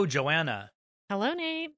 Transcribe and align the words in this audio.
Hello, 0.00 0.06
Joanna. 0.06 0.70
Hello, 1.10 1.34
Nate. 1.34 1.74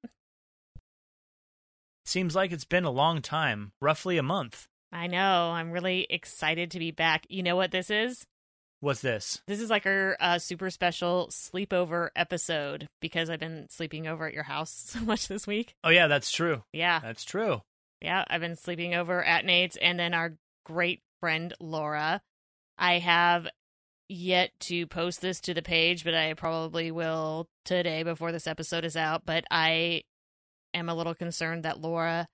Seems 2.07 2.37
like 2.37 2.53
it's 2.53 2.65
been 2.65 2.85
a 2.85 2.91
long 2.91 3.21
time, 3.21 3.73
roughly 3.81 4.17
a 4.17 4.23
month. 4.23 4.69
I 4.93 5.09
know. 5.09 5.51
I'm 5.51 5.73
really 5.73 6.07
excited 6.09 6.71
to 6.71 6.79
be 6.79 6.93
back. 6.93 7.27
You 7.29 7.43
know 7.43 7.57
what 7.57 7.73
this 7.73 7.91
is? 7.91 8.25
What's 8.79 9.01
this? 9.01 9.43
This 9.49 9.61
is 9.61 9.71
like 9.71 9.87
our 9.87 10.17
uh, 10.21 10.39
super 10.39 10.71
special 10.71 11.31
sleepover 11.33 12.11
episode 12.15 12.87
because 13.01 13.29
I've 13.29 13.41
been 13.41 13.67
sleeping 13.71 14.07
over 14.07 14.29
at 14.29 14.35
your 14.35 14.45
house 14.45 14.71
so 14.87 15.01
much 15.01 15.27
this 15.27 15.45
week. 15.45 15.75
Oh, 15.83 15.91
yeah, 15.91 16.07
that's 16.07 16.31
true. 16.31 16.63
Yeah. 16.73 17.01
That's 17.01 17.25
true. 17.25 17.61
Yeah. 18.01 18.25
I've 18.29 18.41
been 18.41 18.55
sleeping 18.55 18.95
over 18.95 19.25
at 19.25 19.45
Nate's 19.45 19.75
and 19.75 19.99
then 19.99 20.15
our 20.15 20.35
great 20.65 21.03
friend 21.19 21.53
Laura. 21.59 22.23
I 22.79 23.01
have 23.01 23.49
yet 24.13 24.51
to 24.61 24.87
post 24.87 25.21
this 25.21 25.41
to 25.43 25.55
the 25.55 25.63
page, 25.63 26.05
but 26.05 26.15
I 26.15 26.35
probably 26.35 26.91
will 26.91 27.49
today 27.65 28.03
before 28.03 28.33
this 28.33 28.47
episode 28.47 28.85
is 28.85 28.97
out. 28.97 29.25
But 29.27 29.45
I 29.51 30.03
am 30.75 30.89
a 30.89 30.95
little 30.95 31.15
concerned 31.15 31.65
that 31.65 31.81
Laura 31.81 32.27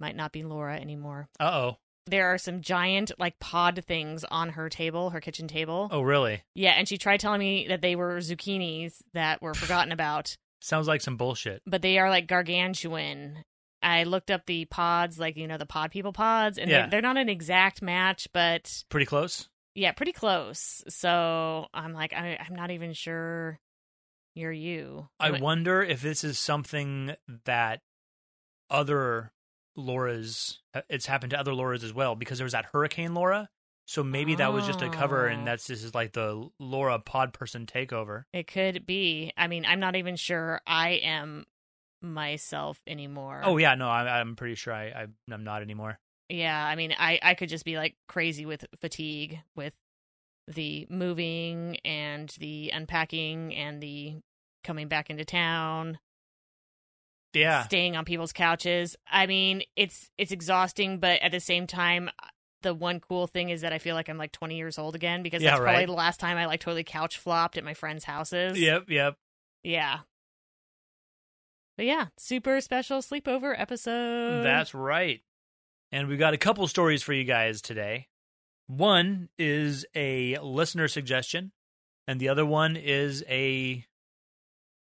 might 0.00 0.16
not 0.16 0.32
be 0.32 0.42
Laura 0.42 0.76
anymore. 0.76 1.28
Uh 1.38 1.50
oh. 1.52 1.76
There 2.06 2.26
are 2.26 2.36
some 2.36 2.60
giant, 2.60 3.12
like, 3.18 3.38
pod 3.38 3.82
things 3.86 4.24
on 4.24 4.50
her 4.50 4.68
table, 4.68 5.08
her 5.10 5.20
kitchen 5.22 5.48
table. 5.48 5.88
Oh, 5.90 6.02
really? 6.02 6.42
Yeah, 6.54 6.72
and 6.72 6.86
she 6.86 6.98
tried 6.98 7.20
telling 7.20 7.40
me 7.40 7.66
that 7.68 7.80
they 7.80 7.96
were 7.96 8.18
zucchinis 8.18 8.96
that 9.14 9.40
were 9.40 9.54
forgotten 9.54 9.90
about, 9.90 10.36
Sounds 10.60 10.86
like 10.86 11.00
some 11.00 11.16
bullshit. 11.16 11.62
but 11.66 11.80
they 11.80 11.98
are 11.98 12.10
like 12.10 12.26
gargantuan. 12.26 13.42
I 13.82 14.04
looked 14.04 14.30
up 14.30 14.44
the 14.46 14.64
pods, 14.66 15.18
like, 15.18 15.36
you 15.38 15.46
know, 15.46 15.56
the 15.58 15.64
pod 15.66 15.90
people 15.92 16.12
pods, 16.12 16.58
and 16.58 16.70
Yeah. 16.70 16.80
they're, 16.82 16.90
they're 16.90 17.00
not 17.02 17.16
an 17.16 17.28
exact 17.30 17.80
match, 17.80 18.28
but 18.34 18.84
Pretty 18.90 19.06
close? 19.06 19.48
Yeah, 19.74 19.92
pretty 19.92 20.12
close. 20.12 20.82
So 20.88 21.66
I'm 21.74 21.92
like, 21.92 22.12
I, 22.12 22.38
I'm 22.44 22.54
not 22.54 22.70
even 22.70 22.92
sure 22.92 23.58
you're 24.34 24.52
you. 24.52 25.08
I 25.20 25.30
But- 25.32 25.40
wonder 25.40 25.82
if 25.82 26.00
this 26.02 26.24
is 26.24 26.38
something 26.38 27.14
that 27.44 27.80
other 28.70 29.32
Laura's, 29.76 30.60
uh, 30.74 30.82
it's 30.88 31.06
happened 31.06 31.30
to 31.30 31.38
other 31.40 31.54
Laura's 31.54 31.84
as 31.84 31.92
well, 31.92 32.14
because 32.14 32.38
there 32.38 32.44
was 32.44 32.52
that 32.52 32.66
Hurricane 32.72 33.14
Laura. 33.14 33.48
So 33.86 34.02
maybe 34.02 34.34
that 34.36 34.52
was 34.54 34.66
just 34.66 34.80
a 34.80 34.88
cover, 34.88 35.28
Oh. 35.28 35.32
and 35.32 35.46
that's 35.46 35.66
this 35.66 35.84
is 35.84 35.94
like 35.94 36.12
the 36.14 36.48
Laura 36.58 36.98
pod 36.98 37.34
person 37.34 37.66
takeover. 37.66 38.24
It 38.32 38.46
could 38.46 38.86
be. 38.86 39.30
I 39.36 39.46
mean, 39.46 39.66
I'm 39.66 39.78
not 39.78 39.94
even 39.94 40.16
sure 40.16 40.62
I 40.66 40.92
am 41.02 41.44
myself 42.00 42.80
anymore. 42.86 43.42
Oh 43.44 43.58
yeah, 43.58 43.74
no, 43.74 43.88
I, 43.88 44.20
I'm 44.20 44.36
pretty 44.36 44.54
sure 44.54 44.72
I, 44.72 44.84
I 44.86 45.06
I'm 45.30 45.44
not 45.44 45.60
anymore. 45.60 45.98
Yeah, 46.28 46.64
I 46.64 46.74
mean, 46.76 46.94
I 46.98 47.18
I 47.22 47.34
could 47.34 47.48
just 47.48 47.64
be 47.64 47.76
like 47.76 47.96
crazy 48.08 48.46
with 48.46 48.64
fatigue 48.80 49.40
with 49.54 49.74
the 50.48 50.86
moving 50.90 51.78
and 51.84 52.28
the 52.38 52.70
unpacking 52.70 53.54
and 53.54 53.82
the 53.82 54.16
coming 54.62 54.88
back 54.88 55.10
into 55.10 55.24
town, 55.24 55.98
Yeah, 57.32 57.64
staying 57.64 57.96
on 57.96 58.04
people's 58.04 58.32
couches. 58.32 58.96
I 59.10 59.26
mean, 59.26 59.62
it's 59.76 60.10
it's 60.18 60.32
exhausting, 60.32 60.98
but 60.98 61.20
at 61.20 61.32
the 61.32 61.40
same 61.40 61.66
time, 61.66 62.10
the 62.62 62.74
one 62.74 63.00
cool 63.00 63.26
thing 63.26 63.50
is 63.50 63.60
that 63.60 63.72
I 63.72 63.78
feel 63.78 63.94
like 63.94 64.08
I'm 64.08 64.18
like 64.18 64.32
20 64.32 64.56
years 64.56 64.78
old 64.78 64.94
again 64.94 65.22
because 65.22 65.42
Yeah, 65.42 65.50
that's 65.50 65.60
probably 65.60 65.86
the 65.86 65.92
last 65.92 66.20
time 66.20 66.36
I 66.38 66.46
like 66.46 66.60
totally 66.60 66.84
couch 66.84 67.18
flopped 67.18 67.58
at 67.58 67.64
my 67.64 67.74
friends' 67.74 68.04
houses. 68.04 68.58
yep, 68.58 68.88
yep. 68.88 69.16
Yeah. 69.62 70.00
But 71.76 71.86
yeah, 71.86 72.06
super 72.16 72.60
special 72.60 73.00
sleepover 73.00 73.54
episode. 73.58 74.44
That's 74.44 74.74
right. 74.74 75.20
And 75.94 76.08
we've 76.08 76.18
got 76.18 76.34
a 76.34 76.38
couple 76.38 76.66
stories 76.66 77.04
for 77.04 77.12
you 77.12 77.22
guys 77.22 77.62
today. 77.62 78.08
One 78.66 79.28
is 79.38 79.86
a 79.94 80.36
listener 80.42 80.88
suggestion, 80.88 81.52
and 82.08 82.18
the 82.18 82.30
other 82.30 82.44
one 82.44 82.74
is 82.74 83.22
a, 83.28 83.84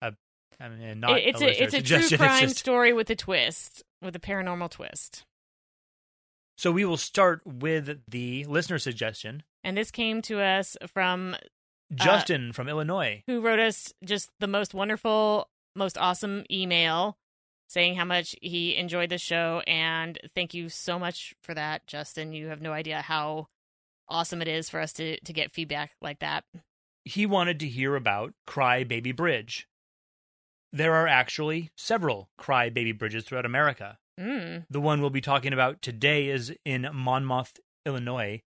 a 0.02 0.14
I 0.58 0.68
mean, 0.68 0.98
not 0.98 1.16
it's 1.18 1.40
a, 1.40 1.44
a, 1.44 1.62
it's 1.62 1.74
a 1.74 1.82
true 1.82 2.08
crime 2.18 2.40
just, 2.40 2.58
story 2.58 2.92
with 2.92 3.08
a 3.08 3.14
twist, 3.14 3.84
with 4.02 4.16
a 4.16 4.18
paranormal 4.18 4.68
twist. 4.68 5.24
so 6.58 6.72
we 6.72 6.84
will 6.84 6.96
start 6.96 7.40
with 7.46 8.00
the 8.08 8.44
listener 8.46 8.80
suggestion. 8.80 9.44
And 9.62 9.76
this 9.76 9.92
came 9.92 10.22
to 10.22 10.40
us 10.40 10.76
from 10.92 11.34
uh, 11.34 11.38
Justin 11.94 12.52
from 12.52 12.68
Illinois. 12.68 13.22
who 13.28 13.42
wrote 13.42 13.60
us 13.60 13.92
just 14.04 14.30
the 14.40 14.48
most 14.48 14.74
wonderful, 14.74 15.50
most 15.76 15.98
awesome 15.98 16.42
email 16.50 17.16
saying 17.68 17.96
how 17.96 18.04
much 18.04 18.34
he 18.40 18.76
enjoyed 18.76 19.10
the 19.10 19.18
show. 19.18 19.62
And 19.66 20.18
thank 20.34 20.54
you 20.54 20.68
so 20.68 20.98
much 20.98 21.34
for 21.42 21.54
that, 21.54 21.86
Justin. 21.86 22.32
You 22.32 22.48
have 22.48 22.62
no 22.62 22.72
idea 22.72 23.00
how 23.00 23.48
awesome 24.08 24.42
it 24.42 24.48
is 24.48 24.70
for 24.70 24.80
us 24.80 24.92
to, 24.94 25.18
to 25.20 25.32
get 25.32 25.52
feedback 25.52 25.92
like 26.00 26.20
that. 26.20 26.44
He 27.04 27.26
wanted 27.26 27.60
to 27.60 27.68
hear 27.68 27.96
about 27.96 28.34
Cry 28.46 28.84
Baby 28.84 29.12
Bridge. 29.12 29.68
There 30.72 30.94
are 30.94 31.06
actually 31.06 31.70
several 31.76 32.28
Cry 32.36 32.68
Baby 32.68 32.92
Bridges 32.92 33.24
throughout 33.24 33.46
America. 33.46 33.98
Mm. 34.18 34.64
The 34.70 34.80
one 34.80 35.00
we'll 35.00 35.10
be 35.10 35.20
talking 35.20 35.52
about 35.52 35.82
today 35.82 36.28
is 36.28 36.52
in 36.64 36.88
Monmouth, 36.92 37.60
Illinois. 37.84 38.40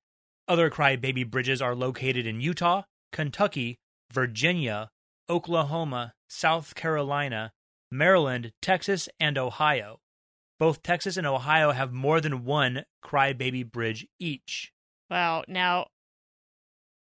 Other 0.49 0.69
crybaby 0.69 1.31
bridges 1.31 1.63
are 1.63 1.77
located 1.77 2.27
in 2.27 2.41
Utah, 2.41 2.83
Kentucky, 3.13 3.79
Virginia, 4.13 4.91
Oklahoma, 5.29 6.15
South 6.29 6.75
Carolina, 6.75 7.53
Maryland, 7.91 8.53
Texas, 8.63 9.09
and 9.19 9.37
Ohio. 9.39 10.01
Both 10.59 10.83
Texas 10.83 11.17
and 11.17 11.27
Ohio 11.27 11.73
have 11.73 11.93
more 11.93 12.21
than 12.21 12.45
one 12.45 12.85
crybaby 13.05 13.71
bridge 13.71 14.07
each. 14.19 14.73
Wow. 15.11 15.45
Now, 15.49 15.87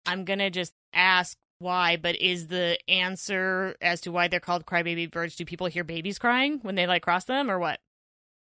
I'm 0.05 0.25
going 0.25 0.39
to 0.39 0.49
just 0.49 0.73
ask 0.93 1.37
why, 1.59 1.97
but 1.97 2.15
is 2.21 2.47
the 2.47 2.77
answer 2.87 3.75
as 3.81 4.01
to 4.01 4.11
why 4.11 4.27
they're 4.27 4.39
called 4.39 4.65
crybaby 4.65 5.09
birds? 5.11 5.35
Do 5.35 5.43
people 5.43 5.67
hear 5.67 5.83
babies 5.83 6.19
crying 6.19 6.59
when 6.61 6.75
they 6.75 6.85
like 6.87 7.01
cross 7.01 7.25
them 7.25 7.49
or 7.49 7.57
what? 7.59 7.79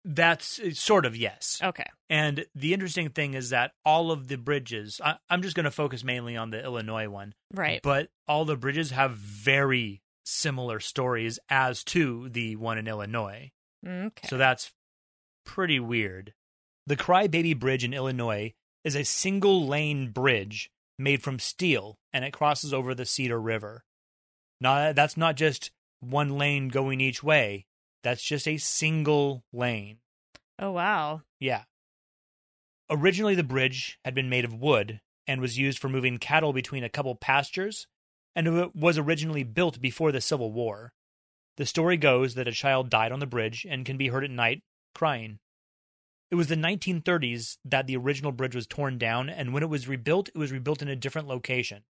That's 0.03 0.59
uh, 0.59 0.71
sort 0.73 1.05
of 1.05 1.15
yes. 1.15 1.59
Okay. 1.61 1.85
And 2.09 2.45
the 2.55 2.73
interesting 2.73 3.09
thing 3.09 3.33
is 3.35 3.51
that 3.51 3.71
all 3.85 4.11
of 4.11 4.29
the 4.29 4.37
bridges, 4.37 4.99
I, 5.03 5.17
I'm 5.29 5.43
just 5.43 5.55
going 5.55 5.65
to 5.65 5.71
focus 5.71 6.03
mainly 6.03 6.35
on 6.35 6.49
the 6.49 6.63
Illinois 6.63 7.07
one, 7.07 7.35
Right. 7.53 7.81
but 7.83 8.09
all 8.27 8.45
the 8.45 8.55
bridges 8.57 8.89
have 8.91 9.11
very 9.11 10.01
similar 10.23 10.79
stories 10.79 11.39
as 11.49 11.83
to 11.85 12.29
the 12.29 12.55
one 12.55 12.77
in 12.77 12.87
Illinois. 12.87 13.51
Okay. 13.85 14.27
So 14.27 14.37
that's 14.37 14.71
pretty 15.45 15.79
weird. 15.79 16.33
The 16.87 16.97
Crybaby 16.97 17.57
Bridge 17.59 17.83
in 17.83 17.93
Illinois 17.93 18.53
is 18.83 18.95
a 18.95 19.03
single 19.03 19.67
lane 19.67 20.09
bridge 20.09 20.71
made 20.97 21.23
from 21.23 21.39
steel 21.39 21.97
and 22.13 22.25
it 22.25 22.33
crosses 22.33 22.73
over 22.73 22.93
the 22.93 23.05
Cedar 23.05 23.39
River. 23.39 23.83
Now, 24.59 24.93
that's 24.93 25.17
not 25.17 25.35
just 25.35 25.71
one 25.99 26.37
lane 26.37 26.67
going 26.69 27.01
each 27.01 27.23
way, 27.23 27.65
that's 28.03 28.23
just 28.23 28.47
a 28.47 28.57
single 28.57 29.43
lane. 29.53 29.97
oh, 30.59 30.71
wow. 30.71 31.21
Yeah. 31.39 31.63
Originally, 32.89 33.35
the 33.35 33.43
bridge 33.43 33.99
had 34.03 34.13
been 34.13 34.29
made 34.29 34.45
of 34.45 34.53
wood 34.53 34.99
and 35.25 35.39
was 35.39 35.57
used 35.57 35.79
for 35.79 35.89
moving 35.89 36.17
cattle 36.17 36.51
between 36.53 36.83
a 36.83 36.89
couple 36.89 37.15
pastures, 37.15 37.87
and 38.35 38.47
it 38.47 38.75
was 38.75 38.97
originally 38.97 39.43
built 39.43 39.81
before 39.81 40.11
the 40.11 40.21
Civil 40.21 40.51
War. 40.51 40.93
The 41.57 41.65
story 41.65 41.97
goes 41.97 42.35
that 42.35 42.47
a 42.47 42.53
child 42.53 42.89
died 42.89 43.11
on 43.11 43.19
the 43.19 43.25
bridge 43.25 43.65
and 43.69 43.85
can 43.85 43.97
be 43.97 44.07
heard 44.07 44.23
at 44.23 44.31
night 44.31 44.63
crying. 44.95 45.39
It 46.29 46.35
was 46.35 46.47
the 46.47 46.55
1930s 46.55 47.57
that 47.65 47.87
the 47.87 47.97
original 47.97 48.31
bridge 48.31 48.55
was 48.55 48.65
torn 48.65 48.97
down, 48.97 49.29
and 49.29 49.53
when 49.53 49.63
it 49.63 49.69
was 49.69 49.87
rebuilt, 49.87 50.29
it 50.29 50.37
was 50.37 50.51
rebuilt 50.51 50.81
in 50.81 50.87
a 50.87 50.95
different 50.95 51.27
location. 51.27 51.83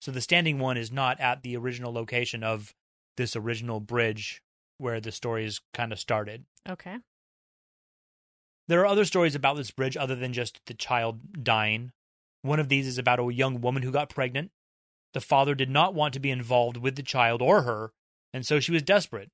So 0.00 0.10
the 0.10 0.20
standing 0.20 0.58
one 0.58 0.76
is 0.76 0.92
not 0.92 1.20
at 1.20 1.42
the 1.42 1.56
original 1.56 1.92
location 1.92 2.44
of 2.44 2.74
this 3.16 3.34
original 3.34 3.80
bridge 3.80 4.42
where 4.76 5.00
the 5.00 5.12
stories 5.12 5.60
kind 5.72 5.92
of 5.92 5.98
started. 5.98 6.44
Okay. 6.68 6.98
There 8.68 8.80
are 8.80 8.86
other 8.86 9.04
stories 9.04 9.34
about 9.34 9.56
this 9.56 9.70
bridge 9.70 9.96
other 9.96 10.16
than 10.16 10.32
just 10.32 10.60
the 10.66 10.74
child 10.74 11.42
dying. 11.42 11.92
One 12.42 12.60
of 12.60 12.68
these 12.68 12.86
is 12.86 12.98
about 12.98 13.20
a 13.20 13.32
young 13.32 13.60
woman 13.60 13.82
who 13.82 13.90
got 13.90 14.10
pregnant. 14.10 14.50
The 15.14 15.20
father 15.20 15.54
did 15.54 15.70
not 15.70 15.94
want 15.94 16.14
to 16.14 16.20
be 16.20 16.30
involved 16.30 16.76
with 16.76 16.96
the 16.96 17.02
child 17.02 17.42
or 17.42 17.62
her, 17.62 17.92
and 18.32 18.46
so 18.46 18.60
she 18.60 18.72
was 18.72 18.82
desperate. 18.82 19.28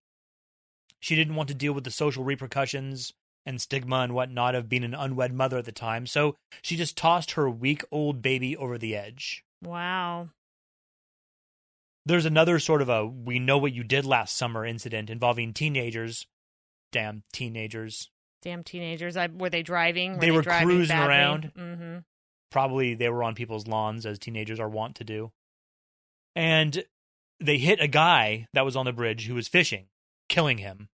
She 1.00 1.14
didn't 1.14 1.36
want 1.36 1.48
to 1.48 1.54
deal 1.54 1.72
with 1.72 1.84
the 1.84 1.90
social 1.90 2.24
repercussions 2.24 3.12
and 3.46 3.60
stigma 3.60 3.96
and 4.00 4.14
whatnot 4.14 4.54
of 4.54 4.68
being 4.68 4.84
an 4.84 4.94
unwed 4.94 5.32
mother 5.32 5.58
at 5.58 5.64
the 5.64 5.72
time, 5.72 6.06
so 6.06 6.34
she 6.62 6.76
just 6.76 6.96
tossed 6.96 7.32
her 7.32 7.48
weak 7.48 7.84
old 7.92 8.20
baby 8.20 8.56
over 8.56 8.76
the 8.76 8.96
edge. 8.96 9.44
Wow. 9.62 10.30
There's 12.04 12.26
another 12.26 12.58
sort 12.58 12.82
of 12.82 12.88
a 12.88 13.06
we 13.06 13.38
know 13.38 13.58
what 13.58 13.72
you 13.74 13.84
did 13.84 14.04
last 14.04 14.36
summer 14.36 14.64
incident 14.64 15.10
involving 15.10 15.52
teenagers. 15.52 16.26
Damn 16.90 17.22
teenagers. 17.32 18.10
Damn 18.42 18.64
teenagers. 18.64 19.16
I, 19.16 19.26
were 19.26 19.50
they 19.50 19.62
driving? 19.62 20.18
They 20.18 20.30
were 20.30 20.42
driving 20.42 20.68
cruising 20.68 20.96
badly? 20.96 21.14
around. 21.14 21.52
Mm-hmm. 21.56 21.98
probably 22.50 22.94
they 22.94 23.08
were 23.08 23.22
on 23.22 23.34
people's 23.34 23.66
lawns 23.66 24.06
as 24.06 24.18
teenagers 24.18 24.58
are 24.58 24.68
wont 24.68 24.94
to 24.96 25.04
do. 25.04 25.32
And 26.36 26.84
they 27.40 27.58
hit 27.58 27.80
a 27.80 27.88
guy 27.88 28.48
that 28.52 28.64
was 28.64 28.76
on 28.76 28.84
the 28.86 28.92
bridge 28.92 29.26
who 29.26 29.34
was 29.34 29.48
fishing, 29.48 29.86
killing 30.28 30.58
him. 30.58 30.88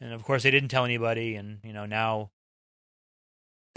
And 0.00 0.12
of 0.12 0.24
course 0.24 0.42
they 0.42 0.50
didn't 0.50 0.70
tell 0.70 0.84
anybody 0.84 1.34
and 1.36 1.58
you 1.62 1.72
know 1.72 1.86
now 1.86 2.30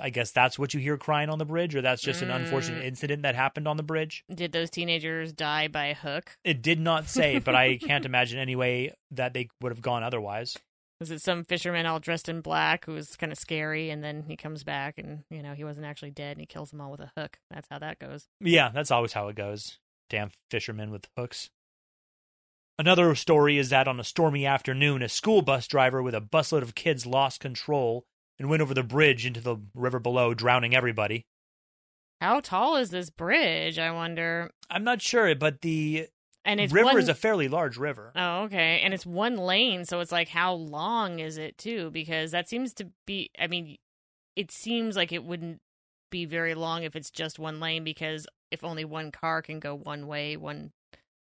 I 0.01 0.09
guess 0.09 0.31
that's 0.31 0.57
what 0.57 0.73
you 0.73 0.79
hear 0.79 0.97
crying 0.97 1.29
on 1.29 1.37
the 1.37 1.45
bridge, 1.45 1.75
or 1.75 1.81
that's 1.81 2.01
just 2.01 2.23
an 2.23 2.29
Mm. 2.29 2.37
unfortunate 2.37 2.83
incident 2.83 3.21
that 3.21 3.35
happened 3.35 3.67
on 3.67 3.77
the 3.77 3.83
bridge. 3.83 4.23
Did 4.33 4.51
those 4.51 4.71
teenagers 4.71 5.31
die 5.31 5.67
by 5.67 5.85
a 5.85 5.93
hook? 5.93 6.35
It 6.43 6.63
did 6.63 6.79
not 6.79 7.07
say, 7.07 7.37
but 7.37 7.53
I 7.53 7.77
can't 7.81 8.03
imagine 8.03 8.39
any 8.39 8.55
way 8.55 8.91
that 9.11 9.33
they 9.33 9.49
would 9.61 9.71
have 9.71 9.83
gone 9.83 10.01
otherwise. 10.03 10.57
Was 10.99 11.11
it 11.11 11.21
some 11.21 11.43
fisherman 11.43 11.85
all 11.85 11.99
dressed 11.99 12.27
in 12.27 12.41
black 12.41 12.85
who 12.85 12.93
was 12.93 13.15
kind 13.15 13.31
of 13.31 13.37
scary, 13.37 13.91
and 13.91 14.03
then 14.03 14.23
he 14.23 14.35
comes 14.35 14.63
back 14.63 14.97
and 14.97 15.25
you 15.29 15.43
know 15.43 15.53
he 15.53 15.63
wasn't 15.63 15.85
actually 15.85 16.11
dead, 16.11 16.31
and 16.31 16.39
he 16.39 16.47
kills 16.47 16.71
them 16.71 16.81
all 16.81 16.89
with 16.91 16.99
a 17.01 17.11
hook? 17.15 17.37
That's 17.51 17.67
how 17.69 17.77
that 17.79 17.99
goes. 17.99 18.27
Yeah, 18.39 18.69
that's 18.73 18.89
always 18.91 19.13
how 19.13 19.27
it 19.27 19.35
goes. 19.35 19.77
Damn 20.09 20.31
fishermen 20.49 20.91
with 20.91 21.07
hooks. 21.17 21.49
Another 22.79 23.13
story 23.15 23.57
is 23.57 23.69
that 23.69 23.87
on 23.87 23.99
a 23.99 24.03
stormy 24.03 24.45
afternoon, 24.45 25.01
a 25.03 25.09
school 25.09 25.41
bus 25.41 25.67
driver 25.67 26.01
with 26.01 26.15
a 26.15 26.21
busload 26.21 26.63
of 26.63 26.75
kids 26.75 27.05
lost 27.05 27.39
control 27.39 28.05
and 28.39 28.49
went 28.49 28.61
over 28.61 28.73
the 28.73 28.83
bridge 28.83 29.25
into 29.25 29.39
the 29.39 29.57
river 29.75 29.99
below, 29.99 30.33
drowning 30.33 30.75
everybody. 30.75 31.25
How 32.19 32.39
tall 32.39 32.77
is 32.77 32.89
this 32.89 33.09
bridge? 33.09 33.77
I 33.77 33.91
wonder. 33.91 34.49
I'm 34.69 34.83
not 34.83 35.01
sure, 35.01 35.35
but 35.35 35.61
the 35.61 36.07
And 36.45 36.59
it's 36.59 36.73
river 36.73 36.85
one... 36.85 36.97
is 36.97 37.09
a 37.09 37.13
fairly 37.13 37.47
large 37.47 37.77
river. 37.77 38.11
Oh, 38.15 38.43
okay. 38.43 38.81
And 38.83 38.93
it's 38.93 39.05
one 39.05 39.37
lane, 39.37 39.85
so 39.85 39.99
it's 39.99 40.11
like 40.11 40.29
how 40.29 40.53
long 40.53 41.19
is 41.19 41.37
it 41.37 41.57
too? 41.57 41.91
Because 41.91 42.31
that 42.31 42.49
seems 42.49 42.73
to 42.75 42.89
be 43.05 43.29
I 43.39 43.47
mean, 43.47 43.77
it 44.35 44.51
seems 44.51 44.95
like 44.95 45.11
it 45.11 45.23
wouldn't 45.23 45.59
be 46.09 46.25
very 46.25 46.55
long 46.55 46.83
if 46.83 46.95
it's 46.95 47.11
just 47.11 47.39
one 47.39 47.59
lane 47.59 47.83
because 47.83 48.25
if 48.53 48.63
only 48.63 48.85
one 48.85 49.11
car 49.11 49.41
can 49.41 49.59
go 49.59 49.75
one 49.75 50.07
way, 50.07 50.37
one 50.37 50.71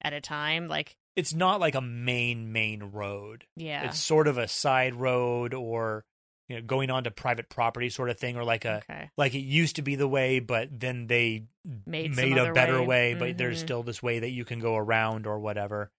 at 0.01 0.13
a 0.13 0.21
time, 0.21 0.67
like 0.67 0.97
It's 1.15 1.33
not 1.33 1.59
like 1.59 1.73
a 1.75 1.81
main 1.81 2.51
main 2.51 2.83
road. 2.83 3.45
yeah. 3.55 3.85
It's 3.85 3.99
sort 3.99 4.27
of 4.27 4.37
a 4.37 4.47
side 4.47 4.93
road 4.95 5.53
or 5.53 6.03
you 6.49 6.57
know 6.57 6.61
going 6.61 6.91
onto 6.91 7.09
private 7.09 7.49
property 7.49 7.89
sort 7.89 8.09
of 8.11 8.19
thing 8.19 8.37
or 8.37 8.43
like 8.43 8.65
a 8.65 8.77
okay. 8.89 9.09
like 9.17 9.33
it 9.33 9.39
used 9.39 9.77
to 9.77 9.81
be 9.81 9.95
the 9.95 10.07
way 10.07 10.39
but 10.39 10.69
then 10.79 11.07
they 11.07 11.45
Made, 11.87 12.15
made 12.15 12.37
a 12.37 12.53
better 12.53 12.83
way, 12.83 13.15
but 13.15 13.39
there's 13.39 13.57
Mhm. 13.57 13.65
still 13.65 13.81
this 13.81 14.03
way 14.03 14.19
that 14.19 14.29
you 14.29 14.45
can 14.45 14.59
go 14.59 14.75
around 14.75 15.25
or 15.25 15.39
whatever. 15.39 15.89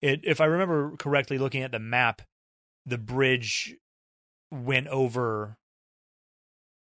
It 0.00 0.20
if 0.24 0.40
I 0.40 0.46
remember 0.46 0.96
correctly 0.96 1.36
looking 1.36 1.62
at 1.62 1.72
the 1.72 1.78
map, 1.78 2.22
the 2.86 2.96
bridge 2.96 3.76
went 4.50 4.86
over 4.88 5.58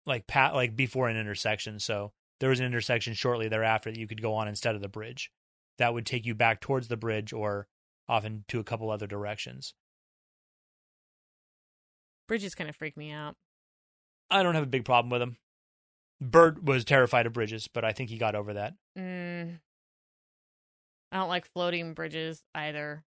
like 0.04 0.26
pat 0.26 0.54
like 0.54 0.76
before 0.76 1.08
an 1.08 1.16
intersection, 1.16 1.80
so 1.80 2.12
there 2.40 2.50
was 2.50 2.60
an 2.60 2.66
intersection 2.66 3.14
shortly 3.14 3.48
thereafter 3.48 3.90
that 3.90 3.98
you 3.98 4.06
could 4.06 4.22
go 4.22 4.34
on 4.34 4.48
instead 4.48 4.74
of 4.74 4.82
the 4.82 4.88
bridge. 4.88 5.30
That 5.78 5.94
would 5.94 6.06
take 6.06 6.26
you 6.26 6.34
back 6.34 6.60
towards 6.60 6.88
the 6.88 6.96
bridge 6.96 7.32
or 7.32 7.66
often 8.08 8.44
to 8.48 8.60
a 8.60 8.64
couple 8.64 8.90
other 8.90 9.06
directions. 9.06 9.74
bridges 12.28 12.54
kind 12.54 12.68
of 12.68 12.76
freak 12.76 12.96
me 12.96 13.10
out. 13.10 13.36
I 14.30 14.42
don't 14.42 14.54
have 14.54 14.64
a 14.64 14.68
big 14.68 14.84
problem 14.84 15.10
with 15.10 15.20
them. 15.20 15.36
Bert 16.20 16.62
was 16.62 16.84
terrified 16.84 17.26
of 17.26 17.32
bridges, 17.32 17.68
but 17.68 17.84
I 17.84 17.92
think 17.92 18.10
he 18.10 18.18
got 18.18 18.34
over 18.34 18.54
that. 18.54 18.74
Mm. 18.98 19.60
I 21.12 21.16
don't 21.18 21.28
like 21.28 21.46
floating 21.52 21.94
bridges 21.94 22.42
either. 22.54 23.04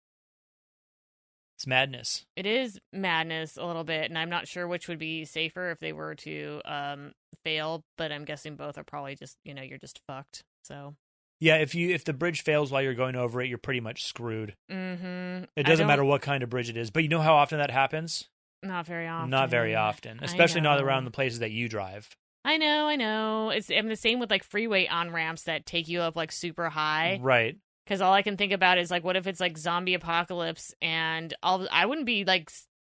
It's 1.58 1.66
madness. 1.66 2.24
It 2.36 2.46
is 2.46 2.80
madness 2.94 3.58
a 3.58 3.66
little 3.66 3.84
bit, 3.84 4.06
and 4.10 4.18
I'm 4.18 4.30
not 4.30 4.48
sure 4.48 4.68
which 4.68 4.88
would 4.88 5.00
be 5.00 5.26
safer 5.26 5.72
if 5.72 5.80
they 5.80 5.92
were 5.92 6.14
to 6.16 6.62
um 6.66 7.14
fail, 7.44 7.84
but 7.98 8.12
I'm 8.12 8.26
guessing 8.26 8.56
both 8.56 8.78
are 8.78 8.84
probably 8.84 9.16
just 9.16 9.38
you 9.44 9.56
know, 9.56 9.64
you're 9.64 9.80
just 9.80 10.00
fucked. 10.08 10.44
So 10.64 10.94
Yeah, 11.40 11.56
if 11.56 11.74
you 11.74 11.90
if 11.90 12.04
the 12.04 12.14
bridge 12.14 12.44
fails 12.44 12.72
while 12.72 12.84
you're 12.84 12.94
going 12.94 13.16
over 13.16 13.42
it, 13.42 13.48
you're 13.50 13.58
pretty 13.58 13.80
much 13.80 14.06
screwed. 14.06 14.54
mm-hmm. 14.72 15.46
It 15.56 15.66
doesn't 15.66 15.88
matter 15.88 16.04
what 16.06 16.22
kind 16.22 16.44
of 16.44 16.50
bridge 16.52 16.70
it 16.70 16.78
is, 16.78 16.92
but 16.92 17.02
you 17.02 17.10
know 17.10 17.22
how 17.22 17.34
often 17.34 17.58
that 17.58 17.72
happens? 17.72 18.30
Not 18.62 18.86
very 18.86 19.08
often. 19.08 19.30
Not 19.32 19.50
very 19.50 19.76
often, 19.76 20.20
especially 20.22 20.62
not 20.62 20.80
around 20.82 21.06
the 21.06 21.12
places 21.12 21.40
that 21.40 21.52
you 21.52 21.68
drive. 21.70 22.08
I 22.46 22.58
know, 22.58 22.88
I 22.88 22.96
know. 22.96 23.50
It's 23.50 23.70
I'm 23.70 23.88
the 23.88 23.96
same 23.96 24.20
with 24.20 24.30
like 24.30 24.44
freeway 24.44 24.88
on 24.88 25.12
ramps 25.12 25.44
that 25.44 25.66
take 25.66 25.88
you 25.88 26.02
up 26.02 26.16
like 26.16 26.32
super 26.32 26.70
high. 26.70 27.20
Right. 27.22 27.58
Because 27.88 28.02
all 28.02 28.14
I 28.14 28.22
can 28.22 28.36
think 28.36 28.52
about 28.52 28.78
is 28.78 28.92
like, 28.92 29.06
what 29.06 29.16
if 29.16 29.28
it's 29.28 29.40
like 29.40 29.58
zombie 29.58 29.94
apocalypse 29.94 30.74
and 30.82 31.34
all? 31.42 31.66
I 31.72 31.86
wouldn't 31.86 32.06
be 32.06 32.26
like, 32.26 32.52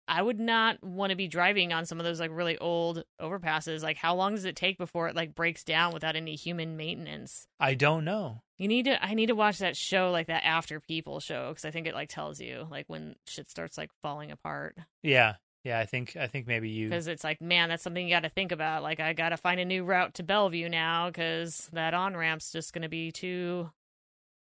I 0.08 0.22
would 0.22 0.40
not 0.40 0.84
want 0.84 1.10
to 1.10 1.16
be 1.16 1.28
driving 1.28 1.74
on 1.74 1.86
some 1.88 2.00
of 2.00 2.04
those 2.04 2.20
like 2.20 2.30
really 2.32 2.58
old 2.60 3.04
overpasses. 3.20 3.82
Like, 3.82 3.98
how 3.98 4.16
long 4.16 4.36
does 4.36 4.46
it 4.46 4.56
take 4.56 4.78
before 4.78 5.08
it 5.08 5.16
like 5.16 5.34
breaks 5.34 5.64
down 5.64 5.94
without 5.94 6.16
any 6.16 6.36
human 6.36 6.78
maintenance? 6.78 7.48
I 7.60 7.74
don't 7.74 8.06
know. 8.06 8.44
You 8.60 8.68
need 8.68 8.86
to. 8.86 9.04
I 9.04 9.16
need 9.16 9.28
to 9.28 9.36
watch 9.36 9.58
that 9.58 9.76
show, 9.76 10.12
like 10.12 10.28
that 10.28 10.46
After 10.46 10.80
People 10.80 11.20
show, 11.20 11.50
because 11.50 11.66
I 11.66 11.72
think 11.72 11.88
it 11.88 11.96
like 11.96 12.10
tells 12.10 12.40
you 12.40 12.68
like 12.70 12.86
when 12.88 13.16
shit 13.26 13.50
starts 13.50 13.78
like 13.78 13.90
falling 14.02 14.32
apart. 14.32 14.78
Yeah. 15.02 15.36
Yeah, 15.64 15.80
I 15.80 15.86
think 15.86 16.18
I 16.18 16.28
think 16.28 16.46
maybe 16.46 16.70
you 16.70 16.90
Because 16.90 17.08
it's 17.08 17.24
like, 17.24 17.42
man, 17.42 17.70
that's 17.70 17.84
something 17.84 18.06
you 18.06 18.14
got 18.14 18.24
to 18.24 18.30
think 18.30 18.52
about. 18.52 18.84
Like, 18.84 19.00
I 19.00 19.14
got 19.14 19.30
to 19.30 19.38
find 19.38 19.62
a 19.62 19.66
new 19.66 19.86
route 19.86 20.16
to 20.16 20.24
Bellevue 20.24 20.68
now 20.68 21.08
because 21.08 21.70
that 21.72 21.94
on 21.94 22.18
ramp's 22.18 22.52
just 22.52 22.74
going 22.74 22.82
to 22.82 22.90
be 22.90 23.14
too 23.14 23.72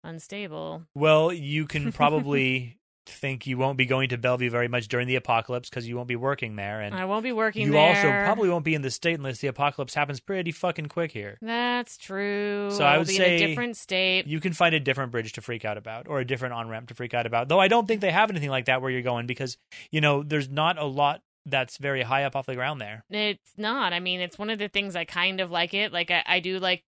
unstable. 0.05 0.85
Well, 0.95 1.33
you 1.33 1.67
can 1.67 1.93
probably 2.01 2.79
think 3.09 3.47
you 3.47 3.57
won't 3.57 3.79
be 3.79 3.87
going 3.87 4.09
to 4.09 4.19
Bellevue 4.19 4.51
very 4.51 4.69
much 4.69 4.89
during 4.89 5.07
the 5.07 5.17
apocalypse 5.17 5.71
because 5.71 5.89
you 5.89 5.97
won't 5.97 6.09
be 6.09 6.17
working 6.17 6.57
there 6.57 6.81
and 6.81 6.95
I 6.95 7.05
won't 7.05 7.23
be 7.23 7.33
working 7.33 7.67
you 7.67 7.73
there. 7.73 7.89
also 7.89 8.25
probably 8.27 8.49
won't 8.49 8.65
be 8.65 8.75
in 8.75 8.83
the 8.83 8.91
state 8.91 9.15
unless 9.15 9.39
the 9.39 9.49
apocalypse 9.49 9.95
happens 9.95 10.21
pretty 10.21 10.53
fucking 10.53 10.87
quick 10.87 11.13
here. 11.13 11.39
That's 11.41 11.97
true. 11.97 12.71
So 12.73 12.85
I 12.85 12.99
would 12.99 13.07
be 13.07 13.15
say 13.15 13.37
in 13.37 13.43
a 13.43 13.47
different 13.47 13.77
state. 13.77 14.27
You 14.27 14.41
can 14.41 14.53
find 14.53 14.75
a 14.75 14.81
different 14.81 15.13
bridge 15.13 15.33
to 15.35 15.41
freak 15.41 15.65
out 15.65 15.79
about 15.79 16.09
or 16.09 16.21
a 16.21 16.25
different 16.25 16.55
on 16.55 16.69
ramp 16.69 16.89
to 16.89 16.95
freak 16.95 17.15
out 17.15 17.27
about. 17.27 17.49
Though 17.49 17.61
I 17.61 17.69
don't 17.69 17.87
think 17.87 18.01
they 18.01 18.11
have 18.11 18.31
anything 18.31 18.51
like 18.51 18.67
that 18.67 18.83
where 18.83 18.91
you're 18.91 19.03
going 19.03 19.27
because, 19.27 19.57
you 19.91 20.01
know, 20.01 20.23
there's 20.23 20.49
not 20.49 20.79
a 20.79 20.85
lot 20.85 21.23
that's 21.47 21.77
very 21.77 22.03
high 22.03 22.25
up 22.25 22.35
off 22.35 22.47
the 22.47 22.57
ground 22.57 22.81
there. 22.81 23.05
It's 23.09 23.53
not. 23.57 23.93
I 23.93 24.01
mean, 24.01 24.21
it's 24.21 24.39
one 24.39 24.51
of 24.51 24.59
the 24.59 24.69
things 24.69 24.97
I 24.97 25.05
kind 25.05 25.41
of 25.41 25.51
like 25.51 25.75
it. 25.75 25.93
Like 25.93 26.11
I, 26.11 26.25
I 26.27 26.41
do 26.41 26.59
like 26.59 26.83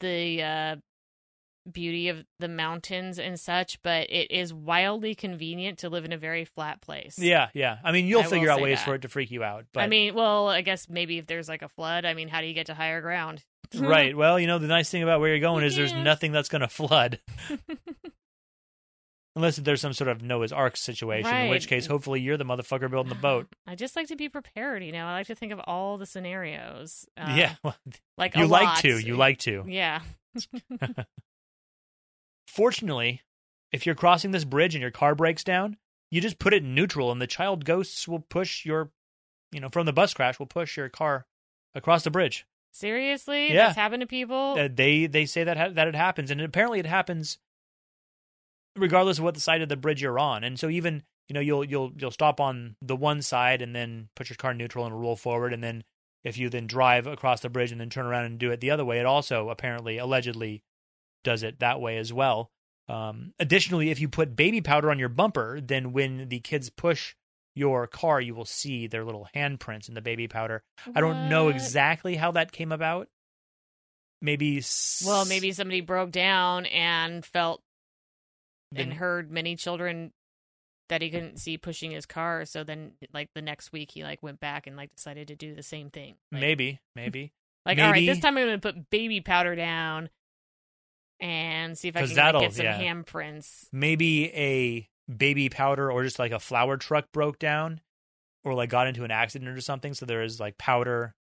the 0.00 0.42
uh 0.42 0.76
beauty 1.70 2.08
of 2.08 2.24
the 2.38 2.48
mountains 2.48 3.18
and 3.18 3.38
such, 3.38 3.80
but 3.82 4.10
it 4.10 4.30
is 4.30 4.52
wildly 4.52 5.14
convenient 5.14 5.78
to 5.78 5.88
live 5.88 6.04
in 6.04 6.12
a 6.12 6.18
very 6.18 6.44
flat 6.44 6.80
place. 6.80 7.18
Yeah, 7.18 7.48
yeah. 7.54 7.78
I 7.84 7.92
mean, 7.92 8.06
you'll 8.06 8.22
I 8.22 8.26
figure 8.26 8.50
out 8.50 8.60
ways 8.60 8.78
that. 8.78 8.84
for 8.84 8.94
it 8.94 9.02
to 9.02 9.08
freak 9.08 9.30
you 9.30 9.42
out. 9.42 9.66
But 9.72 9.84
I 9.84 9.86
mean, 9.86 10.14
well, 10.14 10.48
I 10.48 10.60
guess 10.60 10.88
maybe 10.88 11.18
if 11.18 11.26
there's 11.26 11.48
like 11.48 11.62
a 11.62 11.68
flood, 11.68 12.04
I 12.04 12.14
mean, 12.14 12.28
how 12.28 12.40
do 12.40 12.46
you 12.46 12.54
get 12.54 12.66
to 12.66 12.74
higher 12.74 13.00
ground? 13.00 13.42
right. 13.74 14.16
Well, 14.16 14.38
you 14.38 14.46
know, 14.46 14.58
the 14.58 14.66
nice 14.66 14.90
thing 14.90 15.02
about 15.02 15.20
where 15.20 15.30
you're 15.30 15.40
going 15.40 15.64
is 15.64 15.76
there's 15.76 15.94
nothing 15.94 16.32
that's 16.32 16.48
going 16.48 16.62
to 16.62 16.68
flood. 16.68 17.20
Unless 19.36 19.56
there's 19.56 19.80
some 19.80 19.92
sort 19.92 20.06
of 20.06 20.22
Noah's 20.22 20.52
Ark 20.52 20.76
situation, 20.76 21.34
in 21.34 21.50
which 21.50 21.66
case, 21.66 21.86
hopefully, 21.86 22.20
you're 22.20 22.36
the 22.36 22.44
motherfucker 22.44 22.88
building 22.88 23.08
the 23.08 23.16
boat. 23.16 23.48
I 23.66 23.74
just 23.74 23.96
like 23.96 24.06
to 24.08 24.16
be 24.16 24.28
prepared, 24.28 24.84
you 24.84 24.92
know. 24.92 25.06
I 25.06 25.14
like 25.14 25.26
to 25.26 25.34
think 25.34 25.52
of 25.52 25.60
all 25.64 25.98
the 25.98 26.06
scenarios. 26.06 27.04
Uh, 27.16 27.34
yeah, 27.36 27.54
well, 27.64 27.74
like 28.16 28.36
you 28.36 28.46
like 28.46 28.62
lot. 28.64 28.78
to. 28.78 28.96
You 28.98 29.16
like 29.16 29.38
to. 29.38 29.64
Yeah. 29.66 30.02
Fortunately, 32.46 33.22
if 33.72 33.86
you're 33.86 33.94
crossing 33.94 34.30
this 34.30 34.44
bridge 34.44 34.74
and 34.74 34.82
your 34.82 34.90
car 34.90 35.14
breaks 35.14 35.42
down, 35.44 35.76
you 36.10 36.20
just 36.20 36.38
put 36.38 36.54
it 36.54 36.62
in 36.62 36.74
neutral, 36.74 37.10
and 37.10 37.20
the 37.20 37.26
child 37.26 37.64
ghosts 37.64 38.06
will 38.06 38.20
push 38.20 38.64
your, 38.64 38.90
you 39.50 39.60
know, 39.60 39.68
from 39.68 39.86
the 39.86 39.92
bus 39.92 40.14
crash, 40.14 40.38
will 40.38 40.46
push 40.46 40.76
your 40.76 40.88
car 40.88 41.26
across 41.74 42.04
the 42.04 42.10
bridge. 42.10 42.46
Seriously, 42.72 43.48
Yeah. 43.52 43.66
that's 43.66 43.76
happened 43.76 44.00
to 44.02 44.06
people. 44.06 44.56
Uh, 44.58 44.68
they 44.72 45.06
they 45.06 45.26
say 45.26 45.44
that 45.44 45.56
ha- 45.56 45.68
that 45.70 45.88
it 45.88 45.94
happens, 45.94 46.30
and 46.30 46.40
apparently 46.40 46.78
it 46.80 46.86
happens 46.86 47.38
regardless 48.76 49.18
of 49.18 49.24
what 49.24 49.34
the 49.34 49.40
side 49.40 49.62
of 49.62 49.68
the 49.68 49.76
bridge 49.76 50.02
you're 50.02 50.18
on. 50.18 50.42
And 50.44 50.58
so 50.58 50.68
even 50.68 51.02
you 51.28 51.34
know 51.34 51.40
you'll 51.40 51.64
you'll 51.64 51.92
you'll 51.96 52.10
stop 52.10 52.40
on 52.40 52.76
the 52.82 52.96
one 52.96 53.22
side 53.22 53.62
and 53.62 53.74
then 53.74 54.08
put 54.14 54.28
your 54.28 54.36
car 54.36 54.50
in 54.50 54.58
neutral 54.58 54.84
and 54.86 55.00
roll 55.00 55.16
forward, 55.16 55.52
and 55.52 55.62
then 55.62 55.84
if 56.24 56.36
you 56.38 56.48
then 56.48 56.66
drive 56.66 57.06
across 57.06 57.40
the 57.40 57.48
bridge 57.48 57.70
and 57.70 57.80
then 57.80 57.90
turn 57.90 58.06
around 58.06 58.24
and 58.24 58.38
do 58.38 58.50
it 58.50 58.60
the 58.60 58.70
other 58.70 58.84
way, 58.84 58.98
it 58.98 59.06
also 59.06 59.50
apparently 59.50 59.98
allegedly 59.98 60.62
does 61.24 61.42
it 61.42 61.58
that 61.60 61.80
way 61.80 61.96
as 61.98 62.12
well. 62.12 62.50
Um, 62.88 63.32
additionally, 63.40 63.90
if 63.90 63.98
you 63.98 64.08
put 64.08 64.36
baby 64.36 64.60
powder 64.60 64.90
on 64.90 64.98
your 64.98 65.08
bumper, 65.08 65.60
then 65.60 65.92
when 65.92 66.28
the 66.28 66.38
kids 66.40 66.70
push 66.70 67.14
your 67.56 67.86
car, 67.86 68.20
you 68.20 68.34
will 68.34 68.44
see 68.44 68.86
their 68.86 69.04
little 69.04 69.26
handprints 69.34 69.88
in 69.88 69.94
the 69.94 70.00
baby 70.02 70.28
powder. 70.28 70.62
I 70.94 71.00
don't 71.00 71.28
know 71.30 71.48
exactly 71.48 72.14
how 72.16 72.32
that 72.32 72.52
came 72.52 72.72
about. 72.72 73.08
Maybe. 74.20 74.58
s- 74.58 75.02
Well, 75.06 75.24
maybe 75.24 75.52
somebody 75.52 75.80
broke 75.80 76.10
down 76.10 76.66
and 76.66 77.24
felt 77.24 77.62
and 78.82 78.92
heard 78.92 79.30
many 79.30 79.56
children 79.56 80.12
that 80.88 81.00
he 81.00 81.10
couldn't 81.10 81.38
see 81.38 81.56
pushing 81.58 81.90
his 81.92 82.06
car. 82.06 82.44
So 82.44 82.64
then, 82.64 82.92
like 83.12 83.28
the 83.34 83.42
next 83.42 83.72
week, 83.72 83.90
he 83.92 84.02
like 84.02 84.22
went 84.22 84.40
back 84.40 84.66
and 84.66 84.76
like 84.76 84.94
decided 84.94 85.28
to 85.28 85.36
do 85.36 85.54
the 85.54 85.62
same 85.62 85.90
thing. 85.90 86.16
Like, 86.32 86.40
maybe, 86.42 86.80
maybe. 86.96 87.32
like 87.66 87.78
all 87.78 87.90
right, 87.90 88.06
this 88.06 88.18
time 88.20 88.36
I'm 88.36 88.46
going 88.46 88.60
to 88.60 88.72
put 88.72 88.90
baby 88.90 89.20
powder 89.20 89.54
down 89.54 90.10
and 91.24 91.76
see 91.78 91.88
if 91.88 91.96
I 91.96 92.00
can 92.06 92.14
like, 92.16 92.40
get 92.40 92.52
some 92.54 92.64
yeah. 92.66 92.78
handprints. 92.80 93.66
maybe 93.72 94.30
a 94.34 94.88
baby 95.14 95.48
powder 95.48 95.90
or 95.90 96.02
just 96.04 96.18
like 96.18 96.32
a 96.32 96.38
flour 96.38 96.76
truck 96.76 97.10
broke 97.12 97.38
down 97.38 97.80
or 98.44 98.54
like 98.54 98.68
got 98.70 98.86
into 98.86 99.04
an 99.04 99.10
accident 99.10 99.50
or 99.56 99.60
something 99.60 99.94
so 99.94 100.04
there 100.06 100.22
is 100.22 100.38
like 100.38 100.58
powder 100.58 101.14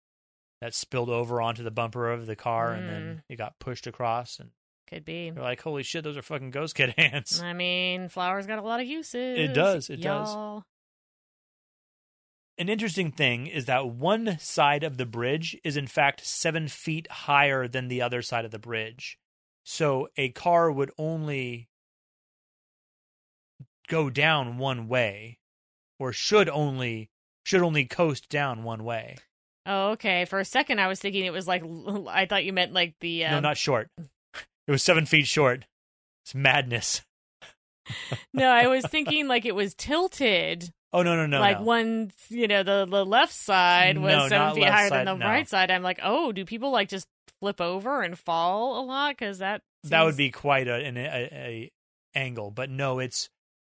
that 0.60 0.74
spilled 0.74 1.08
over 1.10 1.40
onto 1.40 1.62
the 1.62 1.70
bumper 1.70 2.10
of 2.10 2.26
the 2.26 2.36
car 2.36 2.72
and 2.72 2.84
Mm. 2.84 2.88
then 2.90 3.22
it 3.28 3.36
got 3.36 3.58
pushed 3.58 3.86
across 3.86 4.38
and 4.40 4.50
Could 4.88 5.04
be. 5.04 5.32
you're 5.34 5.42
like 5.42 5.60
holy 5.62 5.82
shit 5.84 6.02
those 6.04 6.16
are 6.16 6.22
fucking 6.22 6.50
ghost 6.50 6.74
kid 6.74 6.94
hands 6.98 7.40
I 7.40 7.52
mean, 7.52 8.08
flour's 8.08 8.46
got 8.46 8.58
a 8.58 8.62
lot 8.62 8.80
of 8.80 8.86
uses. 8.86 9.38
It 9.38 9.54
does, 9.54 9.88
it 9.88 10.00
does. 10.00 10.32
y'all. 10.32 10.64
an 12.58 12.68
interesting 12.68 13.10
thing 13.10 13.46
is 13.46 13.64
that 13.66 13.88
one 13.88 14.36
side 14.38 14.84
of 14.84 14.96
the 14.98 15.06
bridge 15.06 15.56
is 15.64 15.76
in 15.76 15.86
fact 15.86 16.24
seven 16.24 16.68
feet 16.68 17.10
higher 17.10 17.66
than 17.66 17.88
the 17.88 18.02
other 18.02 18.22
side 18.22 18.44
of 18.44 18.50
the 18.50 18.58
bridge. 18.58 19.18
So 19.64 20.08
a 20.16 20.30
car 20.30 20.70
would 20.70 20.90
only 20.98 21.68
go 23.88 24.10
down 24.10 24.58
one 24.58 24.88
way, 24.88 25.38
or 25.98 26.12
should 26.12 26.48
only 26.48 27.10
should 27.44 27.62
only 27.62 27.84
coast 27.84 28.28
down 28.28 28.64
one 28.64 28.84
way. 28.84 29.16
Oh, 29.66 29.90
okay. 29.90 30.24
For 30.24 30.40
a 30.40 30.44
second, 30.44 30.80
I 30.80 30.88
was 30.88 30.98
thinking 30.98 31.24
it 31.24 31.32
was 31.32 31.46
like 31.46 31.62
I 32.08 32.26
thought 32.26 32.44
you 32.44 32.52
meant 32.52 32.72
like 32.72 32.94
the 33.00 33.24
um, 33.26 33.32
No, 33.32 33.40
not 33.40 33.56
short. 33.56 33.88
It 33.98 34.70
was 34.70 34.82
seven 34.82 35.06
feet 35.06 35.26
short. 35.26 35.66
It's 36.24 36.34
madness. 36.34 37.02
no. 38.34 38.48
I 38.48 38.66
was 38.66 38.84
thinking 38.86 39.28
like 39.28 39.44
it 39.44 39.54
was 39.54 39.74
tilted. 39.74 40.70
Oh 40.94 41.02
no 41.02 41.16
no 41.16 41.24
no! 41.26 41.40
like 41.40 41.58
no. 41.58 41.64
one, 41.64 42.12
you 42.28 42.46
know, 42.46 42.62
the 42.62 42.86
the 42.86 43.04
left 43.04 43.32
side 43.32 43.96
was 43.96 44.12
No, 44.12 44.28
seven 44.28 44.54
feet 44.54 44.64
higher 44.68 44.88
side, 44.88 45.06
than 45.06 45.18
the 45.18 45.24
no. 45.24 45.26
right 45.26 45.48
side. 45.48 45.70
I'm 45.70 45.82
like, 45.82 46.00
oh, 46.02 46.32
do 46.32 46.44
people 46.44 46.70
like 46.70 46.88
just 46.88 47.06
flip 47.42 47.60
over 47.60 48.02
and 48.02 48.16
fall 48.16 48.80
a 48.80 48.82
lot? 48.86 49.16
Because 49.18 49.38
that 49.38 49.62
that 49.84 50.04
would 50.04 50.16
be 50.16 50.30
quite 50.30 50.68
a, 50.68 50.74
an 50.74 50.96
a, 50.96 51.00
a 51.02 51.72
angle, 52.14 52.52
but 52.52 52.70
no, 52.70 53.00
it's 53.00 53.28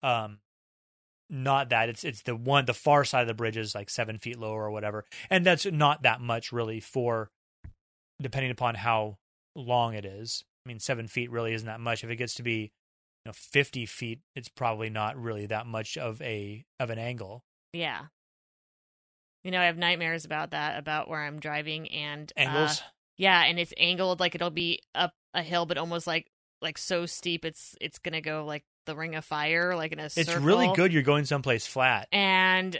um 0.02 0.38
not 1.30 1.70
that. 1.70 1.88
It's 1.88 2.04
it's 2.04 2.22
the 2.22 2.36
one 2.36 2.66
the 2.66 2.74
far 2.74 3.06
side 3.06 3.22
of 3.22 3.26
the 3.26 3.34
bridge 3.34 3.56
is 3.56 3.74
like 3.74 3.88
seven 3.88 4.18
feet 4.18 4.38
lower 4.38 4.64
or 4.64 4.70
whatever, 4.70 5.06
and 5.30 5.46
that's 5.46 5.64
not 5.64 6.02
that 6.02 6.20
much 6.20 6.52
really 6.52 6.80
for 6.80 7.30
depending 8.20 8.50
upon 8.50 8.74
how 8.74 9.16
long 9.56 9.94
it 9.94 10.04
is. 10.04 10.44
I 10.66 10.68
mean, 10.68 10.78
seven 10.78 11.08
feet 11.08 11.30
really 11.30 11.54
isn't 11.54 11.66
that 11.66 11.80
much. 11.80 12.04
If 12.04 12.10
it 12.10 12.16
gets 12.16 12.34
to 12.34 12.42
be 12.42 12.70
you 13.24 13.26
know 13.26 13.32
fifty 13.34 13.86
feet, 13.86 14.20
it's 14.36 14.50
probably 14.50 14.90
not 14.90 15.16
really 15.16 15.46
that 15.46 15.66
much 15.66 15.96
of 15.96 16.20
a 16.20 16.66
of 16.78 16.90
an 16.90 16.98
angle. 16.98 17.44
yeah. 17.72 18.02
You 19.42 19.50
know, 19.50 19.60
I 19.60 19.66
have 19.66 19.76
nightmares 19.76 20.24
about 20.24 20.52
that, 20.52 20.78
about 20.78 21.06
where 21.06 21.22
I'm 21.22 21.38
driving 21.38 21.88
and 21.90 22.32
uh, 22.34 22.40
Angles. 22.40 22.82
Yeah, 23.16 23.42
and 23.44 23.58
it's 23.58 23.72
angled 23.76 24.20
like 24.20 24.34
it'll 24.34 24.50
be 24.50 24.80
up 24.94 25.12
a 25.34 25.42
hill, 25.42 25.66
but 25.66 25.78
almost 25.78 26.06
like 26.06 26.30
like 26.60 26.78
so 26.78 27.06
steep 27.06 27.44
it's 27.44 27.76
it's 27.80 27.98
gonna 27.98 28.20
go 28.20 28.44
like 28.44 28.64
the 28.86 28.96
ring 28.96 29.14
of 29.14 29.24
fire, 29.24 29.74
like 29.76 29.92
in 29.92 29.98
a 30.00 30.04
it's 30.04 30.14
circle. 30.26 30.42
really 30.42 30.70
good. 30.74 30.92
You're 30.92 31.02
going 31.02 31.24
someplace 31.24 31.66
flat. 31.66 32.08
And 32.12 32.78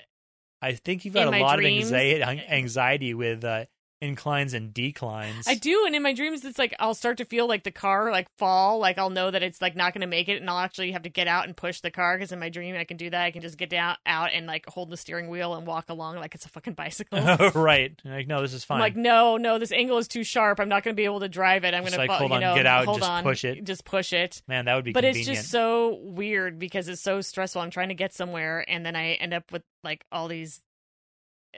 I 0.61 0.73
think 0.73 1.05
you've 1.05 1.15
got 1.15 1.33
a 1.33 1.39
lot 1.43 1.57
dreams- 1.57 1.91
of 1.91 1.95
anxiety, 1.95 2.43
anxiety 2.49 3.15
with 3.15 3.45
uh, 3.45 3.65
inclines 4.01 4.55
and 4.55 4.75
declines. 4.75 5.47
I 5.47 5.55
do, 5.55 5.85
and 5.87 5.95
in 5.95 6.03
my 6.03 6.13
dreams, 6.13 6.45
it's 6.45 6.59
like 6.59 6.75
I'll 6.79 6.95
start 6.95 7.19
to 7.19 7.25
feel 7.25 7.47
like 7.47 7.65
the 7.65 7.71
car 7.71 8.11
like 8.11 8.29
fall, 8.39 8.79
like 8.79 8.99
I'll 8.99 9.11
know 9.11 9.31
that 9.31 9.43
it's 9.43 9.63
like 9.63 9.77
not 9.77 9.95
gonna 9.95 10.07
make 10.07 10.29
it, 10.29 10.41
and 10.41 10.51
I'll 10.51 10.59
actually 10.59 10.93
have 10.93 11.03
to 11.03 11.09
get 11.09 11.29
out 11.29 11.47
and 11.47 11.57
push 11.57 11.81
the 11.81 11.91
car 11.91 12.17
because 12.17 12.33
in 12.33 12.39
my 12.39 12.49
dream 12.49 12.77
I 12.77 12.85
can 12.85 12.97
do 12.97 13.11
that. 13.11 13.23
I 13.25 13.31
can 13.31 13.43
just 13.43 13.57
get 13.57 13.71
down 13.71 13.97
out 14.07 14.31
and 14.33 14.47
like 14.47 14.67
hold 14.67 14.91
the 14.91 14.97
steering 14.97 15.29
wheel 15.29 15.55
and 15.55 15.67
walk 15.67 15.91
along 15.91 16.17
like 16.17 16.35
it's 16.35 16.47
a 16.47 16.49
fucking 16.49 16.75
bicycle. 16.75 17.19
Oh, 17.37 17.51
right. 17.55 17.93
Like, 18.05 18.29
no, 18.29 18.43
this 18.43 18.53
is 18.53 18.65
fine. 18.65 18.77
I'm 18.77 18.81
like, 18.81 18.97
no, 18.97 19.37
no, 19.37 19.59
this 19.59 19.73
angle 19.73 19.99
is 19.99 20.07
too 20.07 20.23
sharp. 20.23 20.61
I'm 20.61 20.69
not 20.69 20.85
going 20.85 20.95
to 20.95 20.97
be 20.97 21.05
able 21.05 21.21
to 21.21 21.29
drive 21.29 21.65
it. 21.65 21.75
I'm 21.75 21.83
going 21.83 21.93
to 21.93 21.99
like, 21.99 22.11
hold 22.11 22.31
you 22.31 22.37
on, 22.37 22.41
know, 22.41 22.55
get 22.55 22.67
out, 22.67 22.85
hold 22.85 22.99
just 23.01 23.11
on, 23.11 23.23
push 23.25 23.45
it. 23.45 23.65
just 23.65 23.85
push 23.85 24.13
it. 24.13 24.43
Man, 24.47 24.67
that 24.67 24.75
would 24.77 24.85
be 24.85 24.93
but 24.93 25.03
convenient. 25.05 25.29
it's 25.29 25.41
just 25.41 25.51
so 25.51 25.99
weird 26.03 26.59
because 26.59 26.89
it's 26.89 27.03
so 27.03 27.21
stressful. 27.21 27.61
I'm 27.61 27.71
trying 27.71 27.89
to 27.89 27.95
get 27.95 28.13
somewhere, 28.13 28.65
and 28.69 28.87
then 28.87 28.95
I 28.95 29.15
end 29.15 29.35
up 29.35 29.51
with 29.51 29.63
like 29.83 30.05
all 30.13 30.29
these, 30.29 30.61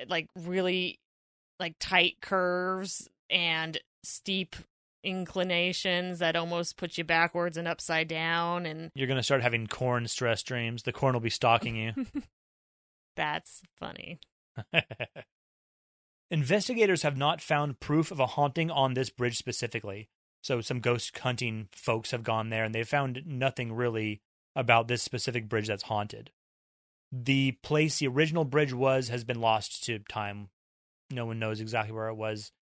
like 0.08 0.28
really, 0.36 0.98
like 1.58 1.76
tight 1.78 2.16
curves 2.20 3.08
and 3.30 3.78
steep 4.02 4.56
inclinations 5.02 6.18
that 6.18 6.36
almost 6.36 6.76
put 6.76 6.98
you 6.98 7.04
backwards 7.04 7.56
and 7.56 7.68
upside 7.68 8.08
down, 8.08 8.66
and 8.66 8.90
You're 8.94 9.06
going 9.06 9.18
to 9.18 9.22
start 9.22 9.42
having 9.42 9.66
corn 9.66 10.08
stress 10.08 10.42
dreams. 10.42 10.82
The 10.82 10.92
corn 10.92 11.14
will 11.14 11.20
be 11.20 11.30
stalking 11.30 11.76
you. 11.76 11.92
that's 13.16 13.62
funny. 13.78 14.18
Investigators 16.30 17.02
have 17.02 17.16
not 17.16 17.40
found 17.40 17.78
proof 17.78 18.10
of 18.10 18.18
a 18.18 18.26
haunting 18.26 18.70
on 18.70 18.94
this 18.94 19.10
bridge 19.10 19.36
specifically. 19.36 20.08
So 20.42 20.60
some 20.60 20.80
ghost 20.80 21.16
hunting 21.18 21.68
folks 21.72 22.10
have 22.10 22.24
gone 22.24 22.50
there 22.50 22.64
and 22.64 22.74
they 22.74 22.82
found 22.82 23.22
nothing 23.26 23.72
really 23.72 24.22
about 24.56 24.88
this 24.88 25.02
specific 25.02 25.48
bridge 25.48 25.68
that's 25.68 25.84
haunted. 25.84 26.30
The 27.12 27.52
place 27.62 27.98
the 27.98 28.08
original 28.08 28.44
bridge 28.44 28.72
was 28.72 29.08
has 29.08 29.22
been 29.22 29.40
lost 29.40 29.84
to 29.84 30.00
time. 30.00 30.48
No 31.10 31.26
one 31.26 31.38
knows 31.38 31.60
exactly 31.60 31.94
where 31.94 32.08
it 32.08 32.14
was. 32.16 32.52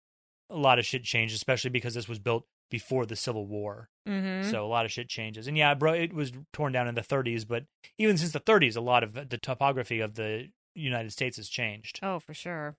A 0.50 0.56
lot 0.56 0.78
of 0.78 0.84
shit 0.84 1.04
changed, 1.04 1.34
especially 1.34 1.70
because 1.70 1.94
this 1.94 2.08
was 2.08 2.18
built 2.18 2.44
before 2.70 3.06
the 3.06 3.16
Civil 3.16 3.46
War. 3.46 3.88
Mm-hmm. 4.08 4.50
So 4.50 4.64
a 4.64 4.68
lot 4.68 4.84
of 4.84 4.92
shit 4.92 5.08
changes. 5.08 5.46
And 5.46 5.56
yeah, 5.56 5.74
bro, 5.74 5.92
it 5.92 6.12
was 6.12 6.32
torn 6.52 6.72
down 6.72 6.88
in 6.88 6.94
the 6.94 7.02
30s, 7.02 7.46
but 7.46 7.64
even 7.98 8.18
since 8.18 8.32
the 8.32 8.40
30s, 8.40 8.76
a 8.76 8.80
lot 8.80 9.02
of 9.02 9.30
the 9.30 9.38
topography 9.38 10.00
of 10.00 10.14
the 10.14 10.48
United 10.74 11.12
States 11.12 11.36
has 11.36 11.48
changed. 11.48 12.00
oh, 12.02 12.18
for 12.18 12.34
sure. 12.34 12.76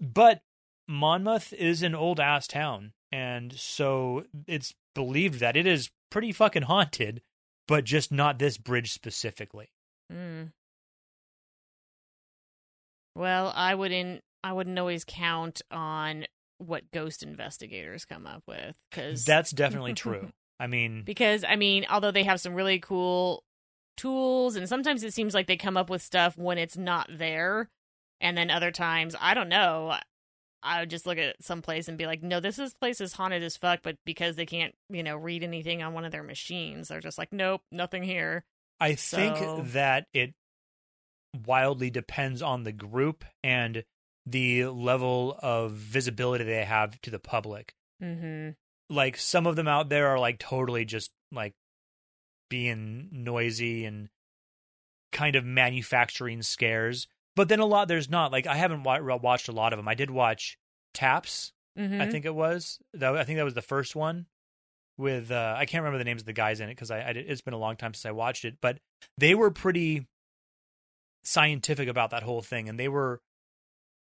But 0.00 0.42
Monmouth 0.88 1.52
is 1.52 1.82
an 1.82 1.94
old 1.94 2.20
ass 2.20 2.46
town, 2.46 2.92
and 3.12 3.52
so 3.52 4.24
it's 4.46 4.74
believed 4.94 5.40
that 5.40 5.56
it 5.56 5.66
is 5.66 5.90
pretty 6.10 6.32
fucking 6.32 6.62
haunted, 6.62 7.20
but 7.66 7.84
just 7.84 8.10
not 8.10 8.38
this 8.38 8.56
bridge 8.56 8.92
specifically. 8.92 9.70
Mm. 10.12 10.52
Well, 13.18 13.52
I 13.54 13.74
wouldn't. 13.74 14.22
I 14.44 14.52
wouldn't 14.52 14.78
always 14.78 15.04
count 15.04 15.60
on 15.72 16.26
what 16.58 16.90
ghost 16.92 17.24
investigators 17.24 18.04
come 18.04 18.26
up 18.26 18.44
with 18.46 18.76
because 18.90 19.24
That's 19.24 19.50
definitely 19.50 19.94
true. 19.94 20.30
I 20.60 20.68
mean, 20.68 21.02
because 21.04 21.44
I 21.44 21.56
mean, 21.56 21.84
although 21.90 22.12
they 22.12 22.22
have 22.22 22.40
some 22.40 22.54
really 22.54 22.78
cool 22.78 23.42
tools, 23.96 24.54
and 24.54 24.68
sometimes 24.68 25.02
it 25.02 25.14
seems 25.14 25.34
like 25.34 25.48
they 25.48 25.56
come 25.56 25.76
up 25.76 25.90
with 25.90 26.00
stuff 26.00 26.38
when 26.38 26.58
it's 26.58 26.76
not 26.76 27.08
there, 27.10 27.68
and 28.20 28.38
then 28.38 28.50
other 28.52 28.70
times 28.70 29.16
I 29.20 29.34
don't 29.34 29.48
know. 29.48 29.96
I 30.62 30.80
would 30.80 30.90
just 30.90 31.06
look 31.06 31.18
at 31.18 31.42
some 31.42 31.60
place 31.60 31.88
and 31.88 31.98
be 31.98 32.06
like, 32.06 32.22
"No, 32.22 32.38
this 32.38 32.58
is 32.60 32.72
place 32.74 33.00
is 33.00 33.12
haunted 33.14 33.42
as 33.42 33.56
fuck," 33.56 33.80
but 33.82 33.96
because 34.04 34.36
they 34.36 34.46
can't, 34.46 34.74
you 34.90 35.02
know, 35.02 35.16
read 35.16 35.42
anything 35.42 35.82
on 35.82 35.92
one 35.92 36.04
of 36.04 36.12
their 36.12 36.22
machines, 36.22 36.88
they're 36.88 37.00
just 37.00 37.18
like, 37.18 37.32
"Nope, 37.32 37.62
nothing 37.72 38.04
here." 38.04 38.44
I 38.80 38.94
think 38.94 39.36
that 39.72 40.06
it 40.12 40.34
wildly 41.46 41.90
depends 41.90 42.42
on 42.42 42.64
the 42.64 42.72
group 42.72 43.24
and 43.44 43.84
the 44.26 44.66
level 44.66 45.38
of 45.42 45.72
visibility 45.72 46.44
they 46.44 46.64
have 46.64 47.00
to 47.02 47.10
the 47.10 47.18
public. 47.18 47.74
Mm-hmm. 48.02 48.50
like 48.94 49.16
some 49.16 49.46
of 49.46 49.56
them 49.56 49.66
out 49.66 49.88
there 49.88 50.08
are 50.08 50.18
like 50.20 50.38
totally 50.38 50.84
just 50.84 51.10
like 51.32 51.54
being 52.48 53.08
noisy 53.10 53.84
and 53.84 54.08
kind 55.12 55.36
of 55.36 55.44
manufacturing 55.44 56.42
scares 56.42 57.08
but 57.34 57.48
then 57.48 57.60
a 57.60 57.66
lot 57.66 57.88
there's 57.88 58.08
not 58.10 58.30
like 58.30 58.46
i 58.46 58.54
haven't 58.54 58.82
wa- 58.84 59.00
watched 59.20 59.48
a 59.48 59.52
lot 59.52 59.72
of 59.72 59.78
them 59.78 59.88
i 59.88 59.94
did 59.94 60.10
watch 60.10 60.56
taps 60.94 61.52
Mm-hmm. 61.78 62.00
i 62.00 62.06
think 62.10 62.24
it 62.24 62.34
was 62.34 62.78
that 62.94 63.16
i 63.16 63.22
think 63.22 63.36
that 63.38 63.44
was 63.44 63.54
the 63.54 63.62
first 63.62 63.94
one 63.94 64.26
with 64.96 65.30
uh 65.30 65.54
i 65.56 65.64
can't 65.64 65.82
remember 65.82 65.98
the 65.98 66.04
names 66.04 66.22
of 66.22 66.26
the 66.26 66.32
guys 66.32 66.58
in 66.60 66.68
it 66.68 66.72
because 66.72 66.90
I, 66.90 66.98
I 66.98 67.10
it's 67.10 67.40
been 67.40 67.54
a 67.54 67.58
long 67.58 67.76
time 67.76 67.94
since 67.94 68.04
i 68.06 68.10
watched 68.10 68.44
it 68.44 68.56
but 68.60 68.78
they 69.16 69.34
were 69.36 69.50
pretty 69.52 70.06
scientific 71.24 71.88
about 71.88 72.10
that 72.10 72.22
whole 72.22 72.42
thing 72.42 72.68
and 72.68 72.78
they 72.78 72.88
were 72.88 73.20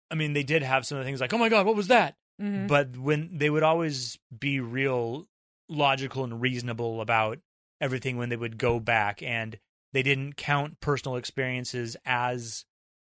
i 0.09 0.15
mean 0.15 0.33
they 0.33 0.43
did 0.43 0.63
have 0.63 0.85
some 0.85 0.97
of 0.97 1.03
the 1.03 1.07
things 1.07 1.19
like 1.21 1.33
oh 1.33 1.37
my 1.37 1.49
god 1.49 1.65
what 1.65 1.75
was 1.75 1.87
that 1.87 2.15
mm-hmm. 2.41 2.67
but 2.67 2.95
when 2.97 3.37
they 3.37 3.49
would 3.49 3.63
always 3.63 4.17
be 4.37 4.59
real 4.59 5.27
logical 5.67 6.23
and 6.23 6.41
reasonable 6.41 7.01
about 7.01 7.39
everything 7.79 8.17
when 8.17 8.29
they 8.29 8.35
would 8.35 8.57
go 8.57 8.79
back 8.79 9.21
and 9.23 9.57
they 9.93 10.03
didn't 10.03 10.37
count 10.37 10.79
personal 10.79 11.17
experiences 11.17 11.97
as 12.05 12.65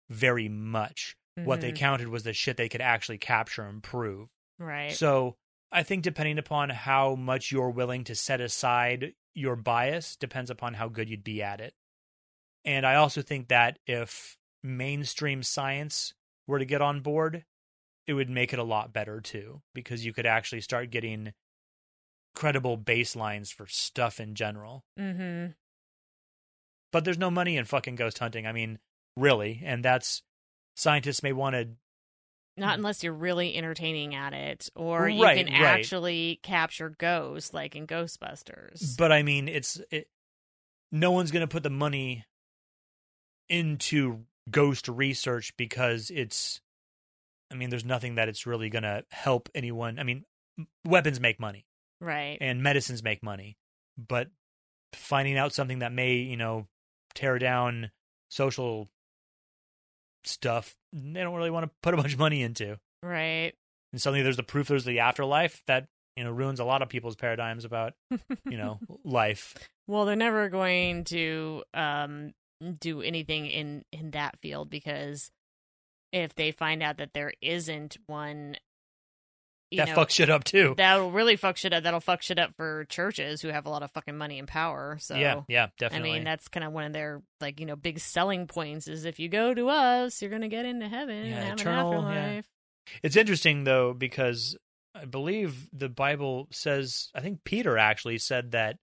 very 0.10 0.50
much 0.50 1.16
what 1.36 1.62
they 1.62 1.72
Mhm. 1.72 1.78
counted 1.78 2.08
was 2.10 2.24
the 2.24 2.34
shit 2.34 2.58
they 2.58 2.70
could 2.70 2.82
actually 2.82 3.18
capture 3.18 3.64
and 3.64 3.82
prove 3.82 4.30
right. 4.60 4.92
so 4.92 5.36
i 5.72 5.82
think 5.84 6.04
depending 6.04 6.38
upon 6.38 6.70
how 6.70 7.16
much 7.16 7.52
you're 7.52 7.70
willing 7.72 8.04
to 8.04 8.16
set 8.16 8.40
aside 8.42 9.14
your 9.34 9.56
bias 9.56 10.16
depends 10.16 10.52
upon 10.52 10.76
how 10.76 10.88
good 10.88 11.10
you'd 11.10 11.24
be 11.24 11.42
at 11.42 11.60
it 11.60 11.74
and 12.66 12.86
i 12.86 12.96
also 12.96 13.22
think 13.22 13.48
that 13.48 13.80
if 13.86 14.38
mainstream 14.64 15.44
science 15.44 16.14
were 16.48 16.60
to 16.60 16.66
get 16.66 16.82
on 16.82 17.02
board 17.02 17.46
it 18.08 18.14
would 18.14 18.30
make 18.30 18.54
it 18.54 18.60
a 18.60 18.64
lot 18.64 18.94
better 18.94 19.22
too 19.22 19.62
because 19.74 20.06
you 20.06 20.14
could 20.14 20.26
actually 20.26 20.62
start 20.62 20.90
getting 20.90 21.34
credible 22.36 22.78
baselines 22.78 23.54
for 23.54 23.68
stuff 23.68 24.20
in 24.20 24.36
general 24.36 24.84
mm-hmm. 25.00 25.52
but 26.92 27.06
there's 27.06 27.18
no 27.18 27.30
money 27.30 27.58
in 27.58 27.66
fucking 27.66 27.96
ghost 27.96 28.20
hunting 28.20 28.48
i 28.48 28.52
mean 28.52 28.80
really 29.16 29.62
and 29.64 29.86
that's 29.86 30.24
scientists 30.76 31.22
may 31.22 31.32
want 31.34 31.54
to 31.56 31.68
Not 32.58 32.78
unless 32.78 33.04
you're 33.04 33.14
really 33.14 33.56
entertaining 33.56 34.16
at 34.16 34.34
it, 34.34 34.70
or 34.76 35.08
you 35.08 35.24
can 35.24 35.46
right. 35.46 35.62
actually 35.62 36.40
capture 36.42 36.90
ghosts, 36.90 37.54
like 37.54 37.76
in 37.76 37.86
Ghostbusters. 37.86 38.98
but 38.98 39.12
i 39.12 39.22
mean 39.22 39.48
it's 39.48 39.80
it, 39.92 40.08
no 40.92 41.12
one's 41.12 41.32
going 41.32 41.42
to 41.42 41.48
put 41.48 41.64
the 41.64 41.70
money 41.70 42.26
into 43.54 44.26
ghost 44.50 44.88
research 44.88 45.54
because 45.58 46.12
it's 46.14 46.60
i 47.52 47.56
mean 47.56 47.70
there's 47.70 47.86
nothing 47.86 48.16
that 48.16 48.28
it's 48.28 48.46
really 48.46 48.70
going 48.70 48.84
to 48.84 49.04
help 49.12 49.50
anyone 49.56 50.00
i 50.00 50.04
mean 50.04 50.26
weapons 50.86 51.20
make 51.20 51.40
money 51.40 51.66
right. 52.02 52.38
and 52.42 52.62
medicines 52.62 53.04
make 53.04 53.24
money 53.24 53.58
but 53.98 54.28
finding 54.94 55.38
out 55.38 55.54
something 55.54 55.80
that 55.80 55.92
may 55.92 56.16
you 56.16 56.36
know 56.36 56.68
tear 57.16 57.40
down 57.40 57.90
social 58.30 58.90
stuff 60.26 60.76
they 60.94 61.22
don't 61.22 61.36
really 61.36 61.52
want 61.52 61.66
to 61.66 61.72
put 61.82 61.94
a 61.94 61.98
bunch 61.98 62.14
of 62.14 62.20
money 62.20 62.42
into. 62.44 62.78
Right. 63.02 63.54
And 63.92 64.02
suddenly 64.02 64.24
there's 64.24 64.38
the 64.38 64.44
proof 64.44 64.68
there's 64.68 64.86
the 64.86 65.00
afterlife 65.00 65.62
that, 65.68 65.88
you 66.16 66.24
know, 66.24 66.32
ruins 66.32 66.60
a 66.60 66.66
lot 66.66 66.82
of 66.82 66.90
people's 66.90 67.16
paradigms 67.16 67.66
about, 67.66 67.94
you 68.46 68.58
know, 68.58 68.80
life. 69.04 69.56
Well, 69.88 70.06
they're 70.06 70.16
never 70.16 70.50
going 70.50 71.04
to 71.06 71.64
um, 71.74 72.34
do 72.72 73.02
anything 73.02 73.46
in 73.48 73.84
in 73.92 74.12
that 74.12 74.40
field 74.42 74.70
because 74.70 75.32
if 76.12 76.36
they 76.36 76.52
find 76.52 76.84
out 76.84 76.98
that 76.98 77.14
there 77.14 77.34
isn't 77.42 77.98
one, 78.06 78.56
that 79.72 79.90
know, 79.90 79.96
fucks 79.96 80.12
shit 80.12 80.30
up 80.30 80.44
too. 80.44 80.76
that'll 80.78 81.12
really 81.12 81.36
fuck 81.36 81.58
shit 81.58 81.74
up. 81.74 81.84
That'll 81.84 82.00
fuck 82.00 82.22
shit 82.22 82.40
up 82.40 82.56
for 82.56 82.86
churches 82.86 83.42
who 83.42 83.48
have 83.50 83.66
a 83.66 83.70
lot 83.70 83.84
of 83.84 83.92
fucking 83.92 84.18
money 84.18 84.38
and 84.40 84.48
power. 84.48 84.98
So 85.00 85.16
yeah, 85.16 85.42
yeah, 85.48 85.68
definitely. 85.80 86.12
I 86.12 86.14
mean, 86.14 86.24
that's 86.24 86.48
kind 86.48 86.64
of 86.64 86.72
one 86.72 86.86
of 86.86 86.94
their 86.94 87.22
like 87.42 87.60
you 87.60 87.66
know 87.66 87.76
big 87.76 88.00
selling 88.00 88.48
points 88.48 88.88
is 88.88 89.06
if 89.06 89.20
you 89.20 89.30
go 89.30 89.54
to 89.54 89.70
us, 89.70 90.22
you're 90.22 90.32
gonna 90.32 90.48
get 90.48 90.66
into 90.66 90.88
heaven 90.88 91.26
Yeah, 91.26 91.36
and 91.38 91.44
have 91.44 91.60
eternal, 91.60 92.12
yeah. 92.12 92.42
It's 93.02 93.16
interesting 93.16 93.64
though 93.64 93.94
because 93.94 94.56
I 94.94 95.06
believe 95.06 95.70
the 95.74 95.90
Bible 95.90 96.48
says 96.52 97.10
I 97.16 97.22
think 97.22 97.44
Peter 97.44 97.78
actually 97.78 98.20
said 98.20 98.52
that 98.52 98.78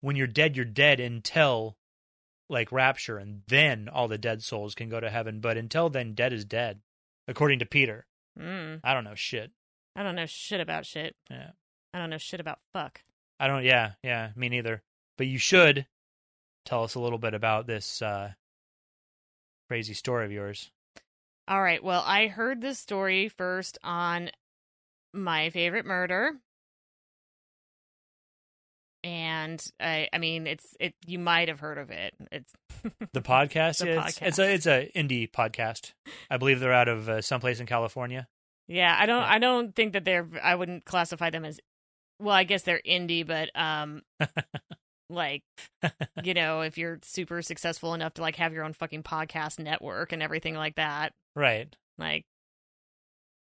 when 0.00 0.16
you're 0.16 0.26
dead 0.26 0.56
you're 0.56 0.64
dead 0.64 1.00
until 1.00 1.76
like 2.48 2.70
rapture 2.72 3.18
and 3.18 3.42
then 3.48 3.88
all 3.88 4.08
the 4.08 4.18
dead 4.18 4.42
souls 4.42 4.74
can 4.74 4.88
go 4.88 5.00
to 5.00 5.10
heaven 5.10 5.40
but 5.40 5.56
until 5.56 5.90
then 5.90 6.14
dead 6.14 6.32
is 6.32 6.44
dead 6.44 6.80
according 7.28 7.58
to 7.58 7.66
Peter. 7.66 8.06
Mm, 8.38 8.80
I 8.84 8.94
don't 8.94 9.04
know 9.04 9.14
shit. 9.14 9.50
I 9.94 10.02
don't 10.02 10.16
know 10.16 10.26
shit 10.26 10.60
about 10.60 10.86
shit. 10.86 11.16
Yeah. 11.30 11.50
I 11.92 11.98
don't 11.98 12.10
know 12.10 12.18
shit 12.18 12.40
about 12.40 12.58
fuck. 12.72 13.00
I 13.40 13.46
don't 13.46 13.64
yeah, 13.64 13.92
yeah, 14.02 14.30
me 14.36 14.48
neither. 14.48 14.82
But 15.18 15.26
you 15.26 15.38
should 15.38 15.86
tell 16.64 16.84
us 16.84 16.94
a 16.94 17.00
little 17.00 17.18
bit 17.18 17.34
about 17.34 17.66
this 17.66 18.02
uh 18.02 18.32
crazy 19.68 19.94
story 19.94 20.24
of 20.24 20.32
yours. 20.32 20.70
All 21.48 21.62
right. 21.62 21.82
Well, 21.82 22.02
I 22.04 22.26
heard 22.26 22.60
this 22.60 22.78
story 22.78 23.28
first 23.28 23.78
on 23.82 24.30
my 25.12 25.50
favorite 25.50 25.86
murder. 25.86 26.32
And 29.06 29.64
I 29.78 30.08
I 30.12 30.18
mean 30.18 30.48
it's 30.48 30.76
it 30.80 30.94
you 31.06 31.20
might 31.20 31.46
have 31.46 31.60
heard 31.60 31.78
of 31.78 31.90
it. 31.90 32.12
It's 32.32 32.52
The 33.12 33.22
podcast, 33.22 33.78
The 33.78 33.86
yeah, 33.86 34.06
it's, 34.08 34.18
it's 34.20 34.38
a 34.40 34.52
it's 34.52 34.66
a 34.66 34.90
indie 34.96 35.30
podcast. 35.30 35.92
I 36.28 36.38
believe 36.38 36.58
they're 36.58 36.72
out 36.72 36.88
of 36.88 37.08
uh, 37.08 37.22
someplace 37.22 37.60
in 37.60 37.66
California. 37.66 38.26
Yeah, 38.66 38.96
I 38.98 39.06
don't 39.06 39.22
Yeah. 39.22 39.30
I 39.30 39.38
don't 39.38 39.76
think 39.76 39.92
that 39.92 40.04
they're 40.04 40.26
I 40.42 40.56
wouldn't 40.56 40.84
classify 40.84 41.30
them 41.30 41.44
as 41.44 41.60
well, 42.18 42.34
I 42.34 42.42
guess 42.42 42.62
they're 42.62 42.82
indie, 42.84 43.24
but 43.24 43.48
um 43.54 44.02
like 45.08 45.44
you 46.24 46.34
know, 46.34 46.62
if 46.62 46.76
you're 46.76 46.98
super 47.04 47.42
successful 47.42 47.94
enough 47.94 48.14
to 48.14 48.22
like 48.22 48.34
have 48.36 48.52
your 48.52 48.64
own 48.64 48.72
fucking 48.72 49.04
podcast 49.04 49.60
network 49.60 50.10
and 50.10 50.20
everything 50.20 50.56
like 50.56 50.74
that, 50.74 51.12
Right. 51.36 51.72
like 51.96 52.24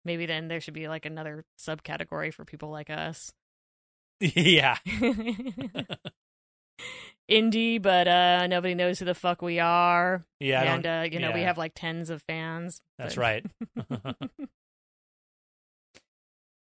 maybe 0.06 0.28
then 0.28 0.50
there 0.50 0.62
should 0.62 0.76
be 0.76 0.88
like 0.88 1.08
another 1.08 1.46
subcategory 1.60 2.32
for 2.32 2.46
people 2.46 2.70
like 2.70 2.92
us. 2.92 3.32
Yeah. 4.20 4.78
indie, 7.30 7.82
but 7.82 8.08
uh 8.08 8.48
nobody 8.48 8.74
knows 8.76 9.00
who 9.00 9.06
the 9.06 9.14
fuck 9.16 9.42
we 9.42 9.60
are. 9.60 10.26
Yeah, 10.40 10.74
and 10.76 10.86
uh 10.86 11.06
you 11.12 11.20
know, 11.20 11.32
we 11.32 11.42
have 11.42 11.58
like 11.58 11.74
tens 11.76 12.10
of 12.10 12.22
fans. 12.24 12.82
that's 12.98 13.16
but- 13.16 13.22
right. 13.22 13.46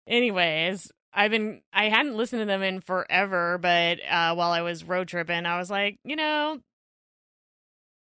Anyways, 0.07 0.91
I've 1.13 1.31
been 1.31 1.61
I 1.73 1.89
hadn't 1.89 2.15
listened 2.17 2.41
to 2.41 2.45
them 2.45 2.63
in 2.63 2.81
forever, 2.81 3.57
but 3.61 3.99
uh 4.09 4.33
while 4.35 4.51
I 4.51 4.61
was 4.61 4.83
road 4.83 5.07
tripping, 5.07 5.45
I 5.45 5.57
was 5.57 5.69
like, 5.69 5.99
you 6.03 6.15
know, 6.15 6.59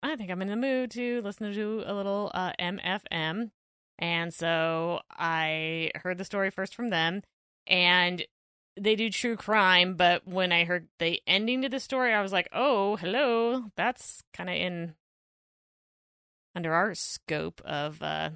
I 0.02 0.16
think 0.16 0.32
I'm 0.32 0.42
in 0.42 0.50
the 0.50 0.56
mood 0.56 0.92
to 0.92 1.22
listen 1.22 1.54
to 1.54 1.84
a 1.86 1.94
little 1.94 2.32
uh 2.34 2.52
MFM. 2.60 3.52
And 4.00 4.34
so 4.34 5.02
I 5.12 5.92
heard 5.96 6.18
the 6.18 6.26
story 6.26 6.50
first 6.50 6.76
from 6.76 6.90
them 6.90 7.22
and 7.68 8.26
they 8.76 8.96
do 8.96 9.10
true 9.10 9.36
crime, 9.36 9.96
but 9.96 10.28
when 10.28 10.52
I 10.52 10.66
heard 10.66 10.88
the 11.00 11.22
ending 11.28 11.62
to 11.62 11.70
the 11.70 11.80
story, 11.80 12.14
I 12.14 12.22
was 12.22 12.32
like, 12.32 12.50
"Oh, 12.52 12.96
hello. 12.98 13.72
That's 13.76 14.24
kind 14.34 14.50
of 14.50 14.56
in 14.56 14.96
under 16.56 16.74
our 16.74 16.96
scope 16.96 17.62
of 17.62 18.02
uh 18.02 18.32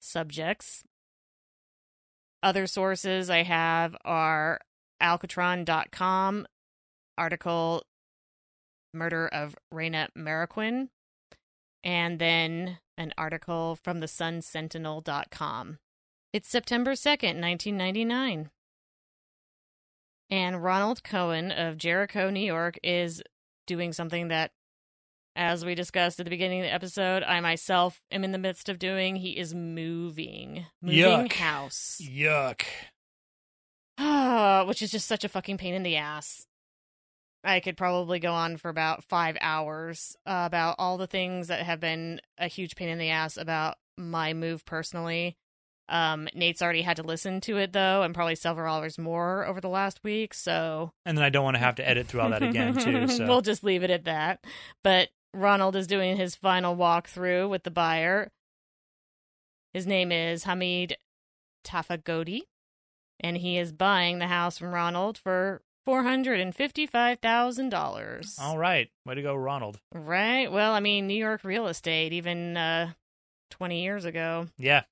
subjects." 0.00 0.84
Other 2.42 2.66
sources 2.66 3.28
I 3.30 3.42
have 3.42 3.96
are 4.04 4.60
alchetron.com 5.02 6.46
article 7.18 7.82
murder 8.92 9.28
of 9.28 9.56
Reyna 9.70 10.08
Marroquin 10.16 10.88
and 11.84 12.18
then 12.18 12.78
an 12.96 13.12
article 13.18 13.76
from 13.82 14.00
the 14.00 14.06
sunsentinel.com. 14.06 15.78
It's 16.32 16.48
September 16.48 16.92
2nd, 16.92 17.40
1999. 17.40 18.50
And 20.30 20.62
Ronald 20.62 21.04
Cohen 21.04 21.52
of 21.52 21.78
Jericho, 21.78 22.30
New 22.30 22.40
York 22.40 22.78
is 22.82 23.22
doing 23.66 23.92
something 23.92 24.28
that 24.28 24.52
as 25.36 25.64
we 25.64 25.74
discussed 25.74 26.18
at 26.18 26.24
the 26.24 26.30
beginning 26.30 26.60
of 26.60 26.64
the 26.64 26.72
episode, 26.72 27.22
I 27.22 27.40
myself 27.40 28.00
am 28.10 28.24
in 28.24 28.32
the 28.32 28.38
midst 28.38 28.68
of 28.68 28.78
doing. 28.78 29.16
He 29.16 29.36
is 29.36 29.54
moving. 29.54 30.66
Moving 30.80 31.28
Yuck. 31.28 31.32
house. 31.34 32.00
Yuck. 32.02 32.62
which 34.66 34.82
is 34.82 34.90
just 34.90 35.06
such 35.06 35.24
a 35.24 35.28
fucking 35.28 35.58
pain 35.58 35.74
in 35.74 35.82
the 35.82 35.96
ass. 35.96 36.46
I 37.44 37.60
could 37.60 37.76
probably 37.76 38.18
go 38.18 38.32
on 38.32 38.56
for 38.56 38.70
about 38.70 39.04
five 39.04 39.36
hours 39.40 40.16
uh, 40.26 40.44
about 40.46 40.76
all 40.78 40.96
the 40.98 41.06
things 41.06 41.48
that 41.48 41.64
have 41.64 41.78
been 41.78 42.20
a 42.38 42.48
huge 42.48 42.74
pain 42.74 42.88
in 42.88 42.98
the 42.98 43.10
ass 43.10 43.36
about 43.36 43.76
my 43.96 44.34
move 44.34 44.64
personally. 44.64 45.36
Um, 45.88 46.28
Nate's 46.34 46.62
already 46.62 46.82
had 46.82 46.96
to 46.96 47.02
listen 47.04 47.40
to 47.42 47.58
it 47.58 47.72
though, 47.72 48.02
and 48.02 48.14
probably 48.14 48.34
several 48.34 48.74
hours 48.74 48.98
more 48.98 49.46
over 49.46 49.60
the 49.60 49.68
last 49.68 50.02
week. 50.02 50.34
So 50.34 50.92
And 51.04 51.16
then 51.16 51.24
I 51.24 51.28
don't 51.30 51.44
want 51.44 51.54
to 51.56 51.60
have 51.60 51.76
to 51.76 51.88
edit 51.88 52.06
through 52.08 52.22
all 52.22 52.30
that 52.30 52.42
again 52.42 52.74
too. 52.76 53.06
So 53.08 53.26
we'll 53.26 53.40
just 53.40 53.62
leave 53.62 53.82
it 53.84 53.90
at 53.90 54.04
that. 54.04 54.44
But 54.82 55.10
Ronald 55.32 55.76
is 55.76 55.86
doing 55.86 56.16
his 56.16 56.34
final 56.34 56.76
walkthrough 56.76 57.48
with 57.48 57.62
the 57.62 57.70
buyer. 57.70 58.32
His 59.72 59.86
name 59.86 60.10
is 60.10 60.44
Hamid 60.44 60.96
Tafagodi, 61.64 62.42
and 63.20 63.36
he 63.36 63.58
is 63.58 63.72
buying 63.72 64.18
the 64.18 64.26
house 64.28 64.58
from 64.58 64.72
Ronald 64.72 65.18
for 65.18 65.62
four 65.84 66.02
hundred 66.02 66.40
and 66.40 66.54
fifty-five 66.54 67.18
thousand 67.20 67.68
dollars. 67.68 68.38
all 68.40 68.58
right, 68.58 68.88
way 69.04 69.14
to 69.14 69.22
go, 69.22 69.34
Ronald. 69.34 69.78
Right. 69.92 70.50
Well, 70.50 70.72
I 70.72 70.80
mean, 70.80 71.06
New 71.06 71.14
York 71.14 71.44
real 71.44 71.66
estate, 71.66 72.12
even 72.12 72.56
uh, 72.56 72.92
twenty 73.50 73.82
years 73.82 74.04
ago, 74.04 74.48
Yeah, 74.58 74.82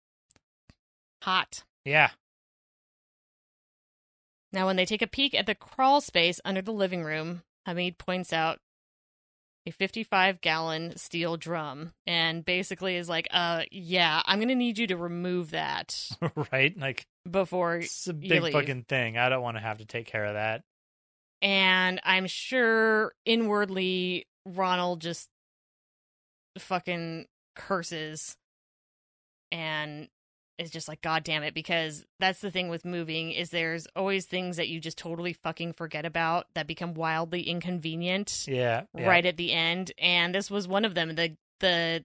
hot. 1.25 1.65
yeah. 1.85 2.11
Now, 4.53 4.67
when 4.67 4.77
they 4.77 4.87
take 4.87 5.03
a 5.03 5.09
peek 5.09 5.35
at 5.35 5.47
the 5.47 5.55
crawl 5.57 6.01
space 6.01 6.41
under 6.45 6.63
the 6.63 6.73
living 6.73 7.03
room, 7.03 7.43
Hamid 7.67 7.99
points 7.99 8.33
out 8.33 8.61
a 9.67 9.73
55 9.73 10.41
gallon 10.41 10.97
steel 10.97 11.37
drum 11.37 11.93
and 12.07 12.45
basically 12.45 12.95
is 12.97 13.09
like, 13.09 13.27
uh, 13.33 13.63
yeah, 13.73 14.23
I'm 14.27 14.39
going 14.39 14.49
to 14.49 14.55
need 14.55 14.79
you 14.79 14.87
to 14.89 14.97
remove 14.97 15.51
that 15.51 16.09
right. 16.53 16.79
Like 16.79 17.07
before. 17.29 17.79
it's 17.79 18.07
a 18.07 18.13
big 18.15 18.53
fucking 18.53 18.85
thing. 18.85 19.19
I 19.19 19.29
don't 19.29 19.43
want 19.43 19.57
to 19.57 19.63
have 19.63 19.79
to 19.79 19.87
take 19.87 20.07
care 20.07 20.27
of 20.27 20.35
that. 20.35 20.63
And 21.43 22.01
I'm 22.05 22.27
sure 22.27 23.13
inwardly, 23.25 24.27
Ronald 24.47 25.01
just 25.01 25.29
fucking 26.59 27.27
curses 27.57 28.37
and 29.51 30.09
is 30.59 30.71
just 30.71 30.87
like, 30.89 31.03
God 31.03 31.25
damn 31.25 31.43
it, 31.43 31.53
because 31.55 32.05
that's 32.21 32.41
the 32.41 32.51
thing 32.51 32.69
with 32.69 32.85
moving 32.85 33.33
is 33.33 33.51
there's 33.51 33.87
always 33.97 34.27
things 34.27 34.57
that 34.57 34.69
you 34.69 34.81
just 34.81 34.97
totally 34.99 35.33
fucking 35.33 35.73
forget 35.73 36.05
about 36.05 36.47
that 36.55 36.67
become 36.67 36.95
wildly 36.95 37.43
inconvenient. 37.43 38.45
Yeah, 38.47 38.83
yeah. 38.97 39.09
right 39.09 39.27
at 39.27 39.37
the 39.37 39.53
end 39.53 39.93
and 39.99 40.35
this 40.35 40.51
was 40.51 40.69
one 40.69 40.85
of 40.85 40.95
them 40.95 41.15
the 41.17 41.37
the 41.61 42.05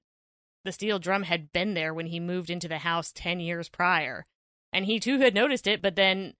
the 0.65 0.71
steel 0.71 0.99
drum 0.99 1.23
had 1.23 1.51
been 1.53 1.73
there 1.73 1.93
when 1.93 2.07
he 2.07 2.19
moved 2.19 2.49
into 2.49 2.67
the 2.67 2.79
house 2.79 3.11
10 3.13 3.39
years 3.39 3.69
prior 3.69 4.25
and 4.73 4.85
he 4.85 4.99
too 4.99 5.19
had 5.19 5.33
noticed 5.33 5.67
it 5.67 5.81
but 5.81 5.95
then 5.95 6.33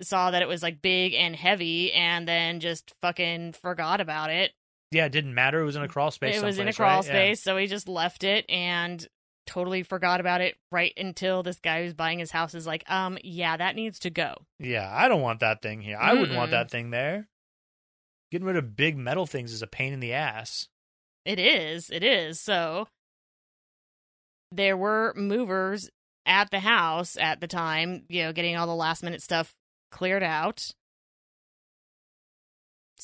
saw 0.00 0.30
that 0.30 0.42
it 0.42 0.48
was 0.48 0.62
like 0.62 0.82
big 0.82 1.14
and 1.14 1.34
heavy 1.36 1.92
and 1.92 2.26
then 2.26 2.60
just 2.60 2.92
fucking 3.00 3.52
forgot 3.52 4.00
about 4.00 4.30
it 4.30 4.52
Yeah, 4.90 5.06
it 5.06 5.12
didn't 5.12 5.34
matter. 5.34 5.60
It 5.60 5.64
was 5.64 5.76
in 5.76 5.82
a 5.82 5.88
crawl 5.88 6.10
space. 6.10 6.36
it 6.36 6.44
was 6.44 6.58
in 6.58 6.68
a 6.68 6.72
crawl 6.72 6.98
right? 6.98 7.06
Yeah. 7.06 7.12
space 7.12 7.42
so 7.42 7.56
he 7.56 7.66
just 7.66 7.88
left 7.88 8.24
it 8.24 8.44
and 8.48 9.06
totally 9.46 9.82
forgot 9.82 10.20
about 10.20 10.40
it 10.40 10.56
right 10.70 10.92
until 10.96 11.42
this 11.42 11.58
guy 11.58 11.82
who's 11.82 11.94
buying 11.94 12.18
his 12.18 12.30
house 12.30 12.54
is 12.54 12.66
like 12.66 12.88
um 12.88 13.18
yeah 13.24 13.56
that 13.56 13.74
needs 13.74 13.98
to 13.98 14.10
go 14.10 14.34
Yeah, 14.58 14.88
I 14.92 15.08
don't 15.08 15.20
want 15.20 15.40
that 15.40 15.62
thing 15.62 15.80
here. 15.80 15.98
I 16.00 16.14
wouldn't 16.14 16.36
want 16.36 16.52
that 16.52 16.70
thing 16.70 16.90
there. 16.90 17.28
Getting 18.30 18.46
rid 18.46 18.56
of 18.56 18.76
big 18.76 18.96
metal 18.96 19.26
things 19.26 19.52
is 19.52 19.62
a 19.62 19.66
pain 19.66 19.92
in 19.92 20.00
the 20.00 20.12
ass. 20.14 20.68
It 21.24 21.38
is. 21.38 21.90
It 21.90 22.02
is. 22.02 22.40
So 22.40 22.88
there 24.50 24.76
were 24.76 25.12
movers 25.16 25.90
at 26.24 26.50
the 26.50 26.60
house 26.60 27.16
at 27.16 27.40
the 27.40 27.46
time, 27.46 28.04
you 28.08 28.22
know, 28.22 28.32
getting 28.32 28.56
all 28.56 28.66
the 28.66 28.74
last 28.74 29.02
minute 29.02 29.22
stuff 29.22 29.54
cleared 29.90 30.22
out. 30.22 30.70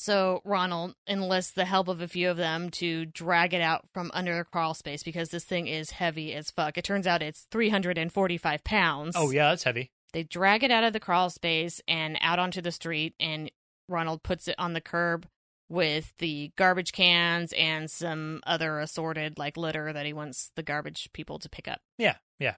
So 0.01 0.41
Ronald 0.45 0.95
enlists 1.09 1.51
the 1.51 1.65
help 1.65 1.89
of 1.89 1.99
a 1.99 2.07
few 2.07 2.29
of 2.29 2.37
them 2.37 2.69
to 2.69 3.05
drag 3.05 3.53
it 3.53 3.59
out 3.59 3.83
from 3.93 4.11
under 4.13 4.33
the 4.33 4.45
crawl 4.45 4.73
space 4.73 5.03
because 5.03 5.27
this 5.27 5.43
thing 5.43 5.67
is 5.67 5.91
heavy 5.91 6.33
as 6.33 6.51
fuck. 6.51 6.77
It 6.77 6.85
turns 6.85 7.05
out 7.05 7.21
it's 7.21 7.47
345 7.51 8.63
pounds. 8.63 9.15
Oh 9.17 9.29
yeah, 9.29 9.49
that's 9.49 9.63
heavy. 9.63 9.91
They 10.13 10.23
drag 10.23 10.63
it 10.63 10.71
out 10.71 10.85
of 10.85 10.93
the 10.93 11.01
crawl 11.01 11.29
space 11.29 11.81
and 11.85 12.17
out 12.21 12.39
onto 12.39 12.61
the 12.61 12.71
street, 12.71 13.13
and 13.19 13.51
Ronald 13.89 14.23
puts 14.23 14.47
it 14.47 14.55
on 14.57 14.71
the 14.71 14.79
curb 14.79 15.27
with 15.67 16.13
the 16.19 16.53
garbage 16.55 16.93
cans 16.93 17.51
and 17.51 17.91
some 17.91 18.39
other 18.47 18.79
assorted 18.79 19.37
like 19.37 19.57
litter 19.57 19.91
that 19.91 20.05
he 20.05 20.13
wants 20.13 20.49
the 20.55 20.63
garbage 20.63 21.09
people 21.11 21.39
to 21.39 21.49
pick 21.49 21.67
up. 21.67 21.81
Yeah, 21.97 22.15
yeah, 22.39 22.55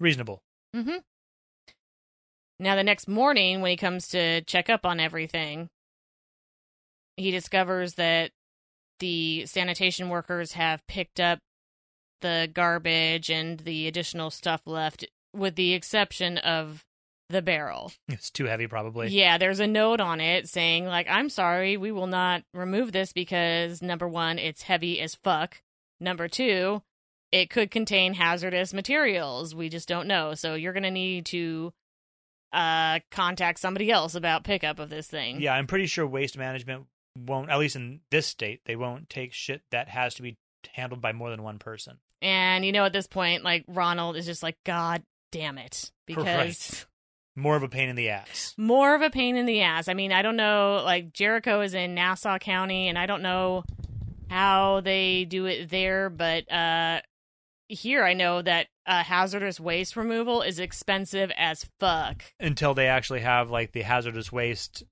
reasonable. 0.00 0.42
Mm-hmm. 0.74 0.96
Now, 2.58 2.74
the 2.74 2.82
next 2.82 3.06
morning, 3.06 3.60
when 3.60 3.70
he 3.70 3.76
comes 3.76 4.08
to 4.08 4.40
check 4.42 4.68
up 4.68 4.84
on 4.84 4.98
everything, 4.98 5.68
he 7.16 7.30
discovers 7.30 7.94
that 7.94 8.30
the 9.00 9.46
sanitation 9.46 10.08
workers 10.08 10.52
have 10.52 10.86
picked 10.86 11.20
up 11.20 11.38
the 12.20 12.48
garbage 12.52 13.30
and 13.30 13.60
the 13.60 13.86
additional 13.86 14.30
stuff 14.30 14.62
left, 14.66 15.06
with 15.34 15.56
the 15.56 15.74
exception 15.74 16.38
of 16.38 16.84
the 17.28 17.42
barrel. 17.42 17.92
It's 18.08 18.30
too 18.30 18.44
heavy, 18.44 18.66
probably. 18.66 19.08
Yeah, 19.08 19.38
there's 19.38 19.60
a 19.60 19.66
note 19.66 20.00
on 20.00 20.20
it 20.20 20.48
saying, 20.48 20.86
like, 20.86 21.06
I'm 21.08 21.28
sorry, 21.28 21.76
we 21.76 21.92
will 21.92 22.06
not 22.06 22.42
remove 22.52 22.92
this 22.92 23.12
because 23.12 23.82
number 23.82 24.08
one, 24.08 24.38
it's 24.38 24.62
heavy 24.62 25.00
as 25.00 25.14
fuck. 25.16 25.60
Number 26.00 26.28
two, 26.28 26.82
it 27.32 27.50
could 27.50 27.70
contain 27.70 28.14
hazardous 28.14 28.72
materials. 28.72 29.54
We 29.54 29.68
just 29.68 29.88
don't 29.88 30.06
know. 30.06 30.34
So 30.34 30.54
you're 30.54 30.72
going 30.72 30.84
to 30.84 30.90
need 30.90 31.26
to 31.26 31.72
uh, 32.52 33.00
contact 33.10 33.58
somebody 33.58 33.90
else 33.90 34.14
about 34.14 34.44
pickup 34.44 34.78
of 34.78 34.88
this 34.88 35.08
thing. 35.08 35.40
Yeah, 35.40 35.54
I'm 35.54 35.66
pretty 35.66 35.86
sure 35.86 36.06
waste 36.06 36.38
management 36.38 36.86
won't, 37.16 37.50
at 37.50 37.58
least 37.58 37.76
in 37.76 38.00
this 38.10 38.26
state, 38.26 38.60
they 38.64 38.76
won't 38.76 39.08
take 39.08 39.32
shit 39.32 39.62
that 39.70 39.88
has 39.88 40.14
to 40.14 40.22
be 40.22 40.36
handled 40.72 41.00
by 41.00 41.12
more 41.12 41.30
than 41.30 41.42
one 41.42 41.58
person. 41.58 41.98
And 42.22 42.64
you 42.64 42.72
know, 42.72 42.84
at 42.84 42.92
this 42.92 43.06
point, 43.06 43.44
like 43.44 43.64
Ronald 43.68 44.16
is 44.16 44.26
just 44.26 44.42
like, 44.42 44.56
God 44.64 45.02
damn 45.32 45.58
it, 45.58 45.92
because 46.06 46.24
Right. 46.26 46.86
More 47.36 47.56
of 47.56 47.64
a 47.64 47.68
pain 47.68 47.88
in 47.88 47.96
the 47.96 48.10
ass. 48.10 48.54
more 48.56 48.94
of 48.94 49.02
a 49.02 49.10
pain 49.10 49.36
in 49.36 49.44
the 49.44 49.62
ass. 49.62 49.88
I 49.88 49.94
mean, 49.94 50.12
I 50.12 50.22
don't 50.22 50.36
know. 50.36 50.80
Like 50.84 51.12
Jericho 51.12 51.62
is 51.62 51.74
in 51.74 51.94
Nassau 51.94 52.38
County, 52.38 52.88
and 52.88 52.96
I 52.96 53.06
don't 53.06 53.22
know 53.22 53.64
how 54.30 54.80
they 54.80 55.24
do 55.24 55.46
it 55.46 55.68
there, 55.68 56.10
but 56.10 56.50
uh, 56.50 57.00
here 57.68 58.04
I 58.04 58.14
know 58.14 58.40
that 58.40 58.68
uh, 58.86 59.02
hazardous 59.02 59.58
waste 59.58 59.96
removal 59.96 60.42
is 60.42 60.60
expensive 60.60 61.32
as 61.36 61.66
fuck. 61.80 62.22
Until 62.38 62.72
they 62.72 62.86
actually 62.86 63.20
have 63.20 63.50
like 63.50 63.72
the 63.72 63.82
hazardous 63.82 64.30
waste 64.30 64.84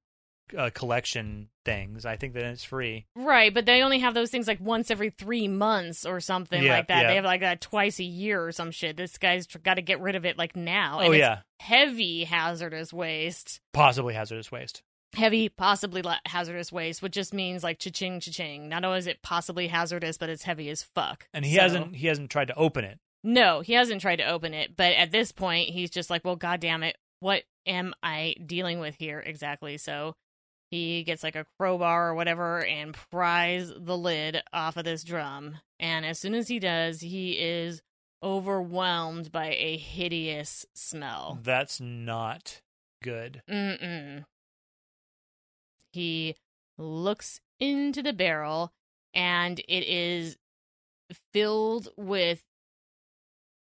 uh, 0.57 0.71
collection 0.75 1.49
things. 1.65 2.05
I 2.05 2.17
think 2.17 2.35
that 2.35 2.45
it's 2.45 2.65
free. 2.65 3.07
Right, 3.17 3.53
but 3.53 3.67
they 3.67 3.83
only 3.83 4.01
have 4.01 4.15
those 4.15 4.31
things 4.31 4.47
like 4.49 4.61
once 4.61 4.91
every 4.91 5.11
three 5.11 5.49
months 5.49 6.05
or 6.05 6.21
something 6.21 6.63
Yeah, 6.63 6.77
like 6.77 6.89
that. 6.89 7.03
yeah. 7.03 7.09
They 7.09 7.15
have 7.17 7.25
like 7.25 7.41
that 7.41 7.61
twice 7.61 7.99
a 8.01 8.05
year 8.05 8.45
or 8.45 8.53
some 8.53 8.71
shit. 8.71 8.97
This 8.97 9.17
guy's 9.19 9.47
got 9.47 9.75
to 9.75 9.83
get 9.83 10.01
rid 10.01 10.17
of 10.17 10.25
it 10.25 10.37
like 10.39 10.57
now. 10.57 10.97
oh 10.99 11.05
And 11.05 11.15
it's 11.15 11.21
yeah, 11.21 11.39
heavy 11.61 12.25
hazardous 12.25 12.93
waste. 12.93 13.61
possibly 13.73 14.15
hazardous 14.15 14.51
waste. 14.53 14.83
Heavy, 15.15 15.49
possibly 15.51 16.03
hazardous 16.25 16.73
waste, 16.73 17.03
which 17.03 17.13
just 17.13 17.35
means 17.35 17.63
like 17.63 17.79
cha-ching, 17.79 18.19
cha-ching. 18.21 18.69
Not 18.71 18.83
only 18.85 18.99
is 18.99 19.07
it 19.07 19.21
possibly 19.23 19.69
hazardous, 19.69 20.17
but 20.17 20.31
it's 20.31 20.45
heavy 20.45 20.71
as 20.71 20.83
fuck. 20.83 21.29
And 21.35 21.45
he 21.45 21.57
So- 21.57 21.61
hasn't 21.63 21.97
he 21.97 22.07
hasn't 22.07 22.31
tried 22.31 22.49
to 22.49 22.55
open 22.57 22.85
it. 22.85 22.99
No, 23.23 23.61
he 23.61 23.75
hasn't 23.75 24.01
tried 24.01 24.17
to 24.17 24.25
open 24.27 24.53
it. 24.55 24.77
But 24.77 24.95
at 24.95 25.13
this 25.13 25.31
point, 25.31 25.69
he's 25.69 25.91
just 25.91 26.11
like, 26.11 26.25
well, 26.25 26.35
goddamn 26.35 26.83
it, 26.83 26.97
what 27.21 27.43
am 27.67 27.95
I 28.03 28.35
dealing 28.45 28.81
with 28.81 28.97
here 28.97 29.21
exactly? 29.21 29.77
So 29.79 30.15
he 30.73 31.05
gets 31.05 31.23
like 31.23 31.37
a 31.37 31.45
crowbar 31.59 32.09
or 32.09 32.15
whatever 32.15 32.65
and 32.65 32.97
pries 33.11 33.71
the 33.77 33.97
lid 33.97 34.43
off 34.55 34.79
of 34.79 34.85
this 34.85 35.05
drum. 35.05 35.59
And 35.79 36.07
as 36.07 36.19
soon 36.19 36.35
as 36.35 36.49
he 36.49 36.59
does, 36.59 37.03
he 37.03 37.33
is 37.33 37.83
overwhelmed 38.23 39.31
by 39.31 39.49
a 39.49 39.77
hideous 39.77 40.65
smell. 40.75 41.39
That's 41.43 41.79
not 41.79 42.63
good. 43.03 43.43
Mm-mm. 43.51 44.25
He 45.93 46.37
looks 46.79 47.39
into 47.61 48.03
the 48.03 48.15
barrel 48.15 48.73
and 49.13 49.59
it 49.59 49.87
is 49.87 50.39
filled 51.35 51.89
with 51.99 52.43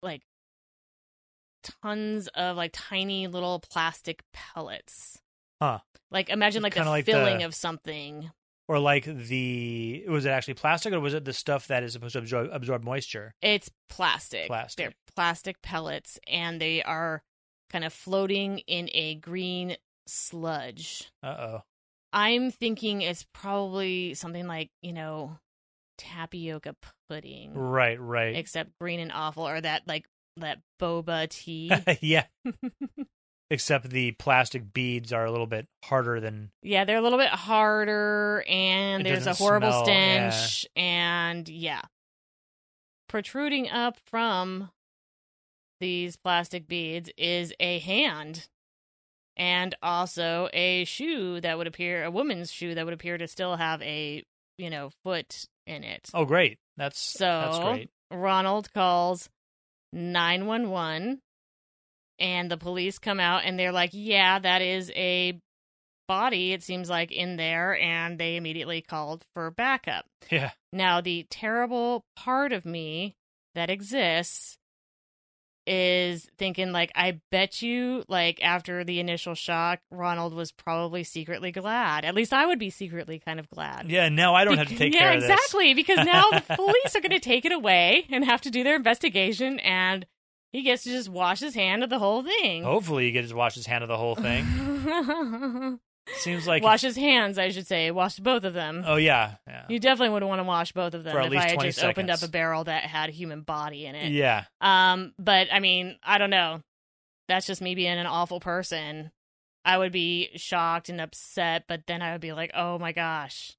like 0.02 0.24
tons 1.64 2.28
of 2.30 2.58
like 2.58 2.72
tiny 2.74 3.28
little 3.28 3.60
plastic 3.60 4.24
pellets. 4.34 5.22
Huh. 5.62 5.80
Like 6.12 6.30
imagine 6.30 6.64
like 6.64 6.76
the 6.76 6.84
like 6.86 7.06
filling 7.06 7.40
the- 7.40 7.46
of 7.46 7.56
something. 7.56 8.32
Or 8.70 8.80
like 8.80 9.06
the 9.06 10.04
was 10.10 10.26
it 10.26 10.30
actually 10.30 10.56
plastic 10.56 10.92
or 10.94 11.00
was 11.00 11.14
it 11.14 11.24
the 11.24 11.32
stuff 11.32 11.68
that 11.68 11.84
is 11.84 11.94
supposed 11.94 12.14
to 12.14 12.20
absorb, 12.20 12.50
absorb 12.52 12.84
moisture? 12.84 13.34
It's 13.42 13.70
plastic. 13.90 14.48
Plastic. 14.48 14.78
They're 14.86 14.94
plastic 15.16 15.62
pellets 15.62 16.20
and 16.28 16.60
they 16.60 16.84
are 16.84 17.24
kind 17.70 17.86
of 17.86 17.94
floating 17.94 18.60
in 18.60 18.90
a 18.94 19.16
green 19.16 19.78
sludge. 20.06 21.10
Uh 21.24 21.28
oh. 21.40 21.64
I'm 22.12 22.52
thinking 22.52 23.02
it's 23.02 23.26
probably 23.34 24.14
something 24.16 24.48
like, 24.48 24.70
you 24.82 24.92
know, 24.94 25.38
tapioca 25.98 26.76
pudding, 27.10 27.54
Right, 27.54 28.00
right. 28.00 28.36
except 28.36 28.72
green 28.80 29.00
and 29.00 29.12
awful, 29.14 29.48
or 29.48 29.60
that 29.62 29.84
like 29.88 30.06
that 30.38 30.60
boba 30.82 31.30
tea. 31.30 31.72
yeah. 32.02 32.26
Except 33.50 33.90
the 33.90 34.12
plastic 34.12 34.74
beads 34.74 35.14
are 35.14 35.24
a 35.26 35.32
little 35.32 35.48
bit 35.48 35.68
harder 35.86 36.20
than 36.20 36.52
yeah, 36.62 36.84
they're 36.84 36.98
a 36.98 37.02
little 37.02 37.20
bit 37.20 37.30
harder, 37.30 38.44
and 38.48 39.08
It 39.08 39.10
there's 39.10 39.28
a 39.28 39.34
horrible 39.34 39.72
smell, 39.72 39.88
yeah. 39.88 40.30
stench, 40.32 40.66
and 40.76 41.48
yeah, 41.48 41.82
protruding 43.08 43.70
up 43.70 43.98
from 44.06 44.70
these 45.80 46.18
plastic 46.18 46.68
beads 46.68 47.10
is 47.18 47.54
a 47.60 47.80
hand. 47.80 48.48
And 49.40 49.76
also 49.84 50.50
a 50.52 50.84
shoe 50.86 51.40
that 51.42 51.60
would 51.60 51.68
appear, 51.68 52.04
a 52.04 52.10
woman's 52.10 52.52
shoe 52.52 52.74
that 52.74 52.84
would 52.86 52.94
appear 52.96 53.20
to 53.20 53.28
still 53.28 53.56
have 53.56 53.80
a, 53.84 54.24
you 54.58 54.72
know, 54.72 54.90
foot 55.04 55.46
in 55.68 55.84
it. 55.84 56.10
Oh 56.12 56.26
great. 56.26 56.58
That's 56.76 57.00
So 57.00 57.26
that's 57.26 57.60
great. 57.60 57.90
Ronald 58.10 58.74
calls 58.74 59.30
911 59.94 61.22
and 62.20 62.50
the 62.50 62.58
police 62.58 63.00
come 63.00 63.20
out 63.20 63.44
and 63.46 63.58
they're 63.58 63.72
like, 63.72 63.92
"Yeah, 63.94 64.40
that 64.40 64.62
is 64.62 64.92
a 64.96 65.40
body 66.08 66.54
it 66.54 66.64
seems 66.64 66.90
like 66.90 67.12
in 67.12 67.38
there." 67.38 67.78
And 67.80 68.20
they 68.20 68.36
immediately 68.36 68.82
called 68.82 69.26
for 69.34 69.52
backup. 69.52 70.06
Yeah. 70.32 70.52
Now, 70.74 71.02
the 71.02 71.26
terrible 71.30 72.06
part 72.16 72.54
of 72.54 72.66
me 72.66 73.16
that 73.56 73.70
exists 73.70 74.58
is 75.68 76.28
thinking 76.38 76.72
like 76.72 76.92
I 76.96 77.20
bet 77.30 77.62
you 77.62 78.04
like 78.08 78.42
after 78.42 78.86
the 78.86 79.02
initial 79.02 79.36
shock 79.36 79.80
Ronald 79.92 80.34
was 80.34 80.52
probably 80.52 81.04
secretly 81.04 81.52
glad. 81.52 82.06
At 82.06 82.16
least 82.16 82.34
I 82.34 82.46
would 82.46 82.58
be 82.58 82.70
secretly 82.70 83.20
kind 83.20 83.40
of 83.40 83.50
glad. 83.50 83.92
Yeah, 83.92 84.10
now 84.10 84.34
I 84.34 84.46
don't 84.46 84.58
have 84.58 84.70
to 84.70 84.78
take 84.78 84.94
yeah, 84.94 85.00
care 85.00 85.14
of 85.16 85.22
this. 85.22 85.28
Yeah, 85.28 85.36
exactly. 85.36 85.74
Because 85.74 86.06
now 86.06 86.32
the 86.32 86.42
police 86.56 86.96
are 86.96 87.02
going 87.02 87.12
to 87.12 87.20
take 87.20 87.46
it 87.46 87.52
away 87.52 88.06
and 88.10 88.24
have 88.24 88.42
to 88.42 88.50
do 88.50 88.64
their 88.64 88.78
investigation, 88.78 89.60
and 89.60 90.06
he 90.52 90.62
gets 90.64 90.84
to 90.84 90.90
just 90.90 91.10
wash 91.10 91.40
his 91.40 91.54
hand 91.56 91.84
of 91.84 91.90
the 91.90 92.00
whole 92.00 92.24
thing. 92.24 92.64
Hopefully 92.64 93.06
he 93.06 93.12
gets 93.12 93.30
to 93.30 93.36
wash 93.36 93.56
his 93.56 93.66
hand 93.66 93.84
of 93.84 93.88
the 93.88 93.98
whole 93.98 94.16
thing. 94.16 94.46
Seems 96.20 96.48
like 96.48 96.64
wash 96.64 96.82
his 96.82 96.96
hands, 96.96 97.38
I 97.38 97.50
should 97.50 97.68
say. 97.68 97.92
Wash 97.92 98.18
both 98.20 98.46
of 98.46 98.54
them. 98.54 98.84
Oh 98.88 98.96
yeah. 98.96 99.36
Yeah. 99.46 99.66
You 99.68 99.78
definitely 99.80 100.14
would 100.14 100.24
want 100.24 100.40
to 100.40 100.44
wash 100.46 100.72
both 100.72 100.94
of 100.94 101.04
them 101.04 101.18
if 101.18 101.30
least 101.32 101.44
I 101.46 101.50
had 101.50 101.54
20 101.56 101.70
just 101.70 101.84
opened 101.84 102.10
up 102.10 102.22
a 102.22 102.30
barrel 102.30 102.64
that 102.64 102.84
had 102.84 103.10
a 103.10 103.12
human 103.12 103.42
body 103.42 103.86
in 103.86 103.94
it. 103.96 104.12
Yeah. 104.14 104.46
Um, 104.62 105.14
but 105.20 105.48
I 105.52 105.60
mean, 105.60 105.98
I 106.04 106.18
don't 106.18 106.30
know. 106.30 106.62
That's 107.28 107.46
just 107.46 107.62
me 107.62 107.76
being 107.76 107.98
an 107.98 108.06
awful 108.06 108.40
person. 108.40 109.12
I 109.66 109.78
would 109.78 109.92
be 109.92 110.30
shocked 110.38 110.88
and 110.88 111.02
upset, 111.02 111.66
but 111.68 111.82
then 111.88 112.02
I 112.02 112.14
would 112.14 112.22
be 112.22 112.32
like, 112.32 112.52
"Oh 112.56 112.80
my 112.80 112.94
gosh, 112.94 113.52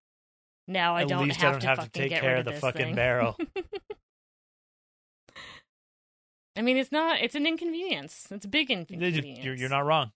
now 0.66 0.96
I 0.96 1.02
At 1.02 1.08
don't 1.08 1.24
least 1.24 1.42
have 1.42 1.48
I 1.48 1.52
don't 1.52 1.60
to 1.60 1.66
have 1.66 1.78
to 1.84 1.90
take 1.90 2.08
get 2.08 2.22
care 2.22 2.36
of 2.36 2.46
the 2.46 2.52
fucking 2.54 2.86
thing. 2.86 2.94
barrel. 2.94 3.36
I 6.58 6.62
mean, 6.62 6.76
it's 6.76 6.90
not. 6.90 7.20
It's 7.22 7.36
an 7.36 7.46
inconvenience. 7.46 8.26
It's 8.32 8.44
a 8.44 8.48
big 8.48 8.68
inconvenience. 8.68 9.44
you're, 9.44 9.54
you're 9.54 9.68
not 9.68 9.86
wrong. 9.86 10.10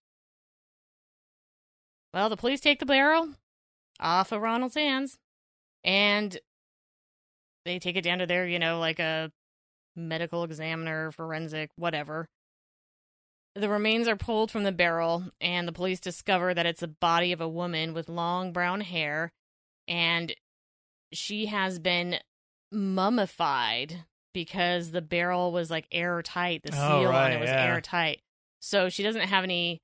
Well, 2.12 2.28
the 2.28 2.36
police 2.36 2.60
take 2.60 2.80
the 2.80 2.84
barrel 2.84 3.28
off 4.00 4.32
of 4.32 4.42
Ronald's 4.42 4.74
hands, 4.74 5.18
and 5.84 6.36
they 7.64 7.78
take 7.78 7.94
it 7.94 8.02
down 8.02 8.18
to 8.18 8.26
their, 8.26 8.46
you 8.48 8.58
know, 8.58 8.80
like 8.80 8.98
a 8.98 9.30
medical 9.94 10.42
examiner, 10.42 11.12
forensic, 11.12 11.70
whatever. 11.76 12.28
The 13.54 13.68
remains 13.68 14.08
are 14.08 14.16
pulled 14.16 14.50
from 14.50 14.64
the 14.64 14.72
barrel, 14.72 15.24
and 15.40 15.68
the 15.68 15.72
police 15.72 16.00
discover 16.00 16.54
that 16.54 16.66
it's 16.66 16.80
the 16.80 16.88
body 16.88 17.30
of 17.30 17.40
a 17.40 17.48
woman 17.48 17.94
with 17.94 18.08
long 18.08 18.52
brown 18.52 18.80
hair, 18.80 19.30
and 19.86 20.34
she 21.12 21.46
has 21.46 21.78
been 21.78 22.16
mummified 22.72 24.06
because 24.32 24.90
the 24.90 25.02
barrel 25.02 25.52
was 25.52 25.70
like 25.70 25.86
airtight. 25.92 26.62
The 26.62 26.72
seal 26.72 26.80
Oh, 26.80 27.12
on 27.12 27.32
it 27.32 27.40
was 27.40 27.48
yeah. 27.48 27.64
airtight. 27.64 28.20
So 28.60 28.88
she 28.88 29.02
doesn't 29.02 29.28
have 29.28 29.44
any 29.44 29.80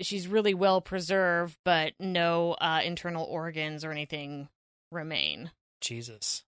she's 0.00 0.26
really 0.26 0.54
well 0.54 0.80
preserved, 0.80 1.56
but 1.64 1.92
no 2.00 2.52
uh, 2.54 2.80
internal 2.84 3.24
organs 3.24 3.84
or 3.84 3.92
anything 3.92 4.48
remain. 4.90 5.50
Jesus. 5.80 6.42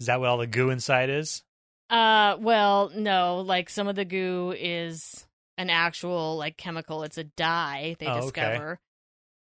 Is 0.00 0.06
that 0.06 0.20
what 0.20 0.28
all 0.28 0.38
the 0.38 0.46
goo 0.46 0.70
inside 0.70 1.10
is? 1.10 1.42
Uh, 1.90 2.36
well, 2.40 2.90
no. 2.94 3.40
Like 3.40 3.68
some 3.70 3.86
of 3.88 3.96
the 3.96 4.04
goo 4.04 4.54
is 4.58 5.26
an 5.58 5.70
actual 5.70 6.36
like 6.36 6.56
chemical. 6.56 7.02
It's 7.02 7.18
a 7.18 7.24
dye 7.24 7.96
they 7.98 8.06
Oh, 8.06 8.12
okay. 8.12 8.22
discover. 8.22 8.80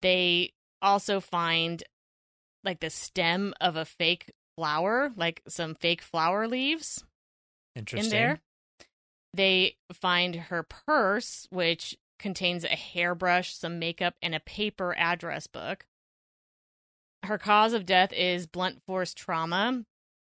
They 0.00 0.52
also 0.80 1.20
find 1.20 1.82
like 2.64 2.80
the 2.80 2.90
stem 2.90 3.52
of 3.60 3.76
a 3.76 3.84
fake 3.84 4.32
flower, 4.58 5.12
like 5.14 5.40
some 5.46 5.76
fake 5.76 6.02
flower 6.02 6.48
leaves 6.48 7.04
Interesting. 7.76 8.06
in 8.06 8.10
there. 8.10 8.40
They 9.32 9.76
find 9.92 10.34
her 10.34 10.64
purse, 10.64 11.46
which 11.50 11.96
contains 12.18 12.64
a 12.64 12.70
hairbrush, 12.70 13.54
some 13.54 13.78
makeup, 13.78 14.14
and 14.20 14.34
a 14.34 14.40
paper 14.40 14.96
address 14.98 15.46
book. 15.46 15.86
Her 17.22 17.38
cause 17.38 17.72
of 17.72 17.86
death 17.86 18.12
is 18.12 18.48
blunt 18.48 18.82
force 18.84 19.14
trauma 19.14 19.84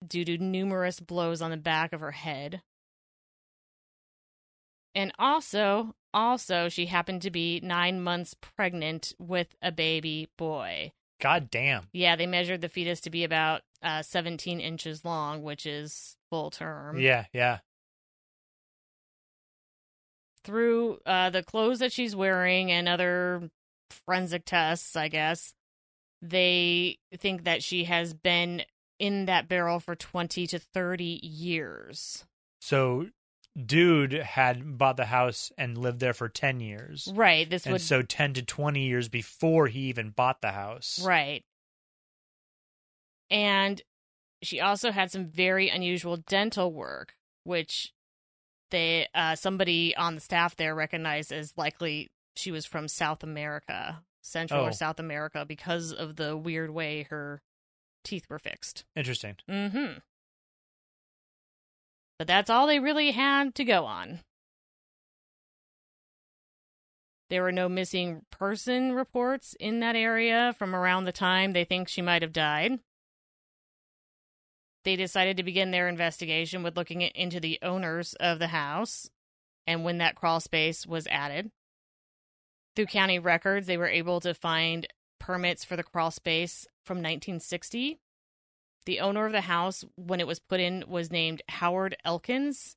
due 0.06 0.26
to 0.26 0.36
numerous 0.36 1.00
blows 1.00 1.40
on 1.40 1.50
the 1.50 1.56
back 1.56 1.94
of 1.94 2.00
her 2.00 2.10
head. 2.10 2.60
And 4.94 5.12
also, 5.18 5.94
also, 6.12 6.68
she 6.68 6.86
happened 6.86 7.22
to 7.22 7.30
be 7.30 7.60
nine 7.62 8.02
months 8.02 8.34
pregnant 8.34 9.14
with 9.18 9.54
a 9.62 9.72
baby 9.72 10.28
boy. 10.36 10.92
God 11.22 11.50
damn. 11.50 11.86
Yeah, 11.92 12.16
they 12.16 12.26
measured 12.26 12.60
the 12.60 12.68
fetus 12.68 13.00
to 13.02 13.10
be 13.10 13.24
about 13.24 13.62
uh, 13.82 14.02
17 14.02 14.60
inches 14.60 15.04
long, 15.04 15.42
which 15.42 15.66
is 15.66 16.16
full 16.30 16.50
term. 16.50 16.98
Yeah, 16.98 17.26
yeah. 17.32 17.58
through 20.44 20.98
uh, 21.06 21.30
the 21.30 21.42
clothes 21.42 21.80
that 21.80 21.92
she's 21.92 22.16
wearing 22.16 22.70
and 22.72 22.88
other 22.88 23.50
forensic 23.90 24.44
tests, 24.44 24.96
I 24.96 25.08
guess, 25.08 25.54
they 26.22 26.98
think 27.16 27.44
that 27.44 27.62
she 27.62 27.84
has 27.84 28.14
been 28.14 28.62
in 28.98 29.26
that 29.26 29.48
barrel 29.48 29.80
for 29.80 29.94
20 29.94 30.46
to 30.48 30.58
30 30.58 31.20
years. 31.22 32.24
So, 32.60 33.06
dude 33.66 34.12
had 34.12 34.78
bought 34.78 34.96
the 34.96 35.06
house 35.06 35.50
and 35.56 35.76
lived 35.78 36.00
there 36.00 36.12
for 36.12 36.28
10 36.28 36.60
years. 36.60 37.10
Right. 37.14 37.48
This 37.48 37.64
And 37.64 37.72
would. 37.72 37.82
so 37.82 38.02
10 38.02 38.34
to 38.34 38.42
20 38.42 38.82
years 38.82 39.08
before 39.08 39.66
he 39.66 39.80
even 39.88 40.10
bought 40.10 40.40
the 40.40 40.52
house. 40.52 41.02
Right. 41.04 41.42
And 43.30 43.80
she 44.42 44.60
also 44.60 44.90
had 44.90 45.10
some 45.10 45.26
very 45.26 45.68
unusual 45.68 46.16
dental 46.16 46.72
work, 46.72 47.14
which 47.44 47.92
they 48.70 49.08
uh, 49.14 49.34
somebody 49.34 49.94
on 49.96 50.14
the 50.14 50.20
staff 50.20 50.56
there 50.56 50.74
recognized 50.74 51.32
as 51.32 51.52
likely 51.56 52.10
she 52.36 52.50
was 52.50 52.64
from 52.66 52.88
South 52.88 53.22
America, 53.22 54.02
Central 54.22 54.62
Oh. 54.62 54.66
or 54.66 54.72
South 54.72 54.98
America, 54.98 55.44
because 55.46 55.92
of 55.92 56.16
the 56.16 56.36
weird 56.36 56.70
way 56.70 57.02
her 57.10 57.42
teeth 58.04 58.24
were 58.30 58.38
fixed. 58.38 58.84
Interesting. 58.96 59.36
Mm-hmm. 59.48 59.98
But 62.18 62.26
that's 62.26 62.50
all 62.50 62.66
they 62.66 62.78
really 62.80 63.10
had 63.12 63.54
to 63.56 63.64
go 63.64 63.84
on. 63.86 64.20
There 67.28 67.42
were 67.42 67.52
no 67.52 67.68
missing 67.68 68.22
person 68.30 68.92
reports 68.92 69.54
in 69.60 69.80
that 69.80 69.94
area 69.96 70.54
from 70.58 70.74
around 70.74 71.04
the 71.04 71.12
time 71.12 71.52
they 71.52 71.64
think 71.64 71.88
she 71.88 72.02
might 72.02 72.22
have 72.22 72.32
died. 72.32 72.80
They 74.84 74.96
decided 74.96 75.36
to 75.36 75.42
begin 75.42 75.70
their 75.70 75.88
investigation 75.88 76.62
with 76.62 76.76
looking 76.76 77.02
into 77.02 77.40
the 77.40 77.58
owners 77.62 78.14
of 78.14 78.38
the 78.38 78.48
house 78.48 79.10
and 79.66 79.84
when 79.84 79.98
that 79.98 80.14
crawl 80.14 80.40
space 80.40 80.86
was 80.86 81.06
added. 81.08 81.50
Through 82.74 82.86
county 82.86 83.18
records, 83.18 83.66
they 83.66 83.76
were 83.76 83.88
able 83.88 84.20
to 84.20 84.32
find 84.32 84.86
permits 85.18 85.64
for 85.64 85.76
the 85.76 85.82
crawl 85.82 86.10
space 86.10 86.66
from 86.84 86.98
1960. 86.98 87.98
The 88.86 89.00
owner 89.00 89.26
of 89.26 89.32
the 89.32 89.42
house, 89.42 89.84
when 89.96 90.20
it 90.20 90.26
was 90.26 90.38
put 90.38 90.60
in, 90.60 90.84
was 90.88 91.12
named 91.12 91.42
Howard 91.48 91.96
Elkins, 92.04 92.76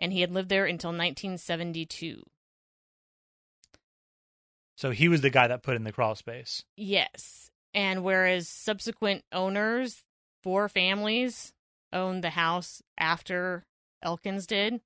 and 0.00 0.12
he 0.12 0.20
had 0.20 0.32
lived 0.32 0.48
there 0.48 0.66
until 0.66 0.88
1972. 0.88 2.22
So 4.76 4.90
he 4.90 5.08
was 5.08 5.20
the 5.20 5.30
guy 5.30 5.46
that 5.46 5.62
put 5.62 5.76
in 5.76 5.84
the 5.84 5.92
crawl 5.92 6.14
space. 6.14 6.64
Yes. 6.76 7.50
And 7.72 8.02
whereas 8.02 8.48
subsequent 8.48 9.24
owners, 9.32 10.02
four 10.46 10.68
families, 10.68 11.52
owned 11.92 12.22
the 12.22 12.30
house 12.30 12.80
after 12.96 13.66
Elkins 14.00 14.46
did, 14.46 14.80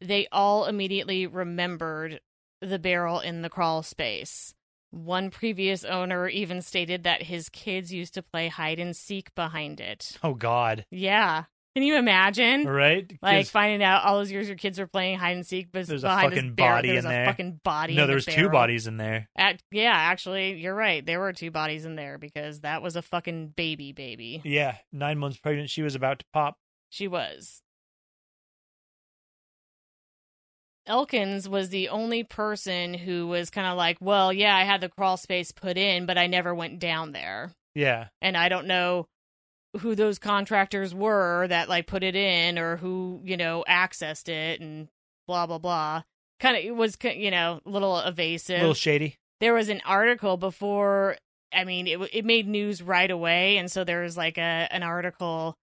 they 0.00 0.26
all 0.32 0.64
immediately 0.64 1.28
remembered 1.28 2.20
the 2.60 2.80
barrel 2.80 3.20
in 3.20 3.42
the 3.42 3.48
crawl 3.48 3.84
space. 3.84 4.52
One 4.90 5.30
previous 5.30 5.84
owner 5.84 6.26
even 6.26 6.60
stated 6.60 7.04
that 7.04 7.22
his 7.22 7.48
kids 7.48 7.92
used 7.92 8.14
to 8.14 8.22
play 8.22 8.48
hide 8.48 8.80
and 8.80 8.96
seek 8.96 9.32
behind 9.36 9.78
it. 9.78 10.18
Oh 10.24 10.34
God. 10.34 10.86
Yeah. 10.90 11.44
Can 11.76 11.82
you 11.82 11.96
imagine? 11.98 12.64
Right? 12.64 13.12
Like 13.20 13.48
finding 13.48 13.82
out 13.82 14.02
all 14.02 14.16
those 14.16 14.32
years 14.32 14.48
your 14.48 14.56
kids 14.56 14.78
were 14.78 14.86
playing 14.86 15.18
hide 15.18 15.36
and 15.36 15.46
seek, 15.46 15.70
but 15.70 15.86
There's 15.86 16.04
a 16.04 16.08
fucking 16.08 16.54
body 16.54 16.88
there's 16.88 17.04
in 17.04 17.10
a 17.10 17.14
there. 17.14 17.26
fucking 17.26 17.60
body. 17.62 17.94
no, 17.96 18.04
in 18.04 18.06
the 18.06 18.12
there's 18.14 18.24
two 18.24 18.48
bodies 18.48 18.86
in 18.86 18.96
there. 18.96 19.28
At, 19.36 19.60
yeah, 19.70 19.92
actually, 19.92 20.54
you're 20.54 20.74
right. 20.74 21.04
There 21.04 21.20
were 21.20 21.34
two 21.34 21.50
bodies 21.50 21.84
in 21.84 21.94
there 21.94 22.16
because 22.16 22.60
that 22.60 22.80
was 22.80 22.96
a 22.96 23.02
fucking 23.02 23.48
baby 23.48 23.92
baby. 23.92 24.40
Yeah, 24.42 24.76
nine 24.90 25.18
months 25.18 25.36
pregnant. 25.36 25.68
She 25.68 25.82
was 25.82 25.94
about 25.94 26.20
to 26.20 26.24
pop. 26.32 26.56
She 26.88 27.08
was. 27.08 27.60
Elkins 30.86 31.46
was 31.46 31.68
the 31.68 31.90
only 31.90 32.24
person 32.24 32.94
who 32.94 33.26
was 33.26 33.50
kind 33.50 33.66
of 33.66 33.76
like, 33.76 33.98
well, 34.00 34.32
yeah, 34.32 34.56
I 34.56 34.62
had 34.64 34.80
the 34.80 34.88
crawl 34.88 35.18
space 35.18 35.52
put 35.52 35.76
in, 35.76 36.06
but 36.06 36.16
I 36.16 36.26
never 36.26 36.54
went 36.54 36.78
down 36.78 37.12
there. 37.12 37.52
Yeah, 37.74 38.06
And 38.22 38.34
I 38.34 38.48
don't 38.48 38.66
know 38.66 39.08
who 39.78 39.94
those 39.94 40.18
contractors 40.18 40.94
were 40.94 41.46
that 41.48 41.68
like 41.68 41.86
put 41.86 42.02
it 42.02 42.14
in 42.16 42.58
or 42.58 42.76
who, 42.76 43.20
you 43.24 43.36
know, 43.36 43.64
accessed 43.68 44.28
it 44.28 44.60
and 44.60 44.88
blah, 45.26 45.46
blah, 45.46 45.58
blah. 45.58 46.02
Kind 46.40 46.56
of, 46.56 46.64
it 46.64 46.74
was, 46.76 46.96
you 47.02 47.30
know, 47.30 47.60
a 47.64 47.68
little 47.70 47.98
evasive. 47.98 48.56
a 48.56 48.60
little 48.60 48.74
shady. 48.74 49.16
there 49.40 49.54
was 49.54 49.68
an 49.68 49.80
article 49.86 50.36
before 50.36 51.16
i 51.52 51.62
mean 51.64 51.86
it 51.86 51.98
it 52.12 52.24
made 52.24 52.48
news 52.48 52.82
right 52.82 53.10
away 53.10 53.56
and 53.56 53.70
so 53.70 53.84
there 53.84 54.02
was 54.02 54.16
like 54.16 54.36
a 54.36 54.66
an 54.70 54.82
article 54.82 55.56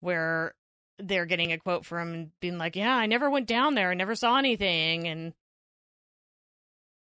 where 0.00 0.54
they're 0.98 1.26
getting 1.26 1.52
a 1.52 1.58
quote 1.58 1.84
from 1.84 2.32
being 2.40 2.56
like 2.56 2.74
yeah 2.74 2.96
i 2.96 3.04
never 3.04 3.28
went 3.28 3.46
down 3.46 3.74
there 3.74 3.90
i 3.90 3.94
never 3.94 4.14
saw 4.14 4.38
anything 4.38 5.06
and 5.06 5.34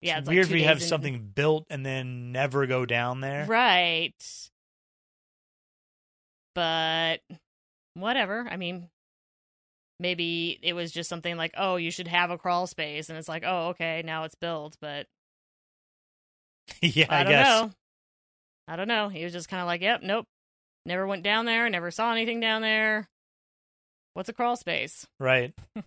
yeah 0.00 0.12
it's 0.12 0.20
it's 0.20 0.28
like 0.28 0.34
weird 0.34 0.46
if 0.46 0.52
you 0.52 0.64
have 0.64 0.78
in- 0.80 0.82
something 0.88 1.30
built 1.34 1.66
and 1.68 1.84
then 1.84 2.32
never 2.32 2.66
go 2.66 2.86
down 2.86 3.20
there. 3.20 3.44
right 3.44 4.50
but 6.54 7.18
whatever 7.94 8.46
i 8.50 8.56
mean 8.56 8.88
maybe 10.00 10.58
it 10.62 10.72
was 10.72 10.90
just 10.90 11.08
something 11.08 11.36
like 11.36 11.52
oh 11.56 11.76
you 11.76 11.90
should 11.90 12.08
have 12.08 12.30
a 12.30 12.38
crawl 12.38 12.66
space 12.66 13.08
and 13.08 13.18
it's 13.18 13.28
like 13.28 13.44
oh 13.46 13.68
okay 13.68 14.02
now 14.04 14.24
it's 14.24 14.34
built 14.34 14.76
but 14.80 15.06
yeah, 16.82 17.06
I, 17.08 17.20
I, 17.20 17.24
don't 17.24 17.32
guess. 17.32 17.46
know. 17.46 17.70
I 18.68 18.76
don't 18.76 18.88
know. 18.88 19.08
He 19.08 19.24
was 19.24 19.32
just 19.32 19.48
kind 19.48 19.60
of 19.60 19.66
like, 19.66 19.80
"Yep, 19.80 20.02
nope, 20.02 20.26
never 20.86 21.06
went 21.06 21.22
down 21.22 21.44
there, 21.44 21.68
never 21.68 21.90
saw 21.90 22.12
anything 22.12 22.40
down 22.40 22.62
there. 22.62 23.08
What's 24.14 24.28
a 24.28 24.32
crawl 24.32 24.56
space?" 24.56 25.06
Right. 25.18 25.52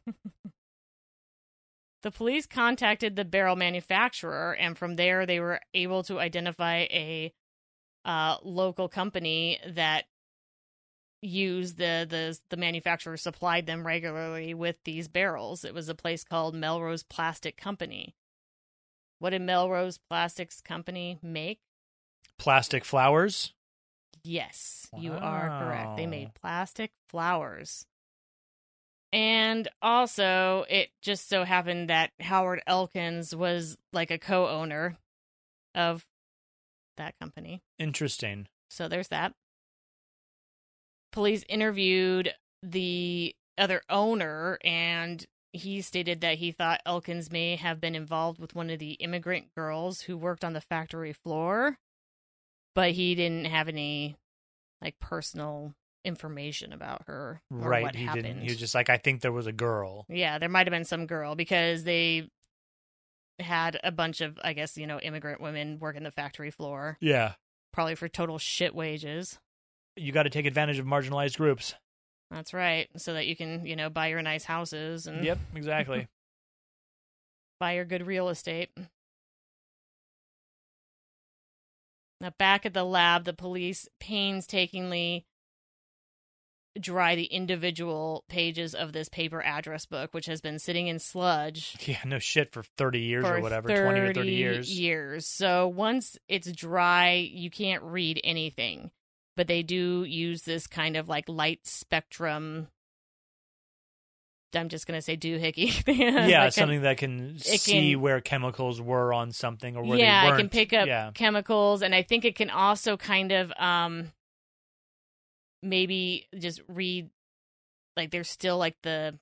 The 2.04 2.12
police 2.12 2.46
contacted 2.46 3.16
the 3.16 3.26
barrel 3.26 3.56
manufacturer, 3.56 4.56
and 4.60 4.78
from 4.78 4.96
there, 4.96 5.26
they 5.26 5.40
were 5.40 5.60
able 5.74 6.04
to 6.04 6.20
identify 6.20 6.82
a 6.92 7.34
uh, 8.06 8.38
local 8.44 8.88
company 8.88 9.60
that 9.70 10.06
used 11.22 11.78
the 11.78 12.06
the 12.10 12.38
the 12.50 12.58
manufacturer 12.58 13.18
supplied 13.18 13.66
them 13.66 13.86
regularly 13.86 14.54
with 14.54 14.78
these 14.84 15.08
barrels. 15.08 15.66
It 15.66 15.74
was 15.74 15.90
a 15.90 15.96
place 15.96 16.24
called 16.24 16.56
Melrose 16.56 17.04
Plastic 17.04 17.58
Company. 17.58 18.16
What 19.20 19.32
did 19.32 19.42
Melrose 19.42 19.98
Plastics 19.98 20.62
Company 20.62 21.18
make? 21.22 21.60
Plastic 22.38 22.84
flowers. 22.84 23.54
Yes, 24.24 24.88
you 24.98 25.14
are 25.14 25.64
correct. 25.64 25.98
They 25.98 26.08
made 26.08 26.34
plastic 26.34 26.92
flowers. 27.08 27.86
And 29.14 29.70
also, 29.82 30.66
it 30.70 30.90
just 31.02 31.30
so 31.30 31.46
happened 31.46 31.90
that 31.90 32.12
Howard 32.20 32.62
Elkins 32.68 33.36
was 33.36 33.78
like 33.94 34.12
a 34.12 34.18
co 34.18 34.48
owner 34.48 34.98
of 35.74 36.06
that 36.98 37.18
company. 37.20 37.62
Interesting. 37.80 38.48
So 38.70 38.88
there's 38.88 39.08
that. 39.10 39.34
Police 41.16 41.44
interviewed 41.50 42.34
the 42.62 43.34
other 43.58 43.82
owner, 43.90 44.60
and 44.64 45.26
he 45.54 45.82
stated 45.82 46.20
that 46.22 46.40
he 46.40 46.52
thought 46.52 46.82
Elkins 46.86 47.32
may 47.32 47.56
have 47.56 47.80
been 47.80 47.96
involved 47.96 48.38
with 48.40 48.54
one 48.54 48.70
of 48.70 48.80
the 48.80 48.92
immigrant 48.94 49.56
girls 49.56 50.02
who 50.02 50.18
worked 50.18 50.44
on 50.44 50.52
the 50.52 50.60
factory 50.60 51.14
floor, 51.14 51.78
but 52.74 52.92
he 52.92 53.16
didn't 53.16 53.46
have 53.46 53.70
any 53.70 54.18
like 54.82 55.00
personal 55.00 55.74
information 56.04 56.74
about 56.74 57.04
her 57.08 57.42
or 57.50 57.70
right. 57.70 57.82
what 57.84 57.96
he 57.96 58.04
happened. 58.04 58.26
didn't. 58.26 58.42
He 58.42 58.50
was 58.50 58.58
just 58.58 58.76
like, 58.76 58.90
I 58.90 58.98
think 58.98 59.22
there 59.22 59.32
was 59.32 59.48
a 59.48 59.54
girl. 59.54 60.06
Yeah, 60.10 60.38
there 60.38 60.50
might 60.50 60.68
have 60.68 60.74
been 60.74 60.84
some 60.84 61.08
girl 61.08 61.36
because 61.36 61.86
they 61.86 62.30
had 63.40 63.80
a 63.84 63.92
bunch 63.92 64.20
of, 64.22 64.38
I 64.44 64.52
guess, 64.52 64.78
you 64.78 64.86
know, 64.86 65.00
immigrant 65.00 65.40
women 65.40 65.80
working 65.80 66.04
the 66.04 66.12
factory 66.12 66.52
floor, 66.52 66.98
Yeah. 67.00 67.34
probably 67.72 67.96
for 67.96 68.08
total 68.10 68.38
shit 68.38 68.76
wages. 68.76 69.40
You 69.96 70.12
got 70.12 70.24
to 70.24 70.30
take 70.30 70.46
advantage 70.46 70.80
of 70.80 70.86
marginalized 70.86 71.38
groups. 71.38 71.76
That's 72.32 72.54
right. 72.54 72.88
So 72.98 73.14
that 73.14 73.28
you 73.28 73.36
can, 73.36 73.66
you 73.66 73.76
know, 73.76 73.90
buy 73.90 74.08
your 74.08 74.22
nice 74.22 74.44
houses 74.44 75.08
and 75.08 75.24
Yep, 75.24 75.38
exactly. 75.56 76.08
buy 77.60 77.74
your 77.74 77.86
good 77.86 78.06
real 78.06 78.30
estate. 78.30 78.70
Now, 82.22 82.32
back 82.38 82.66
at 82.66 82.74
the 82.74 82.84
lab, 82.84 83.26
the 83.26 83.34
police 83.34 83.88
painstakingly 84.00 85.26
dry 86.80 87.16
the 87.16 87.26
individual 87.26 88.24
pages 88.28 88.76
of 88.76 88.92
this 88.92 89.10
paper 89.10 89.42
address 89.42 89.86
book, 89.86 90.14
which 90.14 90.26
has 90.26 90.42
been 90.42 90.60
sitting 90.60 90.88
in 90.88 91.00
sludge 91.00 91.76
yeah, 91.86 92.00
no 92.06 92.20
shit 92.20 92.52
for 92.52 92.64
30 92.78 93.00
years 93.00 93.26
for 93.26 93.38
or 93.38 93.42
whatever, 93.42 93.70
20 93.70 94.00
or 94.00 94.14
30 94.14 94.32
years. 94.32 94.80
years. 94.80 95.28
So 95.28 95.68
once 95.68 96.18
it's 96.28 96.52
dry, 96.52 97.30
you 97.32 97.50
can't 97.50 97.84
read 97.84 98.20
anything. 98.24 98.92
But 99.36 99.48
they 99.48 99.64
do 99.64 100.04
use 100.04 100.44
this 100.44 100.66
kind 100.68 100.96
of 100.96 101.10
like 101.10 101.28
light 101.28 101.66
spectrum. 101.68 102.68
I'm 104.54 104.70
just 104.70 104.88
gonna 104.88 105.02
say 105.02 105.18
doohickey. 105.18 105.84
yeah, 106.30 106.46
Like, 106.46 106.54
something 106.54 106.84
that 106.84 106.98
can 106.98 107.38
see 107.40 107.92
can- 107.92 108.02
where 108.02 108.22
chemicals 108.22 108.80
were 108.82 109.14
on 109.14 109.32
something 109.34 109.76
or 109.76 109.84
where 109.84 109.98
yeah, 110.00 110.32
they 110.32 110.38
can 110.38 110.48
pick 110.50 110.72
up 110.72 110.88
Yeah. 110.88 111.12
chemicals, 111.14 111.82
and 111.82 111.94
I 111.94 112.04
think 112.04 112.24
it 112.24 112.36
can 112.36 112.50
also 112.50 112.96
kind 112.96 113.34
of 113.34 113.52
um 113.58 114.14
maybe 115.62 116.28
just 116.38 116.62
read 116.68 117.10
like 117.98 118.12
there's 118.12 118.30
still 118.30 118.58
like 118.58 118.78
the 118.84 119.18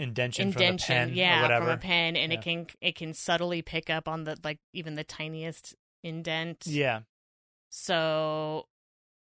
indention, 0.00 0.52
from 0.52 0.60
a 0.60 0.64
indention, 0.64 0.94
pen 1.08 1.14
yeah, 1.14 1.38
or 1.38 1.42
whatever. 1.42 1.64
from 1.66 1.74
a 1.74 1.78
pen, 1.78 2.16
and 2.16 2.32
Yeah. 2.32 2.38
it 2.38 2.42
can 2.42 2.66
it 2.82 2.94
can 2.94 3.14
subtly 3.14 3.62
pick 3.62 3.88
up 3.88 4.06
on 4.06 4.24
the 4.24 4.36
like 4.44 4.58
even 4.74 4.94
the 4.96 5.04
tiniest 5.04 5.74
indent. 6.02 6.66
Yeah. 6.66 7.00
So 7.70 8.66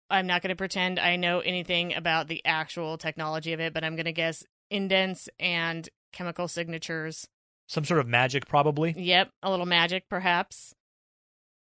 I'm 0.10 0.28
not 0.28 0.42
going 0.42 0.50
to 0.50 0.56
pretend 0.56 1.00
I 1.00 1.16
know 1.16 1.40
anything 1.40 1.94
about 1.94 2.28
the 2.28 2.42
actual 2.46 2.98
technology 2.98 3.54
of 3.54 3.60
it, 3.60 3.74
but 3.74 3.84
I'm 3.84 3.96
going 3.96 4.06
to 4.06 4.12
guess 4.12 4.44
indents 4.70 5.30
and 5.40 5.88
chemical 6.12 6.48
signatures. 6.48 7.28
Some 7.68 7.86
sort 7.86 8.00
of 8.00 8.08
magic, 8.08 8.48
probably. 8.48 8.96
Yep, 8.98 9.30
a 9.44 9.52
little 9.52 9.66
magic, 9.66 10.10
perhaps. 10.10 10.74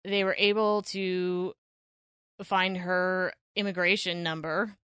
They 0.04 0.24
were 0.24 0.36
able 0.38 0.82
to 0.84 1.54
find 2.43 2.78
her 2.78 3.34
immigration 3.56 4.24
number, 4.24 4.76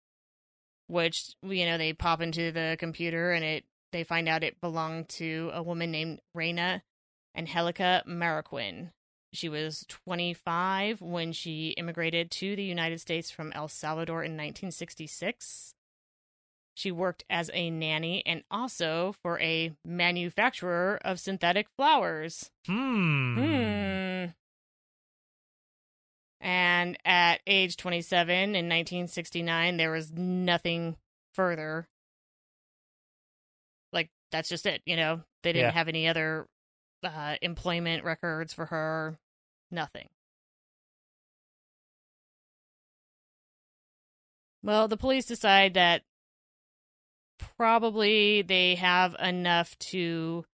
which 0.88 1.34
you 1.42 1.66
know 1.66 1.78
they 1.78 1.94
pop 1.94 2.22
into 2.22 2.52
the 2.52 2.78
computer 2.80 3.32
and 3.32 3.44
it 3.44 3.66
they 3.92 4.04
find 4.04 4.30
out 4.30 4.44
it 4.44 4.62
belonged 4.62 5.10
to 5.10 5.50
a 5.54 5.64
woman 5.64 5.92
named 5.92 6.20
Reyna 6.36 6.84
Angelica 7.36 8.04
Marroquin. 8.08 8.92
She 9.32 9.48
was 9.50 9.86
25 9.90 11.02
when 11.02 11.32
she 11.34 11.70
immigrated 11.78 12.32
to 12.32 12.56
the 12.56 12.64
United 12.64 13.00
States 13.00 13.30
from 13.30 13.52
El 13.54 13.68
Salvador 13.68 14.24
in 14.24 14.32
1966. 14.32 15.74
She 16.74 16.92
worked 16.92 17.26
as 17.30 17.52
a 17.54 17.70
nanny 17.70 18.24
and 18.26 18.44
also 18.50 19.14
for 19.22 19.40
a 19.40 19.72
manufacturer 19.86 21.00
of 21.04 21.20
synthetic 21.20 21.68
flowers. 21.76 22.50
Hmm. 22.66 23.36
Hmm. 23.38 24.26
And 26.42 26.98
at 27.04 27.42
age 27.46 27.76
27 27.76 28.34
in 28.56 28.70
1969, 28.70 29.78
there 29.78 29.92
was 29.92 30.12
nothing 30.14 30.96
further. 31.34 31.88
Like, 33.92 34.10
that's 34.32 34.48
just 34.50 34.66
it, 34.66 34.82
you 34.86 34.96
know? 34.96 35.22
They 35.44 35.52
didn't 35.52 35.70
Yeah. 35.70 35.72
have 35.72 35.90
any 35.90 36.08
other 36.08 36.48
uh, 37.04 37.36
employment 37.42 38.04
records 38.04 38.54
for 38.54 38.66
her. 38.68 39.18
Nothing. 39.72 40.10
Well, 44.64 44.88
the 44.88 44.98
police 44.98 45.26
decide 45.26 45.76
that 45.76 46.02
probably 47.58 48.42
they 48.42 48.76
have 48.76 49.16
enough 49.20 49.78
to 49.80 50.46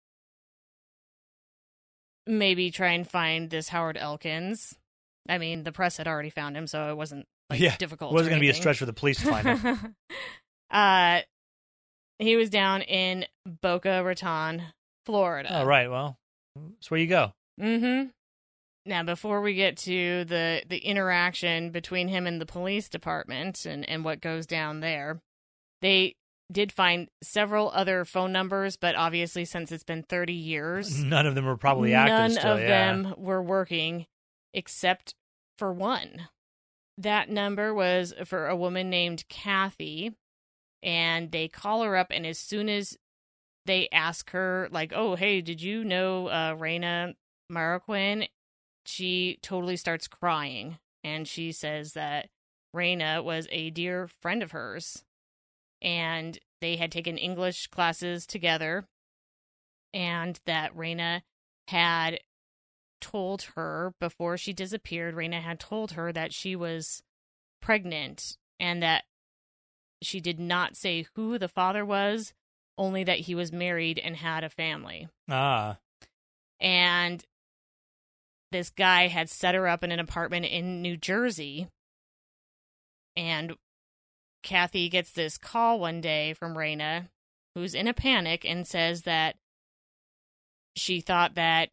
maybe 2.26 2.70
try 2.70 2.92
and 2.92 3.08
find 3.08 3.50
this 3.50 3.68
Howard 3.68 3.96
Elkins. 3.96 4.76
I 5.28 5.38
mean, 5.38 5.64
the 5.64 5.72
press 5.72 5.96
had 5.96 6.06
already 6.06 6.30
found 6.30 6.56
him, 6.56 6.66
so 6.66 6.90
it 6.90 6.96
wasn't 6.96 7.26
like, 7.48 7.60
Yeah, 7.60 7.76
difficult. 7.76 8.12
It 8.12 8.14
wasn't 8.14 8.30
going 8.32 8.40
to 8.40 8.46
be 8.46 8.50
a 8.50 8.54
stretch 8.54 8.78
for 8.78 8.86
the 8.86 8.92
police 8.92 9.20
to 9.22 9.26
find 9.30 9.58
him. 9.58 9.96
uh, 10.70 11.20
he 12.18 12.36
was 12.36 12.50
down 12.50 12.82
in 12.82 13.24
Boca 13.46 14.02
Raton, 14.04 14.62
Florida. 15.06 15.60
oh, 15.60 15.64
right. 15.64 15.90
Well, 15.90 16.18
that's 16.56 16.90
where 16.90 17.00
you 17.00 17.06
go. 17.06 17.32
Mm-hmm. 17.60 18.08
Now, 18.86 19.02
before 19.02 19.40
we 19.40 19.54
get 19.54 19.76
to 19.78 20.24
the 20.24 20.62
the 20.68 20.78
interaction 20.78 21.70
between 21.70 22.08
him 22.08 22.26
and 22.26 22.40
the 22.40 22.46
police 22.46 22.88
department 22.88 23.64
and 23.64 23.88
and 23.88 24.04
what 24.04 24.20
goes 24.20 24.46
down 24.46 24.80
there, 24.80 25.20
they 25.80 26.16
did 26.52 26.70
find 26.70 27.08
several 27.22 27.70
other 27.74 28.04
phone 28.04 28.30
numbers, 28.32 28.76
but 28.76 28.94
obviously, 28.94 29.44
since 29.46 29.72
it's 29.72 29.84
been 29.84 30.02
thirty 30.02 30.34
years, 30.34 30.98
None 31.04 31.26
of 31.26 31.34
them 31.34 31.46
were 31.46 31.56
probably 31.56 31.94
active 31.94 32.12
none 32.12 32.30
still. 32.32 32.52
of 32.52 32.60
yeah. 32.60 32.66
them 32.66 33.14
were 33.16 33.42
working 33.42 34.06
except 34.52 35.14
for 35.58 35.72
one. 35.72 36.28
That 36.98 37.28
number 37.28 37.74
was 37.74 38.14
for 38.24 38.46
a 38.46 38.56
woman 38.56 38.90
named 38.90 39.24
Kathy, 39.28 40.14
and 40.82 41.32
they 41.32 41.48
call 41.48 41.82
her 41.82 41.96
up, 41.96 42.08
and 42.10 42.26
as 42.26 42.38
soon 42.38 42.68
as 42.68 42.96
they 43.66 43.88
ask 43.90 44.30
her, 44.30 44.68
like, 44.70 44.92
"Oh, 44.94 45.14
hey, 45.14 45.40
did 45.40 45.62
you 45.62 45.84
know 45.84 46.28
uh, 46.28 46.54
Reyna 46.58 47.14
Marroquin?" 47.50 48.28
She 48.86 49.38
totally 49.42 49.76
starts 49.76 50.08
crying, 50.08 50.78
and 51.02 51.26
she 51.26 51.52
says 51.52 51.92
that 51.94 52.28
Reyna 52.72 53.22
was 53.22 53.48
a 53.50 53.70
dear 53.70 54.08
friend 54.08 54.42
of 54.42 54.52
hers, 54.52 55.04
and 55.80 56.38
they 56.60 56.76
had 56.76 56.92
taken 56.92 57.16
English 57.16 57.68
classes 57.68 58.26
together, 58.26 58.86
and 59.92 60.40
that 60.46 60.76
Reyna 60.76 61.22
had 61.68 62.20
told 63.00 63.42
her 63.54 63.94
before 64.00 64.36
she 64.36 64.52
disappeared, 64.52 65.14
Reyna 65.14 65.40
had 65.40 65.60
told 65.60 65.92
her 65.92 66.12
that 66.12 66.32
she 66.32 66.56
was 66.56 67.02
pregnant 67.60 68.36
and 68.58 68.82
that 68.82 69.04
she 70.02 70.20
did 70.20 70.40
not 70.40 70.76
say 70.76 71.06
who 71.14 71.38
the 71.38 71.48
father 71.48 71.84
was, 71.84 72.32
only 72.78 73.04
that 73.04 73.20
he 73.20 73.34
was 73.34 73.52
married 73.52 73.98
and 73.98 74.16
had 74.16 74.44
a 74.44 74.50
family. 74.50 75.08
Ah. 75.30 75.78
And 76.60 77.22
this 78.52 78.70
guy 78.70 79.08
had 79.08 79.28
set 79.30 79.54
her 79.54 79.66
up 79.68 79.82
in 79.84 79.92
an 79.92 80.00
apartment 80.00 80.46
in 80.46 80.82
New 80.82 80.96
Jersey. 80.96 81.68
And 83.16 83.54
Kathy 84.42 84.88
gets 84.88 85.12
this 85.12 85.38
call 85.38 85.78
one 85.80 86.00
day 86.00 86.34
from 86.34 86.56
Reyna, 86.58 87.08
who's 87.54 87.74
in 87.74 87.88
a 87.88 87.94
panic, 87.94 88.44
and 88.44 88.66
says 88.66 89.02
that 89.02 89.36
she 90.76 91.00
thought 91.00 91.34
that 91.36 91.68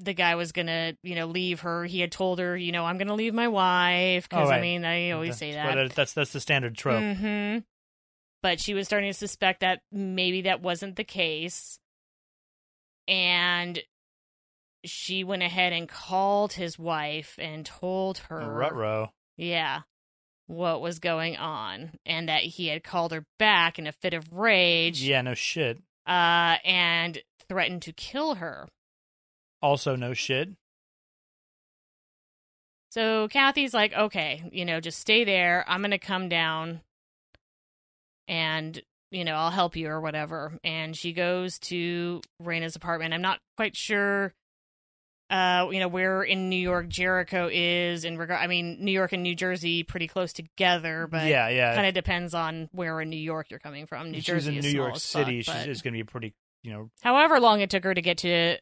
the 0.00 0.14
guy 0.14 0.34
was 0.36 0.52
gonna, 0.52 0.94
you 1.02 1.14
know, 1.14 1.26
leave 1.26 1.60
her. 1.60 1.84
He 1.84 2.00
had 2.00 2.12
told 2.12 2.38
her, 2.38 2.56
you 2.56 2.70
know, 2.72 2.84
I'm 2.84 2.98
gonna 2.98 3.14
leave 3.14 3.34
my 3.34 3.48
wife 3.48 4.28
because 4.28 4.48
Oh, 4.48 4.52
I 4.52 4.60
mean, 4.60 4.84
I 4.84 5.10
always 5.10 5.36
say 5.36 5.52
that. 5.52 5.94
that's 5.94 6.12
that's 6.14 6.32
the 6.32 6.40
standard 6.40 6.76
trope. 6.76 7.02
hmm 7.16 7.58
But 8.42 8.60
she 8.60 8.74
was 8.74 8.86
starting 8.86 9.10
to 9.10 9.14
suspect 9.18 9.60
that 9.60 9.80
maybe 9.90 10.42
that 10.42 10.62
wasn't 10.62 10.96
the 10.96 11.04
case. 11.04 11.78
And 13.08 13.80
she 14.84 15.24
went 15.24 15.42
ahead 15.42 15.72
and 15.72 15.88
called 15.88 16.52
his 16.52 16.78
wife 16.78 17.34
and 17.38 17.66
told 17.66 18.18
her, 18.28 18.38
Rutro. 18.48 19.12
yeah, 19.36 19.80
what 20.46 20.80
was 20.80 20.98
going 21.00 21.36
on. 21.36 21.92
And 22.06 22.28
that 22.28 22.42
he 22.42 22.68
had 22.68 22.84
called 22.84 23.12
her 23.12 23.24
back 23.38 23.78
in 23.78 23.86
a 23.86 23.92
fit 23.92 24.14
of 24.14 24.32
rage 24.32 25.02
Yeah, 25.02 25.22
no 25.22 25.34
shit. 25.34 25.78
uh, 26.06 26.56
and 26.64 27.18
threatened 27.48 27.82
to 27.82 27.92
kill 27.92 28.36
her. 28.36 28.68
Also, 29.60 29.96
no 29.96 30.14
shit. 30.14 30.50
So 32.90 33.28
Kathy's 33.28 33.74
like, 33.74 33.92
okay, 33.92 34.48
you 34.52 34.64
know, 34.64 34.80
just 34.80 34.98
stay 35.00 35.24
there. 35.24 35.64
I'm 35.68 35.80
going 35.80 35.90
to 35.90 35.98
come 35.98 36.28
down 36.28 36.80
and, 38.28 38.80
you 39.10 39.24
know, 39.24 39.34
I'll 39.34 39.50
help 39.50 39.74
you 39.74 39.88
or 39.88 40.00
whatever. 40.00 40.52
And 40.62 40.96
she 40.96 41.12
goes 41.12 41.58
to 41.60 42.20
Reyna's 42.40 42.76
apartment. 42.76 43.14
I'm 43.14 43.22
not 43.22 43.40
quite 43.56 43.74
sure, 43.74 44.34
uh, 45.30 45.68
you 45.70 45.80
know, 45.80 45.88
where 45.88 46.22
in 46.22 46.48
New 46.48 46.56
York 46.56 46.88
Jericho 46.88 47.48
is 47.52 48.04
in 48.04 48.16
regard. 48.18 48.40
I 48.40 48.46
mean, 48.46 48.78
New 48.80 48.92
York 48.92 49.12
and 49.12 49.22
New 49.22 49.34
Jersey 49.34 49.82
pretty 49.82 50.08
close 50.08 50.32
together, 50.32 51.06
but 51.10 51.26
yeah, 51.26 51.48
yeah. 51.48 51.74
kind 51.74 51.86
of 51.86 51.94
depends 51.94 52.34
on 52.34 52.68
where 52.72 53.00
in 53.00 53.10
New 53.10 53.16
York 53.16 53.50
you're 53.50 53.58
coming 53.58 53.86
from. 53.86 54.10
New 54.10 54.18
If 54.18 54.24
Jersey 54.24 54.54
she's 54.54 54.64
in 54.64 54.70
New 54.70 54.76
York 54.76 54.96
City. 54.96 55.42
fuck, 55.42 55.54
she's 55.56 55.64
but- 55.64 55.68
it's 55.70 55.82
to 55.82 55.90
be 55.90 56.04
pretty, 56.04 56.34
you 56.62 56.72
know. 56.72 56.90
However 57.02 57.40
long 57.40 57.60
it 57.60 57.70
took 57.70 57.84
her 57.84 57.94
to 57.94 58.02
get 58.02 58.18
to 58.18 58.56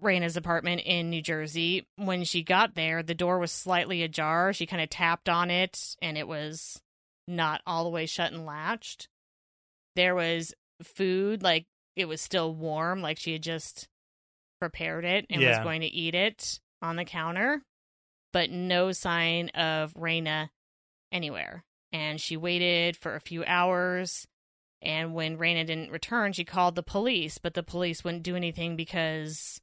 Reyna's 0.00 0.36
apartment 0.36 0.82
in 0.82 1.10
New 1.10 1.22
Jersey, 1.22 1.86
when 1.96 2.24
she 2.24 2.42
got 2.42 2.74
there, 2.74 3.02
the 3.02 3.14
door 3.14 3.38
was 3.38 3.50
slightly 3.52 4.02
ajar. 4.02 4.52
She 4.52 4.66
kind 4.66 4.82
of 4.82 4.90
tapped 4.90 5.28
on 5.28 5.50
it 5.50 5.96
and 6.02 6.18
it 6.18 6.28
was 6.28 6.80
not 7.26 7.60
all 7.66 7.84
the 7.84 7.90
way 7.90 8.06
shut 8.06 8.32
and 8.32 8.46
latched. 8.46 9.08
There 9.94 10.14
was 10.14 10.54
food, 10.82 11.42
like 11.42 11.66
it 11.96 12.06
was 12.06 12.20
still 12.20 12.54
warm, 12.54 13.00
like 13.00 13.18
she 13.18 13.32
had 13.32 13.42
just 13.42 13.88
prepared 14.60 15.04
it 15.04 15.26
and 15.30 15.40
Yeah. 15.40 15.48
was 15.50 15.58
going 15.64 15.80
to 15.80 15.86
eat 15.86 16.14
it 16.14 16.60
on 16.82 16.96
the 16.96 17.04
counter, 17.04 17.62
but 18.32 18.50
no 18.50 18.92
sign 18.92 19.48
of 19.50 19.92
Reyna 19.96 20.50
anywhere. 21.12 21.64
And 21.92 22.20
she 22.20 22.36
waited 22.36 22.96
for 22.96 23.14
a 23.14 23.20
few 23.20 23.44
hours. 23.44 24.26
And 24.82 25.14
when 25.14 25.38
Reyna 25.38 25.64
didn't 25.64 25.90
return, 25.90 26.32
she 26.32 26.44
called 26.44 26.74
the 26.74 26.82
police, 26.82 27.38
but 27.38 27.54
the 27.54 27.62
police 27.62 28.04
wouldn't 28.04 28.22
do 28.22 28.36
anything 28.36 28.76
because, 28.76 29.60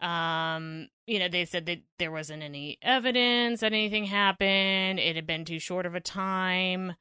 um, 0.00 0.88
you 1.06 1.18
know, 1.18 1.28
they 1.28 1.44
said 1.44 1.66
that 1.66 1.78
there 1.98 2.10
wasn't 2.12 2.42
any 2.42 2.78
evidence 2.82 3.60
that 3.60 3.72
anything 3.72 4.04
happened. 4.04 4.98
It 4.98 5.16
had 5.16 5.26
been 5.26 5.44
too 5.44 5.58
short 5.58 5.86
of 5.86 5.94
a 5.94 6.00
time. 6.00 6.94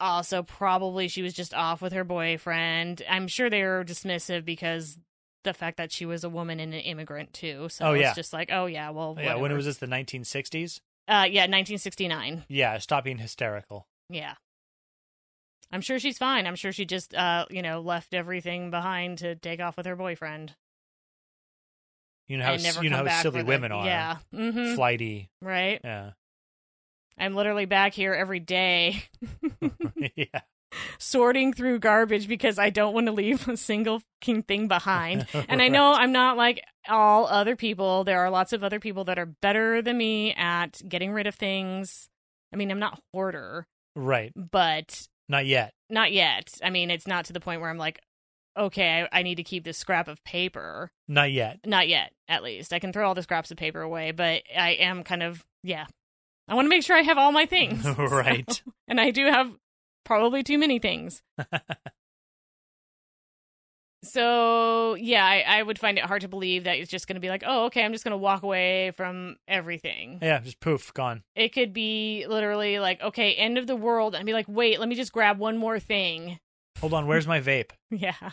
Also, 0.00 0.42
probably 0.44 1.08
she 1.08 1.22
was 1.22 1.34
just 1.34 1.52
off 1.54 1.82
with 1.82 1.92
her 1.92 2.04
boyfriend. 2.04 3.02
I'm 3.08 3.26
sure 3.26 3.50
they 3.50 3.62
were 3.64 3.84
dismissive 3.84 4.44
because 4.44 4.96
the 5.44 5.52
fact 5.52 5.76
that 5.78 5.90
she 5.90 6.06
was 6.06 6.22
a 6.24 6.28
woman 6.28 6.60
and 6.60 6.72
an 6.72 6.80
immigrant 6.80 7.32
too. 7.32 7.68
So 7.68 7.86
Oh, 7.86 7.92
it's 7.94 8.02
yeah. 8.02 8.14
just 8.14 8.32
like, 8.32 8.50
oh 8.52 8.66
yeah, 8.66 8.90
well, 8.90 9.16
Yeah, 9.18 9.32
when 9.34 9.42
whatever. 9.42 9.56
was 9.56 9.66
this? 9.66 9.78
The 9.78 9.86
1960s? 9.86 10.80
Uh, 11.08 11.26
yeah, 11.28 11.42
1969. 11.42 12.44
Yeah, 12.48 12.78
stop 12.78 13.04
being 13.04 13.18
hysterical. 13.18 13.88
Yeah. 14.10 14.34
I'm 15.72 15.80
sure 15.80 15.98
she's 15.98 16.18
fine. 16.18 16.46
I'm 16.46 16.54
sure 16.56 16.70
she 16.72 16.84
just, 16.84 17.14
uh, 17.14 17.46
you 17.50 17.62
know, 17.62 17.80
left 17.80 18.14
everything 18.14 18.70
behind 18.70 19.18
to 19.18 19.34
take 19.34 19.60
off 19.60 19.76
with 19.76 19.86
her 19.86 19.96
boyfriend. 19.96 20.54
You 22.28 22.36
know 22.38 22.44
how 22.44 22.56
never 22.56 22.84
you 22.84 22.90
know 22.90 23.04
how 23.06 23.22
silly 23.22 23.40
for 23.40 23.44
the- 23.44 23.48
women 23.48 23.72
are. 23.72 23.84
Yeah. 23.86 24.16
Mm-hmm. 24.34 24.74
Flighty. 24.74 25.30
Right. 25.42 25.80
Yeah. 25.82 26.10
I'm 27.18 27.34
literally 27.34 27.64
back 27.64 27.94
here 27.94 28.14
every 28.14 28.38
day 28.38 29.02
yeah. 30.16 30.40
sorting 30.98 31.52
through 31.52 31.80
garbage 31.80 32.28
because 32.28 32.58
I 32.58 32.70
don't 32.70 32.94
want 32.94 33.06
to 33.06 33.12
leave 33.12 33.48
a 33.48 33.56
single 33.56 34.02
fucking 34.22 34.42
thing 34.44 34.68
behind. 34.68 35.26
And 35.48 35.60
I 35.62 35.68
know 35.68 35.92
I'm 35.94 36.12
not 36.12 36.36
like 36.36 36.62
all 36.88 37.26
other 37.26 37.56
people. 37.56 38.04
There 38.04 38.20
are 38.20 38.30
lots 38.30 38.52
of 38.52 38.62
other 38.62 38.78
people 38.78 39.04
that 39.04 39.18
are 39.18 39.26
better 39.26 39.82
than 39.82 39.96
me 39.98 40.32
at 40.34 40.80
getting 40.88 41.12
rid 41.12 41.26
of 41.26 41.34
things. 41.34 42.08
I 42.52 42.56
mean, 42.56 42.70
I'm 42.70 42.78
not 42.78 43.00
hoarder, 43.12 43.66
Right. 43.96 44.32
but 44.36 45.08
Not 45.28 45.44
yet. 45.46 45.72
not 45.90 46.12
yet. 46.12 46.48
I 46.62 46.70
mean, 46.70 46.90
it's 46.90 47.06
not 47.06 47.24
to 47.26 47.32
the 47.32 47.40
point 47.40 47.60
where 47.60 47.68
I'm 47.70 47.78
like, 47.78 48.00
okay, 48.56 49.06
I, 49.12 49.18
I 49.20 49.22
need 49.22 49.36
to 49.36 49.42
keep 49.42 49.64
this 49.64 49.78
scrap 49.78 50.08
of 50.08 50.22
paper. 50.24 50.90
Not 51.06 51.30
yet. 51.32 51.60
Not 51.66 51.88
yet, 51.88 52.12
at 52.28 52.42
least. 52.42 52.72
I 52.72 52.78
can 52.78 52.92
throw 52.92 53.06
all 53.06 53.14
the 53.14 53.22
scraps 53.22 53.50
of 53.50 53.56
paper 53.56 53.80
away, 53.80 54.10
but 54.12 54.42
I 54.56 54.70
am 54.72 55.04
kind 55.04 55.22
of, 55.22 55.44
yeah. 55.62 55.86
I 56.48 56.54
want 56.54 56.66
to 56.66 56.70
make 56.70 56.82
sure 56.82 56.96
I 56.96 57.02
have 57.02 57.18
all 57.18 57.32
my 57.32 57.46
things. 57.46 57.84
right. 57.98 58.50
So- 58.50 58.72
and 58.88 59.00
I 59.00 59.10
do 59.10 59.26
have 59.26 59.50
probably 60.04 60.42
too 60.42 60.58
many 60.58 60.78
things. 60.78 61.22
So 64.04 64.94
yeah, 64.94 65.24
I, 65.24 65.40
I 65.58 65.62
would 65.62 65.78
find 65.78 65.98
it 65.98 66.04
hard 66.04 66.22
to 66.22 66.28
believe 66.28 66.64
that 66.64 66.78
it's 66.78 66.90
just 66.90 67.08
going 67.08 67.16
to 67.16 67.20
be 67.20 67.28
like, 67.28 67.42
oh, 67.44 67.64
okay, 67.66 67.84
I'm 67.84 67.92
just 67.92 68.04
going 68.04 68.12
to 68.12 68.16
walk 68.18 68.42
away 68.44 68.92
from 68.92 69.36
everything. 69.48 70.20
Yeah, 70.22 70.38
just 70.38 70.60
poof, 70.60 70.94
gone. 70.94 71.24
It 71.34 71.52
could 71.52 71.72
be 71.72 72.24
literally 72.28 72.78
like, 72.78 73.02
okay, 73.02 73.34
end 73.34 73.58
of 73.58 73.66
the 73.66 73.74
world, 73.74 74.14
and 74.14 74.24
be 74.24 74.32
like, 74.32 74.46
wait, 74.48 74.78
let 74.78 74.88
me 74.88 74.94
just 74.94 75.12
grab 75.12 75.38
one 75.38 75.58
more 75.58 75.80
thing. 75.80 76.38
Hold 76.80 76.94
on, 76.94 77.06
where's 77.06 77.26
my 77.26 77.40
vape? 77.40 77.70
Yeah, 77.90 78.32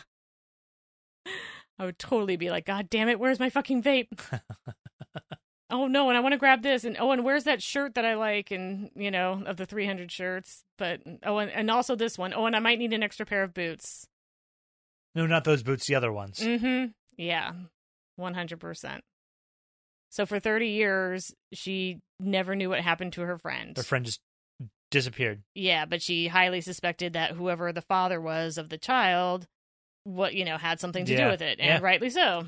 I 1.78 1.84
would 1.84 1.98
totally 1.98 2.36
be 2.36 2.50
like, 2.50 2.64
God 2.64 2.88
damn 2.88 3.08
it, 3.08 3.18
where's 3.18 3.40
my 3.40 3.50
fucking 3.50 3.82
vape? 3.82 4.08
oh 5.70 5.86
no, 5.86 6.08
and 6.08 6.16
I 6.16 6.20
want 6.20 6.32
to 6.32 6.38
grab 6.38 6.62
this, 6.62 6.84
and 6.84 6.96
oh, 6.98 7.10
and 7.10 7.24
where's 7.24 7.44
that 7.44 7.62
shirt 7.62 7.94
that 7.94 8.04
I 8.04 8.14
like, 8.14 8.50
and 8.50 8.90
you 8.94 9.10
know, 9.10 9.42
of 9.46 9.56
the 9.56 9.66
300 9.66 10.10
shirts, 10.10 10.64
but 10.78 11.00
oh, 11.24 11.38
and, 11.38 11.50
and 11.50 11.70
also 11.70 11.96
this 11.96 12.16
one. 12.16 12.32
Oh, 12.34 12.46
and 12.46 12.56
I 12.56 12.60
might 12.60 12.78
need 12.78 12.92
an 12.92 13.02
extra 13.02 13.26
pair 13.26 13.42
of 13.42 13.52
boots. 13.52 14.06
No, 15.14 15.26
not 15.26 15.44
those 15.44 15.62
boots, 15.62 15.86
the 15.86 15.94
other 15.94 16.12
ones. 16.12 16.40
Mm-hmm. 16.40 16.90
Yeah. 17.16 17.52
One 18.16 18.34
hundred 18.34 18.60
percent. 18.60 19.02
So 20.10 20.24
for 20.24 20.38
thirty 20.38 20.68
years 20.68 21.34
she 21.52 22.00
never 22.20 22.54
knew 22.54 22.70
what 22.70 22.80
happened 22.80 23.12
to 23.14 23.22
her 23.22 23.36
friend. 23.38 23.76
Her 23.76 23.82
friend 23.82 24.04
just 24.04 24.20
disappeared. 24.90 25.42
yeah, 25.54 25.84
but 25.84 26.00
she 26.02 26.28
highly 26.28 26.60
suspected 26.60 27.12
that 27.14 27.32
whoever 27.32 27.72
the 27.72 27.82
father 27.82 28.20
was 28.20 28.56
of 28.58 28.68
the 28.68 28.78
child 28.78 29.46
what 30.04 30.34
you 30.34 30.44
know, 30.44 30.56
had 30.56 30.78
something 30.78 31.04
to 31.04 31.12
Yeah. 31.12 31.24
do 31.24 31.30
with 31.30 31.42
it. 31.42 31.58
And 31.58 31.66
Yeah. 31.68 31.78
rightly 31.82 32.10
so. 32.10 32.46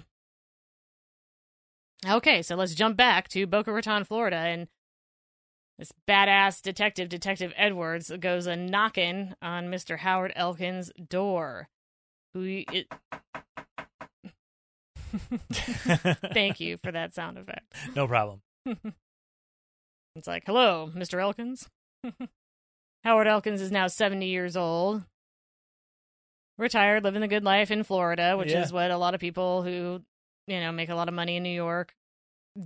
Okay, 2.06 2.40
so 2.42 2.54
let's 2.54 2.74
jump 2.74 2.96
back 2.96 3.26
to 3.30 3.46
Boca 3.48 3.72
Raton, 3.72 4.04
Florida, 4.04 4.36
and 4.36 4.68
this 5.76 5.92
badass 6.08 6.62
detective, 6.62 7.08
Detective 7.08 7.52
Edwards, 7.56 8.12
goes 8.20 8.46
a 8.46 8.54
knocking 8.54 9.34
on 9.42 9.68
Mr. 9.68 9.98
Howard 9.98 10.32
Elkins' 10.36 10.92
door. 11.08 11.68
Who 12.34 12.62
it, 12.72 12.86
Thank 16.32 16.60
you 16.60 16.76
for 16.76 16.92
that 16.92 17.14
sound 17.14 17.38
effect. 17.38 17.74
no 17.96 18.06
problem. 18.06 18.42
It's 20.16 20.26
like, 20.26 20.42
hello, 20.46 20.90
Mr. 20.96 21.20
Elkins. 21.20 21.68
Howard 23.04 23.26
Elkins 23.26 23.60
is 23.60 23.70
now 23.72 23.86
70 23.86 24.26
years 24.26 24.56
old. 24.56 25.02
Retired, 26.56 27.04
living 27.04 27.20
the 27.20 27.28
good 27.28 27.44
life 27.44 27.70
in 27.70 27.84
Florida, 27.84 28.36
which 28.36 28.50
Yeah. 28.50 28.62
is 28.62 28.72
what 28.72 28.90
a 28.90 28.96
lot 28.96 29.14
of 29.14 29.20
people 29.20 29.62
who, 29.62 30.02
you 30.48 30.60
know, 30.60 30.72
make 30.72 30.88
a 30.88 30.94
lot 30.94 31.08
of 31.08 31.14
money 31.14 31.36
in 31.36 31.42
New 31.44 31.50
York 31.50 31.94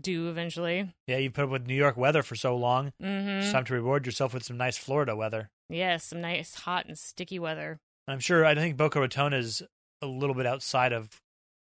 do 0.00 0.30
eventually. 0.30 0.94
Yeah, 1.06 1.18
you 1.18 1.30
put 1.30 1.44
up 1.44 1.50
with 1.50 1.66
New 1.66 1.74
York 1.74 1.98
weather 1.98 2.22
for 2.22 2.34
so 2.34 2.56
long. 2.56 2.92
hmm 2.98 3.06
It's 3.40 3.52
time 3.52 3.64
to 3.66 3.74
reward 3.74 4.06
yourself 4.06 4.32
with 4.32 4.44
some 4.44 4.56
nice 4.56 4.78
Florida 4.78 5.14
weather. 5.14 5.50
Yes, 5.68 6.04
some 6.04 6.22
nice 6.22 6.54
hot 6.54 6.86
and 6.86 6.98
sticky 6.98 7.38
weather. 7.38 7.80
I'm 8.08 8.20
sure. 8.20 8.44
I 8.46 8.54
think 8.54 8.76
Boca 8.78 8.98
Raton 9.00 9.34
is 9.34 9.62
a 10.00 10.06
little 10.06 10.34
bit 10.34 10.46
outside 10.46 10.92
of 10.94 11.20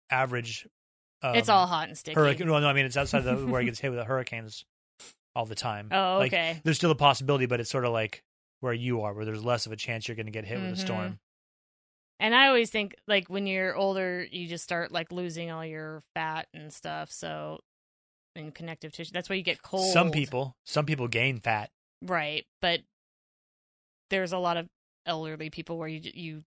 average. 0.08 0.68
Um, 1.22 1.34
it's 1.34 1.48
all 1.48 1.66
hot 1.66 1.88
and 1.88 1.98
sticky. 1.98 2.14
hurricane. 2.14 2.48
Well, 2.48 2.60
no, 2.60 2.68
I 2.68 2.72
mean 2.72 2.86
it's 2.86 2.96
outside 2.96 3.26
of 3.26 3.40
the, 3.40 3.46
where 3.46 3.60
it 3.60 3.64
gets 3.66 3.80
hit 3.80 3.88
with 3.90 3.98
the 3.98 4.04
hurricanes 4.04 4.64
all 5.34 5.46
the 5.46 5.54
time. 5.54 5.88
Oh, 5.92 6.18
Like, 6.18 6.32
okay. 6.32 6.60
there's 6.64 6.76
still 6.76 6.90
a 6.90 6.96
possibility, 6.96 7.46
but 7.46 7.60
it's 7.60 7.70
sort 7.70 7.84
of 7.84 7.92
like 7.92 8.22
where 8.60 8.72
you 8.72 9.02
are, 9.02 9.14
where 9.14 9.24
there's 9.24 9.44
less 9.44 9.66
of 9.66 9.72
a 9.72 9.76
chance 9.76 10.06
you're 10.08 10.16
going 10.16 10.26
to 10.26 10.32
get 10.32 10.44
hit 10.44 10.60
with 10.60 10.70
a 10.70 10.74
Mhm. 10.74 10.78
storm. 10.78 11.20
And 12.18 12.34
I 12.34 12.48
always 12.48 12.70
think 12.70 12.94
like 13.06 13.28
when 13.28 13.46
you're 13.46 13.74
older, 13.74 14.22
you 14.30 14.46
just 14.46 14.62
start 14.64 14.92
like 14.92 15.10
losing 15.10 15.50
all 15.50 15.64
your 15.64 16.02
fat 16.14 16.48
and 16.52 16.70
stuff. 16.72 17.10
So, 17.10 17.60
and 18.36 18.54
connective 18.54 18.92
tissue. 18.92 19.12
That's 19.12 19.30
why 19.30 19.36
you 19.36 19.42
get 19.42 19.62
cold. 19.62 19.92
Some 19.92 20.10
people, 20.10 20.54
some 20.64 20.84
people 20.84 21.08
gain 21.08 21.40
fat. 21.40 21.70
right? 22.02 22.44
But 22.60 22.80
there's 24.10 24.32
a 24.32 24.38
lot 24.38 24.56
of 24.56 24.68
elderly 25.06 25.50
people 25.50 25.78
where 25.78 25.88
you 25.88 26.00
you 26.14 26.44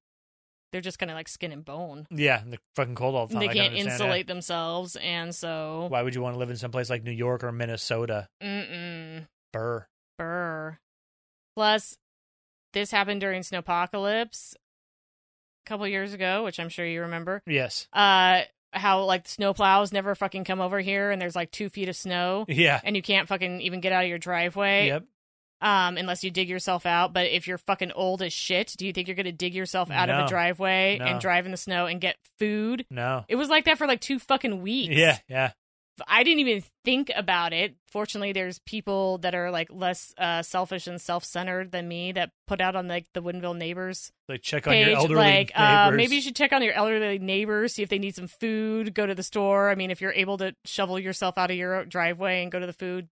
they're 0.74 0.82
just 0.82 0.97
kind 0.99 1.09
of 1.11 1.15
like 1.15 1.30
skin 1.30 1.51
and 1.53 1.63
bone. 1.63 2.07
Yeah, 2.09 2.41
and 2.41 2.51
they're 2.51 2.59
fucking 2.76 2.95
cold 2.95 3.15
all 3.15 3.28
the 3.28 3.36
time. 3.36 3.41
they 3.41 3.49
I 3.49 3.53
can't 3.53 3.76
insulate 3.76 4.28
themselves, 4.28 4.97
and 4.97 5.34
so. 5.34 5.86
Why 5.89 6.01
would 6.01 6.15
you 6.15 6.21
want 6.21 6.34
to 6.36 6.39
live 6.39 6.49
in 6.49 6.57
some 6.57 6.71
place 6.71 6.89
like 6.89 7.03
New 7.03 7.11
York 7.11 7.43
or 7.43 7.51
Minnesota? 7.51 8.28
mm-mm, 8.43 9.28
Burr. 9.53 9.86
burr. 10.17 10.80
Plus, 11.55 11.95
this 12.74 12.89
happened 12.91 13.21
during 13.21 13.43
Snowpocalypse 13.43 14.55
a 14.55 15.69
couple 15.69 15.88
years 15.88 16.13
ago, 16.13 16.43
which 16.43 16.59
I'm 16.59 16.69
sure 16.69 16.86
you 16.86 17.01
remember. 17.01 17.43
Yes. 17.45 17.88
Uh, 17.93 18.41
how 18.71 19.03
like 19.03 19.28
snow 19.28 19.53
plows 19.53 19.93
never 19.93 20.15
fucking 20.15 20.43
come 20.43 20.59
over 20.59 20.80
here, 20.80 21.11
and 21.11 21.21
there's 21.21 21.36
like 21.36 21.51
two 21.51 21.69
feet 21.69 21.88
of 21.88 21.95
snow, 21.95 22.45
Yeah. 22.47 22.82
and 22.84 22.95
you 22.95 23.03
can't 23.03 23.28
fucking 23.28 23.61
even 23.61 23.80
get 23.80 23.91
out 23.93 24.03
of 24.03 24.09
your 24.09 24.17
driveway. 24.17 24.88
Yep. 24.88 25.03
Um, 25.64 25.97
unless 25.97 26.24
you 26.24 26.30
dig 26.30 26.49
yourself 26.49 26.86
out. 26.86 27.14
But 27.14 27.28
if 27.28 27.47
you're 27.47 27.57
fucking 27.57 27.93
old 27.93 28.22
as 28.22 28.34
shit, 28.34 28.76
do 28.78 28.86
you 28.86 28.91
think 28.93 29.07
you're 29.07 29.16
going 29.16 29.26
to 29.26 29.32
dig 29.32 29.55
yourself 29.55 29.89
out 29.89 30.09
of 30.09 30.26
a 30.26 30.28
driveway 30.28 30.97
No. 30.99 31.05
and 31.05 31.20
drive 31.22 31.45
in 31.45 31.51
the 31.51 31.57
snow 31.57 31.86
and 31.88 32.01
get 32.01 32.18
food? 32.38 32.86
No. 32.91 33.24
It 33.30 33.38
was 33.38 33.47
like 33.49 33.66
that 33.66 33.78
for 33.78 33.88
like 33.88 34.01
two 34.01 34.20
fucking 34.20 34.61
weeks. 34.61 34.93
Yeah. 34.93 35.18
Yeah. 35.28 35.51
I 36.07 36.24
didn't 36.24 36.39
even 36.39 36.64
think 36.84 37.11
about 37.16 37.53
it. 37.53 37.76
Fortunately, 37.91 38.32
there's 38.34 38.57
people 38.66 39.20
that 39.20 39.36
are 39.36 39.51
like 39.51 39.68
less 39.72 40.11
uh, 40.18 40.41
selfish 40.41 40.88
and 40.88 40.99
self-centered 40.99 41.72
than 41.72 41.88
me 41.88 42.14
that 42.14 42.32
put 42.47 42.61
out 42.61 42.76
on 42.76 42.88
like 42.88 43.05
the 43.14 43.22
Woodinville 43.22 43.55
neighbors 43.55 44.11
Like 44.28 44.41
check 44.41 44.66
on 44.68 44.74
page, 44.74 44.88
your 44.88 44.97
elderly 44.97 45.22
like 45.22 45.51
uh, 45.53 45.91
maybe 45.93 46.16
you 46.16 46.22
should 46.22 46.36
check 46.36 46.51
on 46.51 46.64
your 46.64 46.74
elderly 46.74 47.20
neighbors, 47.20 47.76
see 47.76 47.84
if 47.84 47.89
they 47.89 47.99
need 47.99 48.16
some 48.16 48.28
food. 48.28 48.95
Go 48.95 49.05
to 49.05 49.14
the 49.14 49.22
store. 49.22 49.70
I 49.70 49.76
mean, 49.76 49.91
if 49.91 50.01
you're 50.01 50.11
able 50.14 50.39
to 50.39 50.55
shovel 50.66 50.97
yourself 50.97 51.38
out 51.38 51.51
of 51.51 51.57
your 51.57 51.86
driveway 51.86 52.41
and 52.41 52.51
go 52.51 52.59
to 52.59 52.66
the 52.66 52.74
food, 52.74 53.07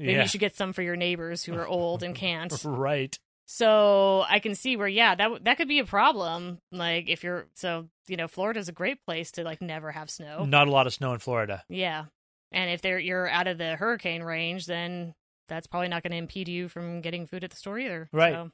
maybe 0.00 0.12
yeah. 0.12 0.22
you 0.22 0.28
should 0.28 0.40
get 0.40 0.56
some 0.56 0.72
for 0.72 0.82
your 0.82 0.96
neighbors 0.96 1.44
who 1.44 1.54
are 1.54 1.66
old 1.66 2.02
and 2.02 2.14
can't. 2.14 2.52
Right. 2.64 3.18
So 3.52 4.24
I 4.28 4.38
can 4.38 4.54
see 4.54 4.76
where, 4.76 4.86
yeah, 4.86 5.16
that 5.16 5.44
that 5.44 5.56
could 5.56 5.66
be 5.66 5.80
a 5.80 5.84
problem. 5.84 6.60
Like 6.70 7.08
if 7.08 7.24
you're, 7.24 7.46
so 7.54 7.88
you 8.06 8.16
know, 8.16 8.28
Florida's 8.28 8.68
a 8.68 8.72
great 8.72 9.04
place 9.04 9.32
to 9.32 9.42
like 9.42 9.60
never 9.60 9.90
have 9.90 10.08
snow. 10.08 10.44
Not 10.44 10.68
a 10.68 10.70
lot 10.70 10.86
of 10.86 10.94
snow 10.94 11.12
in 11.14 11.18
Florida. 11.18 11.64
Yeah, 11.68 12.04
and 12.52 12.70
if 12.70 12.80
they're 12.80 13.00
you're 13.00 13.28
out 13.28 13.48
of 13.48 13.58
the 13.58 13.74
hurricane 13.74 14.22
range, 14.22 14.66
then 14.66 15.14
that's 15.48 15.66
probably 15.66 15.88
not 15.88 16.04
going 16.04 16.12
to 16.12 16.16
impede 16.16 16.48
you 16.48 16.68
from 16.68 17.00
getting 17.00 17.26
food 17.26 17.42
at 17.42 17.50
the 17.50 17.56
store 17.56 17.78
either. 17.78 18.08
Right. 18.12 18.34
So, 18.34 18.50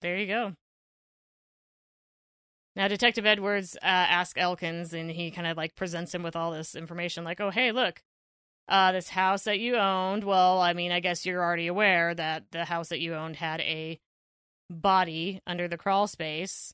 there 0.00 0.16
you 0.16 0.26
go. 0.26 0.54
Now, 2.76 2.88
Detective 2.88 3.26
Edwards 3.26 3.76
uh, 3.76 3.84
asks 3.84 4.40
Elkins, 4.40 4.94
and 4.94 5.10
he 5.10 5.30
kind 5.30 5.46
of 5.46 5.56
like 5.56 5.74
presents 5.74 6.14
him 6.14 6.22
with 6.22 6.34
all 6.34 6.52
this 6.52 6.74
information, 6.74 7.24
like, 7.24 7.40
"Oh, 7.40 7.50
hey, 7.50 7.72
look, 7.72 8.02
uh, 8.70 8.92
this 8.92 9.10
house 9.10 9.44
that 9.44 9.58
you 9.58 9.76
owned. 9.76 10.24
Well, 10.24 10.60
I 10.60 10.72
mean, 10.72 10.92
I 10.92 11.00
guess 11.00 11.26
you're 11.26 11.42
already 11.42 11.66
aware 11.66 12.14
that 12.14 12.44
the 12.52 12.64
house 12.64 12.88
that 12.88 13.00
you 13.00 13.14
owned 13.14 13.36
had 13.36 13.60
a 13.60 13.98
body 14.70 15.42
under 15.46 15.68
the 15.68 15.76
crawl 15.76 16.06
space, 16.06 16.72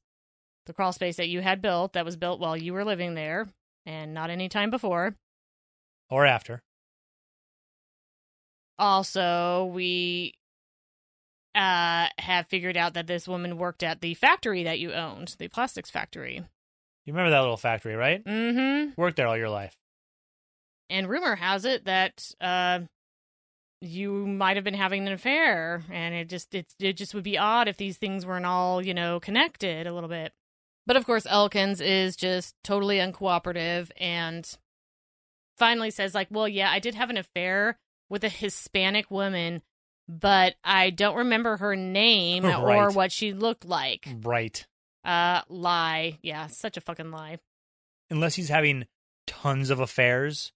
the 0.67 0.73
crawl 0.75 0.93
space 0.93 1.17
that 1.17 1.29
you 1.29 1.41
had 1.41 1.63
built 1.63 1.95
that 1.95 2.05
was 2.05 2.17
built 2.17 2.39
while 2.39 2.57
you 2.57 2.73
were 2.73 2.85
living 2.85 3.15
there. 3.15 3.49
and 3.87 4.13
not 4.13 4.31
any 4.31 4.49
time 4.49 4.69
before. 4.69 5.15
Or 6.11 6.27
after. 6.27 6.61
Also, 8.79 9.71
we 9.73 10.35
uh, 11.55 12.09
have 12.19 12.47
figured 12.49 12.77
out 12.77 12.95
that 12.95 13.07
this 13.07 13.27
woman 13.27 13.57
worked 13.57 13.83
at 13.83 14.01
the 14.01 14.15
factory 14.15 14.65
that 14.65 14.79
you 14.79 14.93
owned, 14.93 15.37
the 15.39 15.49
plastics 15.49 15.89
factory. 15.89 16.43
You 17.05 17.13
remember 17.13 17.31
that 17.31 17.41
little 17.41 17.57
factory, 17.57 17.95
right? 17.95 18.23
Mm-hmm. 18.25 19.01
Worked 19.01 19.17
there 19.17 19.29
all 19.29 19.37
your 19.37 19.49
life. 19.49 19.77
And 20.89 21.09
rumor 21.09 21.37
has 21.37 21.65
it 21.65 21.85
that 21.87 22.31
uh, 22.41 22.81
you 23.81 24.27
might 24.27 24.57
have 24.57 24.65
been 24.65 24.75
having 24.75 25.07
an 25.07 25.13
affair, 25.13 25.83
and 25.91 26.15
it 26.15 26.29
just 26.29 26.55
it 26.55 26.67
it 26.79 26.95
just 26.95 27.15
would 27.15 27.25
be 27.25 27.39
odd 27.39 27.69
if 27.69 27.77
these 27.77 27.97
things 27.97 28.25
weren't 28.25 28.47
all 28.47 28.85
you 28.85 28.95
know 28.95 29.21
connected 29.21 29.87
a 29.87 29.93
little 29.93 30.09
bit. 30.09 30.33
But 30.87 30.97
of 30.97 31.05
course, 31.05 31.27
Elkins 31.29 31.81
is 31.81 32.17
just 32.17 32.55
totally 32.63 32.99
uncooperative 32.99 33.91
and 33.99 34.49
finally 35.59 35.91
says 35.91 36.15
like, 36.15 36.29
"Well, 36.31 36.49
yeah, 36.49 36.71
I 36.71 36.79
did 36.79 36.95
have 36.95 37.11
an 37.11 37.17
affair 37.17 37.79
with 38.09 38.25
a 38.25 38.29
Hispanic 38.29 39.11
woman, 39.11 39.63
but 40.09 40.55
I 40.63 40.91
don't 40.91 41.17
remember 41.17 41.57
her 41.57 41.75
name 41.77 42.45
or 42.47 42.91
what 42.91 43.13
she 43.13 43.33
looked 43.33 43.65
like." 43.65 44.09
Right. 44.23 44.65
Uh, 45.05 45.43
lie. 45.49 46.19
Yeah, 46.23 46.47
such 46.49 46.77
a 46.77 46.81
fucking 46.81 47.11
lie. 47.11 47.39
Unless 48.11 48.37
he's 48.37 48.49
having 48.49 48.87
tons 49.27 49.71
of 49.71 49.81
affairs. 49.81 50.53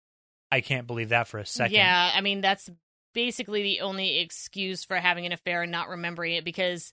I 0.51 0.61
can't 0.61 0.87
believe 0.87 1.11
that 1.11 1.29
for 1.29 1.39
a 1.39 1.47
second. 1.47 1.75
Yeah, 1.75 2.11
I 2.15 2.21
mean 2.21 2.41
that's 2.41 2.69
basically 3.13 3.63
the 3.63 3.81
only 3.81 4.19
excuse 4.19 4.85
for 4.85 4.97
having 4.97 5.27
an 5.27 5.33
affair 5.33 5.63
and 5.63 5.73
not 5.73 5.89
remembering 5.89 6.35
it 6.35 6.45
because 6.45 6.93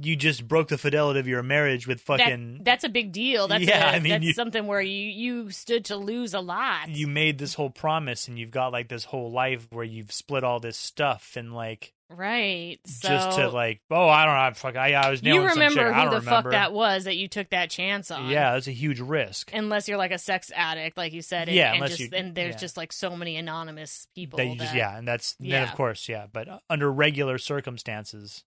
You 0.00 0.16
just 0.16 0.48
broke 0.48 0.68
the 0.68 0.78
fidelity 0.78 1.20
of 1.20 1.28
your 1.28 1.42
marriage 1.44 1.86
with 1.86 2.04
that, 2.06 2.18
fucking. 2.18 2.60
that's 2.64 2.82
a 2.82 2.88
big 2.88 3.12
deal. 3.12 3.46
That's 3.46 3.62
Yeah, 3.64 3.92
a- 3.92 3.96
I 3.96 4.00
mean, 4.00 4.10
that's 4.10 4.24
you- 4.24 4.32
something 4.32 4.66
where 4.66 4.80
you 4.82 5.08
you 5.10 5.50
stood 5.50 5.84
to 5.86 5.96
lose 5.96 6.34
a 6.34 6.40
lot. 6.40 6.88
you 6.88 7.06
made 7.06 7.38
this 7.38 7.54
whole 7.54 7.70
promise 7.70 8.26
and 8.26 8.38
you've 8.38 8.50
got 8.50 8.72
like 8.72 8.88
this 8.88 9.04
whole 9.04 9.30
life 9.30 9.66
where 9.70 9.84
you've 9.84 10.10
split 10.12 10.42
all 10.42 10.58
this 10.58 10.76
stuff 10.76 11.36
and 11.36 11.54
like 11.54 11.92
right. 12.10 12.78
So 12.86 13.08
just 13.08 13.38
to 13.38 13.48
like 13.50 13.80
oh 13.90 14.08
I 14.08 14.24
don't 14.24 14.34
know 14.34 14.54
fuck 14.54 14.76
I, 14.76 14.94
I 14.94 15.10
was 15.10 15.22
nailing 15.22 15.42
you 15.42 15.48
some 15.48 15.58
remember 15.58 15.80
chick. 15.88 15.94
I 15.96 16.04
who 16.04 16.10
the 16.10 16.16
remember. 16.20 16.42
fuck 16.42 16.50
that 16.52 16.72
was 16.72 17.04
that 17.04 17.16
you 17.16 17.28
took 17.28 17.50
that 17.50 17.70
chance 17.70 18.10
on. 18.10 18.28
yeah 18.30 18.52
that's 18.54 18.66
a 18.66 18.72
huge 18.72 18.98
risk 19.00 19.50
Unless 19.54 19.88
you're 19.88 19.96
like 19.98 20.12
a 20.12 20.18
sex 20.18 20.50
addict, 20.54 20.96
like 20.96 21.12
you 21.12 21.22
said, 21.22 21.48
and, 21.48 21.56
Yeah, 21.56 21.68
and 21.68 21.76
unless 21.76 21.96
just, 21.98 22.12
you- 22.12 22.16
and 22.18 22.34
there's 22.34 22.54
yeah. 22.54 22.58
just 22.58 22.76
like 22.76 22.92
so 22.92 23.16
many 23.16 23.36
anonymous 23.36 24.06
people 24.14 24.36
that 24.38 24.46
you 24.46 24.56
just 24.56 24.74
yeah 24.74 24.98
and 24.98 25.06
that's 25.08 25.34
then 25.40 25.62
of 25.68 25.72
course 25.74 26.08
yeah 26.08 26.26
but 26.32 26.48
uh, 26.48 26.58
under 26.68 26.90
regular 26.92 27.38
circumstances 27.38 28.44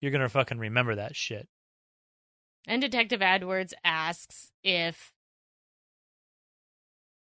you're 0.00 0.12
gonna 0.12 0.28
fucking 0.28 0.58
remember 0.58 0.94
that 0.96 1.14
shit 1.16 1.48
And 2.66 2.80
Detective 2.82 3.22
Edwards 3.22 3.74
asks 3.84 4.50
if 4.62 5.12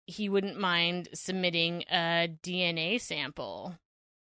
he 0.06 0.28
wouldn't 0.30 0.60
mind 0.60 1.08
submitting 1.14 1.84
a 1.92 2.28
DNA 2.44 3.00
sample. 3.00 3.78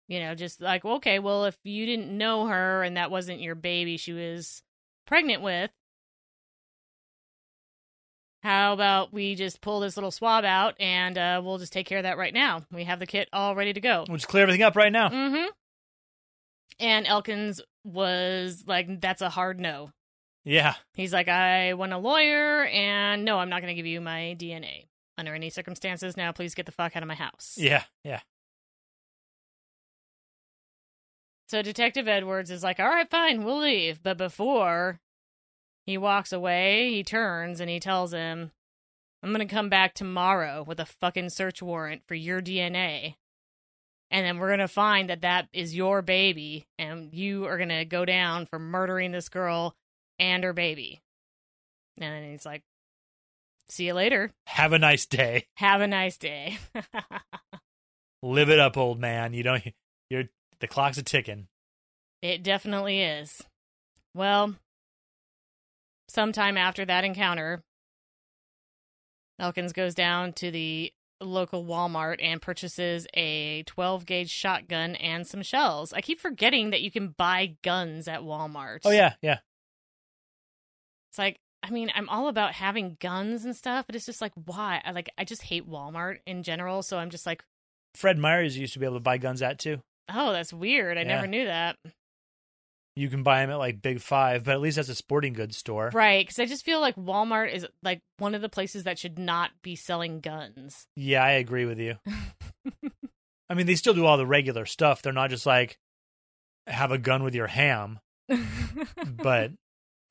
You 0.07 0.19
know, 0.19 0.35
just 0.35 0.61
like, 0.61 0.83
okay, 0.85 1.17
well, 1.17 1.45
if 1.45 1.57
you 1.63 1.85
didn't 1.85 2.15
know 2.15 2.45
her 2.47 2.83
and 2.83 2.97
that 2.97 3.09
wasn't 3.09 3.41
your 3.41 3.55
baby 3.55 3.97
she 3.97 4.13
was 4.13 4.61
pregnant 5.07 5.41
with, 5.41 5.71
how 8.43 8.73
about 8.73 9.13
we 9.13 9.35
just 9.35 9.61
pull 9.61 9.79
this 9.79 9.95
little 9.95 10.11
swab 10.11 10.43
out 10.43 10.75
and 10.79 11.17
uh, 11.17 11.41
we'll 11.43 11.57
just 11.57 11.71
take 11.71 11.87
care 11.87 11.99
of 11.99 12.03
that 12.03 12.17
right 12.17 12.33
now? 12.33 12.63
We 12.71 12.83
have 12.83 12.99
the 12.99 13.05
kit 13.07 13.29
all 13.31 13.55
ready 13.55 13.71
to 13.73 13.79
go. 13.81 14.05
we'll 14.07 14.17
just 14.17 14.27
clear 14.27 14.43
everything 14.43 14.61
up 14.63 14.75
right 14.75 14.91
now 14.91 15.09
Mm-hmm. 15.09 15.47
And 16.79 17.07
Elkins 17.07 17.61
was 17.83 18.63
like, 18.67 19.01
that's 19.01 19.21
a 19.21 19.29
hard 19.29 19.59
no. 19.59 19.91
yeah 20.43 20.75
He's 20.93 21.13
like, 21.13 21.27
I 21.27 21.73
want 21.73 21.93
a 21.93 21.97
lawyer, 21.97 22.65
and 22.65 23.25
no, 23.25 23.39
I'm 23.39 23.49
not 23.49 23.61
going 23.61 23.75
to 23.75 23.75
give 23.75 23.85
you 23.85 24.01
my 24.01 24.35
DNA 24.39 24.87
under 25.17 25.33
any 25.33 25.49
circumstances. 25.49 26.17
Now, 26.17 26.31
please 26.31 26.55
get 26.55 26.65
the 26.65 26.71
fuck 26.71 26.95
out 26.95 27.03
of 27.03 27.07
my 27.07 27.15
house. 27.15 27.55
yeah 27.57 27.83
yeah 28.03 28.21
So 31.53 31.61
Detective 31.61 32.07
Edwards 32.07 32.49
is 32.49 32.63
like, 32.63 32.79
all 32.79 32.87
right, 32.87 33.07
fine, 33.07 33.43
we'll 33.43 33.59
leave. 33.59 34.01
But 34.01 34.17
before 34.17 34.99
he 35.85 35.99
walks 35.99 36.33
away, 36.33 36.89
he 36.89 37.03
turns 37.03 37.59
and 37.59 37.69
he 37.69 37.79
tells 37.79 38.11
him, 38.11 38.51
I'm 39.21 39.31
going 39.31 39.47
to 39.47 39.53
come 39.53 39.69
back 39.69 39.93
tomorrow 39.93 40.63
with 40.65 40.79
a 40.79 40.85
fucking 40.85 41.29
search 41.29 41.61
warrant 41.61 42.01
for 42.07 42.15
your 42.15 42.41
DNA. 42.41 43.17
And 44.13 44.23
then 44.23 44.37
we're 44.37 44.49
going 44.49 44.59
to 44.59 44.67
find 44.67 45.09
that 45.09 45.21
that 45.21 45.47
is 45.53 45.75
your 45.75 46.03
baby, 46.03 46.67
and 46.77 47.11
you 47.13 47.45
are 47.45 47.57
going 47.57 47.69
to 47.69 47.83
go 47.83 48.05
down 48.05 48.45
for 48.45 48.59
murdering 48.59 49.11
this 49.11 49.27
girl 49.27 49.75
and 50.19 50.43
her 50.43 50.53
baby. 50.53 51.01
And 51.99 52.13
then 52.13 52.31
he's 52.31 52.45
like, 52.45 52.61
see 53.69 53.87
you 53.87 53.95
later. 53.95 54.31
have 54.45 54.71
a 54.71 54.77
nice 54.77 55.07
day 55.07 55.47
Have 55.55 55.81
a 55.81 55.87
nice 55.87 56.17
day. 56.17 56.59
live 58.21 58.49
it 58.49 58.59
up 58.59 58.77
old 58.77 59.01
man 59.01 59.33
you 59.33 59.43
don't 59.43 59.61
you're 60.09 60.23
the 60.61 60.67
clock's 60.67 60.97
a 60.97 61.03
ticking 61.03 61.47
It 62.21 62.41
definitely 62.41 63.01
is. 63.01 63.41
Well, 64.15 64.55
sometime 66.07 66.55
after 66.55 66.85
that 66.85 67.03
encounter, 67.03 67.63
Elkins 69.39 69.73
goes 69.73 69.93
down 69.93 70.31
to 70.33 70.51
the 70.51 70.93
local 71.25 71.65
Walmart 71.65 72.17
and 72.21 72.41
purchases 72.41 73.07
a 73.15 73.63
12 73.63 74.05
gauge 74.05 74.29
shotgun 74.29 74.95
and 74.95 75.25
some 75.27 75.41
shells. 75.43 75.93
I 75.93 76.01
keep 76.01 76.19
forgetting 76.19 76.69
that 76.71 76.81
you 76.81 76.91
can 76.91 77.09
buy 77.09 77.55
guns 77.63 78.07
at 78.07 78.21
Walmart. 78.21 78.79
oh 78.85 78.91
yeah 78.91 79.13
yeah 79.21 79.39
It's 81.11 81.17
like, 81.17 81.39
I 81.61 81.69
mean, 81.69 81.91
I'm 81.95 82.09
all 82.09 82.27
about 82.27 82.53
having 82.53 82.97
guns 82.99 83.45
and 83.45 83.55
stuff, 83.55 83.85
but 83.85 83.95
it's 83.95 84.05
just 84.05 84.21
like, 84.21 84.33
why? 84.45 84.81
I 84.83 84.91
like, 84.91 85.09
I 85.17 85.23
just 85.23 85.43
hate 85.43 85.69
Walmart 85.69 86.17
in 86.25 86.43
general. 86.43 86.83
So 86.83 86.97
I'm 86.97 87.09
just 87.09 87.25
like, 87.25 87.43
Fred 87.95 88.17
Meyers 88.17 88.57
used 88.57 88.73
to 88.73 88.79
be 88.79 88.85
able 88.85 88.97
to 88.97 89.01
buy 89.01 89.17
guns 89.17 89.41
at 89.41 89.59
too 89.59 89.81
oh, 90.13 90.33
that's 90.33 90.51
weird. 90.51 90.97
I 90.97 91.01
Yeah. 91.01 91.07
never 91.07 91.27
knew 91.27 91.45
that. 91.45 91.77
You 92.95 93.09
can 93.09 93.23
buy 93.23 93.41
them 93.41 93.49
at 93.49 93.57
like 93.57 93.81
Big 93.81 94.01
Five, 94.01 94.43
but 94.43 94.51
at 94.53 94.61
least 94.61 94.75
that's 94.75 94.89
a 94.89 94.95
sporting 94.95 95.33
goods 95.33 95.57
store. 95.57 95.91
Right, 95.93 96.25
because 96.25 96.39
I 96.39 96.45
just 96.45 96.63
feel 96.63 96.79
like 96.79 96.95
Walmart 96.95 97.53
is 97.53 97.65
like 97.81 98.01
one 98.17 98.35
of 98.35 98.41
the 98.41 98.49
places 98.49 98.83
that 98.83 98.99
should 98.99 99.17
not 99.17 99.51
be 99.61 99.75
selling 99.75 100.19
guns. 100.19 100.87
Yeah, 100.95 101.23
I 101.23 101.31
agree 101.31 101.65
with 101.65 101.79
you. 101.79 101.95
I 103.49 103.55
mean, 103.55 103.65
they 103.65 103.75
still 103.75 103.93
do 103.93 104.05
all 104.05 104.17
the 104.17 104.25
regular 104.25 104.65
stuff. 104.65 105.01
They're 105.01 105.13
not 105.13 105.29
just 105.29 105.45
like 105.45 105.77
have 106.67 106.91
a 106.91 106.97
gun 106.97 107.23
with 107.23 107.35
your 107.35 107.47
ham, 107.47 107.99
but 109.07 109.51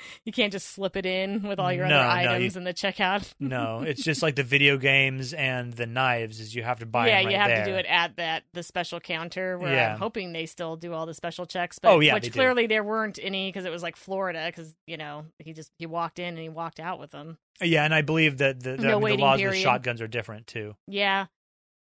you 0.24 0.32
can't 0.32 0.52
just 0.52 0.68
slip 0.68 0.96
it 0.96 1.06
in 1.06 1.42
with 1.42 1.58
all 1.58 1.72
your 1.72 1.86
No, 1.86 1.96
other 1.98 2.22
no, 2.24 2.32
items 2.32 2.54
you- 2.54 2.58
in 2.58 2.64
the 2.64 2.74
checkout. 2.74 3.32
no, 3.40 3.82
it's 3.82 4.02
just 4.04 4.22
like 4.22 4.36
the 4.36 4.42
video 4.42 4.76
games 4.76 5.32
and 5.32 5.72
the 5.72 5.86
knives. 5.86 6.40
Is 6.40 6.54
you 6.54 6.62
have 6.62 6.78
to 6.80 6.86
buy. 6.86 7.08
yeah, 7.08 7.16
right 7.16 7.30
you 7.30 7.36
have 7.36 7.48
there. 7.48 7.64
to 7.64 7.70
do 7.72 7.76
it 7.76 7.86
at 7.86 8.16
that 8.16 8.44
the 8.52 8.62
special 8.62 9.00
counter 9.00 9.58
where 9.58 9.72
Yeah. 9.72 9.92
I'm 9.94 9.98
hoping 9.98 10.32
they 10.32 10.46
still 10.46 10.76
do 10.76 10.92
all 10.92 11.06
the 11.06 11.14
special 11.14 11.46
checks. 11.46 11.78
But 11.78 11.90
Oh, 11.92 12.00
yeah, 12.00 12.14
which 12.14 12.24
they 12.24 12.28
do. 12.30 12.34
clearly 12.38 12.66
there 12.66 12.84
weren't 12.84 13.18
any 13.22 13.48
because 13.48 13.64
it 13.64 13.70
was 13.70 13.82
like 13.82 13.96
Florida 13.96 14.44
because 14.46 14.74
you 14.86 14.96
know 14.96 15.26
he 15.38 15.52
just 15.52 15.70
he 15.78 15.86
walked 15.86 16.18
in 16.18 16.28
and 16.28 16.38
he 16.38 16.48
walked 16.48 16.80
out 16.80 16.98
with 16.98 17.10
them. 17.10 17.38
Yeah, 17.60 17.84
and 17.84 17.94
I 17.94 18.02
believe 18.02 18.38
that 18.38 18.60
the, 18.62 18.76
the, 18.76 18.82
No 18.82 18.96
I 18.98 19.00
mean, 19.00 19.16
the 19.18 19.22
laws 19.22 19.40
with 19.42 19.56
shotguns 19.56 20.00
are 20.00 20.08
different 20.08 20.46
too. 20.46 20.74
Yeah, 20.88 21.26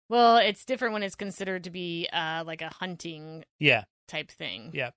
well, 0.09 0.39
it's 0.39 0.65
different 0.65 0.95
when 0.95 1.03
it's 1.03 1.15
considered 1.15 1.65
to 1.65 1.71
be 1.71 2.09
uh 2.13 2.43
like 2.47 2.63
a 2.63 2.69
hunting 2.69 3.45
Yeah, 3.61 3.85
type 4.09 4.31
thing. 4.31 4.71
Yep. 4.73 4.95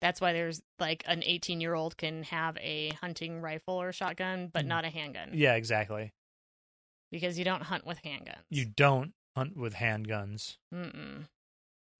That's 0.00 0.20
why 0.20 0.32
there's 0.32 0.60
like 0.78 1.02
an 1.06 1.22
18 1.24 1.60
year 1.60 1.74
old 1.74 1.96
can 1.96 2.22
have 2.24 2.56
a 2.58 2.90
hunting 3.00 3.40
rifle 3.40 3.74
or 3.80 3.92
shotgun, 3.92 4.48
but 4.52 4.64
Mm. 4.64 4.68
not 4.68 4.84
a 4.84 4.90
handgun. 4.90 5.30
yeah, 5.32 5.54
exactly. 5.54 6.12
Because 7.10 7.38
you 7.38 7.44
don't 7.44 7.62
hunt 7.62 7.86
with 7.86 8.02
handguns. 8.02 8.42
You 8.50 8.64
don't 8.66 9.12
hunt 9.36 9.56
with 9.56 9.74
handguns. 9.74 10.56
Mm-mm. 10.74 11.28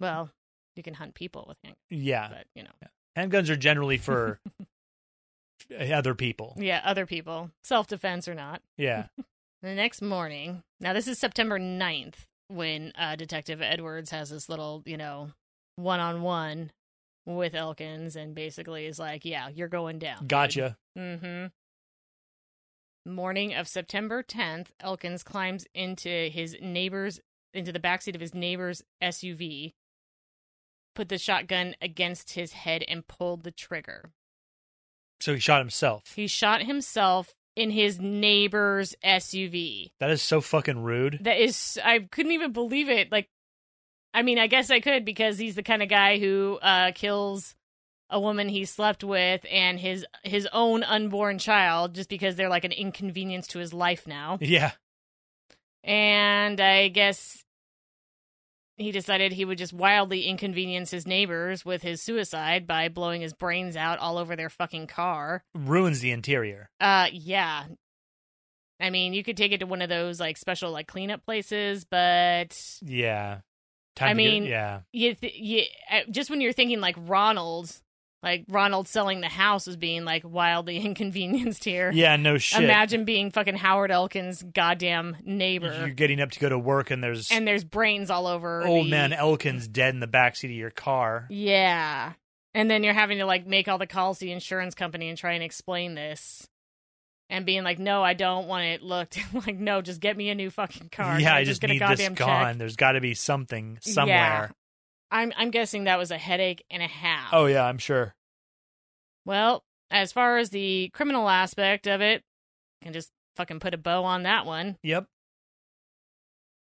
Well, 0.01 0.31
you 0.75 0.83
can 0.83 0.95
hunt 0.95 1.15
people 1.15 1.45
with 1.49 1.57
handguns, 1.65 1.77
Yeah, 1.91 2.29
but 2.29 2.47
you 2.55 2.65
know. 2.65 2.71
handguns 3.17 3.49
are 3.49 3.57
generally 3.57 3.97
for 3.99 4.41
other 5.91 6.15
people. 6.15 6.55
Yeah, 6.59 6.81
other 6.85 7.07
people, 7.07 7.51
self 7.65 7.87
defense 7.87 8.29
or 8.29 8.35
not. 8.35 8.63
Yeah, 8.77 9.07
The 9.63 9.75
next 9.75 10.03
morning, 10.03 10.63
now 10.81 10.93
this 10.93 11.09
is 11.09 11.19
September 11.19 11.59
9th 11.59 12.27
when 12.49 12.93
uh, 12.97 13.17
Detective 13.17 13.61
Edwards 13.63 14.11
has 14.11 14.31
this 14.31 14.49
little, 14.49 14.83
you 14.87 14.97
know, 14.97 15.31
one 15.77 15.99
on 15.99 16.23
one 16.23 16.71
with 17.27 17.55
Elkins 17.55 18.17
and 18.17 18.35
basically 18.35 18.87
is 18.87 18.99
like, 18.99 19.25
yeah, 19.25 19.49
you're 19.49 19.69
going 19.69 19.99
down. 19.99 20.27
gotcha. 20.27 20.77
Mm-hmm. 20.97 21.47
Morning 23.13 23.55
of 23.55 23.69
September 23.69 24.23
10th, 24.23 24.69
Elkins 24.81 25.23
climbs 25.23 25.67
into 25.75 26.29
his 26.29 26.57
neighbor's 26.61 27.21
into 27.53 27.73
the 27.73 27.81
backseat 27.81 28.15
of 28.15 28.21
his 28.21 28.35
neighbor's 28.35 28.83
SUV, 29.03 29.73
put 30.95 31.09
the 31.09 31.19
shotgun 31.19 31.75
against 31.81 32.33
his 32.33 32.53
head 32.53 32.85
and 32.87 33.07
pulled 33.07 33.45
the 33.45 33.51
trigger. 33.51 34.11
So 35.21 35.35
he 35.35 35.41
shot 35.41 35.61
himself. 35.61 36.03
He 36.15 36.27
shot 36.27 36.63
himself 36.63 37.35
in 37.55 37.71
his 37.71 37.99
neighbor's 37.99 38.95
SUV. 39.05 39.93
That 39.99 40.11
is 40.11 40.21
so 40.21 40.41
fucking 40.41 40.83
rude. 40.83 41.21
That 41.23 41.39
is 41.39 41.79
I 41.83 42.01
couldn't 42.11 42.33
even 42.33 42.53
believe 42.53 42.89
it. 42.89 43.11
Like 43.11 43.29
I 44.17 44.23
mean, 44.23 44.39
I 44.39 44.47
guess 44.47 44.71
I 44.71 44.81
could 44.81 45.05
because 45.05 45.37
he's 45.39 45.57
the 45.57 45.63
kind 45.63 45.83
of 45.83 45.91
guy 45.91 46.19
who 46.19 46.59
uh 46.63 46.93
kills 46.95 47.55
a 48.09 48.19
woman 48.19 48.49
he 48.49 48.65
slept 48.65 49.05
with 49.05 49.45
and 49.51 49.79
his 49.79 50.07
his 50.23 50.49
own 50.53 50.83
unborn 50.83 51.39
child 51.39 51.95
just 51.95 52.09
because 52.09 52.35
they're 52.35 52.49
like 52.49 52.65
an 52.65 52.73
inconvenience 52.73 53.47
to 53.49 53.59
his 53.59 53.75
life 53.75 54.07
now. 54.07 54.39
Yeah, 54.41 54.73
And 55.85 56.61
I 56.61 56.89
guess 56.89 57.45
he 58.77 58.91
decided 58.93 59.33
he 59.33 59.45
would 59.45 59.59
just 59.59 59.73
wildly 59.73 60.25
inconvenience 60.25 60.91
his 60.91 61.07
neighbors 61.07 61.65
with 61.65 61.83
his 61.83 62.03
suicide 62.03 62.67
by 62.67 62.89
blowing 62.89 63.23
his 63.23 63.33
brains 63.35 63.77
out 63.77 63.99
all 63.99 64.19
over 64.19 64.37
their 64.37 64.51
fucking 64.51 64.87
car. 64.87 65.45
Ruins 65.55 66.01
the 66.01 66.11
interior. 66.13 66.71
Uh, 66.81 67.09
yeah. 67.13 67.65
I 68.79 68.91
mean, 68.91 69.15
you 69.15 69.25
could 69.25 69.37
take 69.39 69.53
it 69.53 69.59
to 69.61 69.67
one 69.67 69.81
of 69.81 69.89
those 69.89 70.21
like 70.21 70.37
special 70.37 70.71
like 70.71 70.87
cleanup 70.87 71.25
places, 71.25 71.85
but 71.85 72.57
Yeah. 72.83 73.41
Time 73.97 74.11
I 74.11 74.13
to 74.13 74.23
get- 74.23 74.31
mean, 74.31 74.45
yeah. 74.45 74.81
you, 74.93 75.15
th- 75.15 75.35
you 75.35 75.63
uh, 75.91 76.01
just 76.11 76.31
when 76.31 76.41
you're 76.41 76.53
thinking 76.53 76.81
like 76.81 76.95
Ronald, 76.99 77.73
like 78.23 78.45
Ronald 78.49 78.89
selling 78.89 79.21
the 79.23 79.29
house 79.29 79.67
as 79.67 79.77
being 79.77 80.05
like 80.05 80.23
wildly 80.25 80.79
inconvenienced 80.85 81.65
here. 81.65 81.91
Yeah, 81.93 82.17
no 82.17 82.39
shit. 82.39 82.63
Imagine 82.63 83.05
being 83.05 83.31
fucking 83.31 83.57
Howard 83.57 83.91
Elkin's 83.91 84.43
goddamn 84.43 85.17
neighbor, 85.25 85.75
You're 85.79 85.89
getting 85.95 86.21
up 86.21 86.31
to 86.33 86.39
go 86.41 86.49
to 86.49 86.59
work 86.59 86.91
and 86.91 87.03
there's 87.03 87.31
and 87.33 87.47
there's 87.49 87.65
brains 87.65 88.11
all 88.11 88.27
over. 88.27 88.67
old 88.67 88.87
the- 88.87 88.91
man 88.91 89.13
Elkins 89.13 89.67
dead 89.67 89.95
in 89.95 90.01
the 90.01 90.07
backseat 90.09 90.45
of 90.45 90.51
your 90.51 90.71
car. 90.71 91.27
Yeah, 91.31 92.13
and 92.55 92.71
then 92.71 92.83
you're 92.85 92.95
having 92.95 93.19
to 93.19 93.27
like 93.27 93.47
make 93.47 93.67
all 93.69 93.79
the 93.79 93.87
calls 93.87 94.19
to 94.19 94.25
the 94.27 94.33
insurance 94.33 94.75
company 94.75 95.09
and 95.09 95.17
try 95.17 95.33
and 95.33 95.43
explain 95.43 95.95
this. 95.95 96.49
And 97.29 97.45
being 97.45 97.65
like, 97.65 97.81
no, 97.81 98.05
I 98.05 98.15
don't 98.15 98.47
want 98.47 98.65
it 98.67 98.83
looked 98.83 99.19
like, 99.47 99.57
no, 99.57 99.83
just 99.83 100.01
get 100.01 100.17
me 100.17 100.31
a 100.31 100.35
new 100.35 100.49
fucking 100.51 100.91
car. 100.91 101.19
yeah, 101.19 101.35
I 101.35 101.45
just 101.45 101.61
get 101.61 101.71
need 101.71 101.83
this 101.83 102.09
gone. 102.11 102.17
check. 102.17 102.59
There's 102.59 102.77
got 102.77 102.93
to 102.93 103.01
be 103.01 103.15
something 103.15 103.79
somewhere. 103.81 104.53
I'm 105.11 105.33
I'm 105.37 105.51
guessing 105.51 105.85
that 105.85 105.99
was 105.99 106.11
a 106.11 106.19
headache 106.19 106.65
and 106.71 106.83
a 106.83 106.89
half. 106.89 107.31
Oh 107.33 107.47
yeah, 107.47 107.65
I'm 107.65 107.79
sure. 107.79 108.15
Well, 109.25 109.65
as 109.91 110.13
far 110.13 110.39
as 110.39 110.51
the 110.51 110.91
criminal 110.93 111.29
aspect 111.29 111.87
of 111.87 112.01
it, 112.01 112.23
I 112.81 112.85
can 112.87 112.93
just 112.93 113.11
fucking 113.37 113.61
put 113.61 113.75
a 113.75 113.79
bow 113.79 114.05
on 114.05 114.23
that 114.25 114.47
one. 114.47 114.77
Yep. 114.83 115.07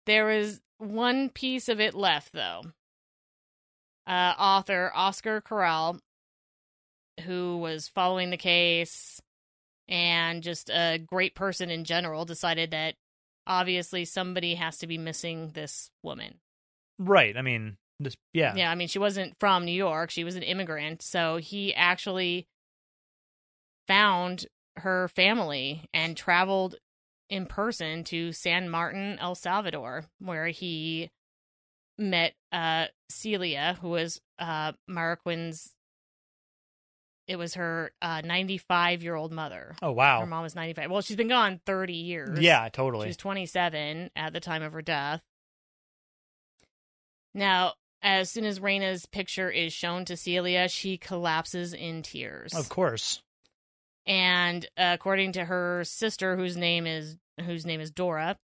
There 0.06 0.26
was 0.26 0.60
one 0.78 1.28
piece 1.28 1.68
of 1.68 1.80
it 1.80 1.94
left, 1.94 2.32
though. 2.32 2.62
Uh, 4.06 4.34
author 4.38 4.90
Oscar 4.94 5.40
Corral, 5.40 5.98
who 7.24 7.58
was 7.58 7.88
following 7.88 8.30
the 8.30 8.36
case 8.36 9.20
and 9.88 10.42
just 10.42 10.70
a 10.70 10.98
great 10.98 11.34
person 11.34 11.70
in 11.70 11.84
general, 11.84 12.24
decided 12.24 12.72
that 12.72 12.94
obviously 13.46 14.04
somebody 14.04 14.54
has 14.54 14.78
to 14.78 14.86
be 14.86 14.98
missing 14.98 15.50
this 15.54 15.90
woman. 16.02 16.34
Right. 16.98 17.36
I 17.36 17.42
mean, 17.42 17.76
this. 18.00 18.16
Yeah. 18.32 18.54
Yeah, 18.54 18.70
I 18.70 18.74
mean, 18.74 18.88
she 18.88 18.98
wasn't 18.98 19.34
from 19.40 19.64
New 19.64 19.72
York. 19.72 20.10
She 20.10 20.24
was 20.24 20.36
an 20.36 20.42
immigrant. 20.42 21.02
So 21.02 21.36
he 21.36 21.74
actually 21.74 22.46
found 23.86 24.46
her 24.76 25.08
family 25.08 25.88
and 25.94 26.16
traveled 26.16 26.76
in 27.30 27.46
person 27.46 28.04
to 28.04 28.32
San 28.32 28.68
Martin, 28.68 29.18
El 29.20 29.34
Salvador, 29.34 30.04
where 30.18 30.48
he 30.48 31.10
met 31.98 32.34
uh, 32.52 32.86
Celia, 33.10 33.76
who 33.80 33.88
was 33.88 34.20
uh, 34.38 34.72
Marroquin's. 34.88 35.74
It 37.28 37.36
was 37.36 37.54
her 37.54 37.92
95 38.02 39.02
year 39.02 39.14
old 39.14 39.30
mother. 39.32 39.76
Oh 39.82 39.92
wow, 39.92 40.20
Her 40.20 40.26
mom 40.26 40.42
was 40.42 40.54
95. 40.56 40.90
Well, 40.90 41.02
she's 41.02 41.16
been 41.16 41.28
gone 41.28 41.60
30 41.66 41.92
years. 41.92 42.40
Yeah, 42.40 42.64
She 42.64 42.70
totally. 42.70 43.06
was 43.06 43.16
27 43.18 44.10
at 44.16 44.32
the 44.32 44.40
time 44.40 44.62
of 44.62 44.72
her 44.72 44.80
death. 44.82 45.20
Now, 47.34 47.74
as 48.02 48.30
soon 48.30 48.44
as 48.44 48.60
Reyna's 48.60 49.06
picture 49.06 49.50
is 49.50 49.72
shown 49.72 50.04
to 50.06 50.16
Celia, 50.16 50.68
she 50.68 50.96
collapses 50.96 51.72
in 51.74 52.02
tears. 52.02 52.54
Of 52.54 52.68
course. 52.68 53.22
And 54.06 54.64
uh, 54.78 54.92
according 54.94 55.32
to 55.32 55.44
her 55.44 55.82
sister, 55.84 56.36
whose 56.36 56.56
name 56.56 56.86
is 56.86 57.16
whose 57.44 57.66
name 57.66 57.80
is 57.80 57.90
Dora, 57.90 58.36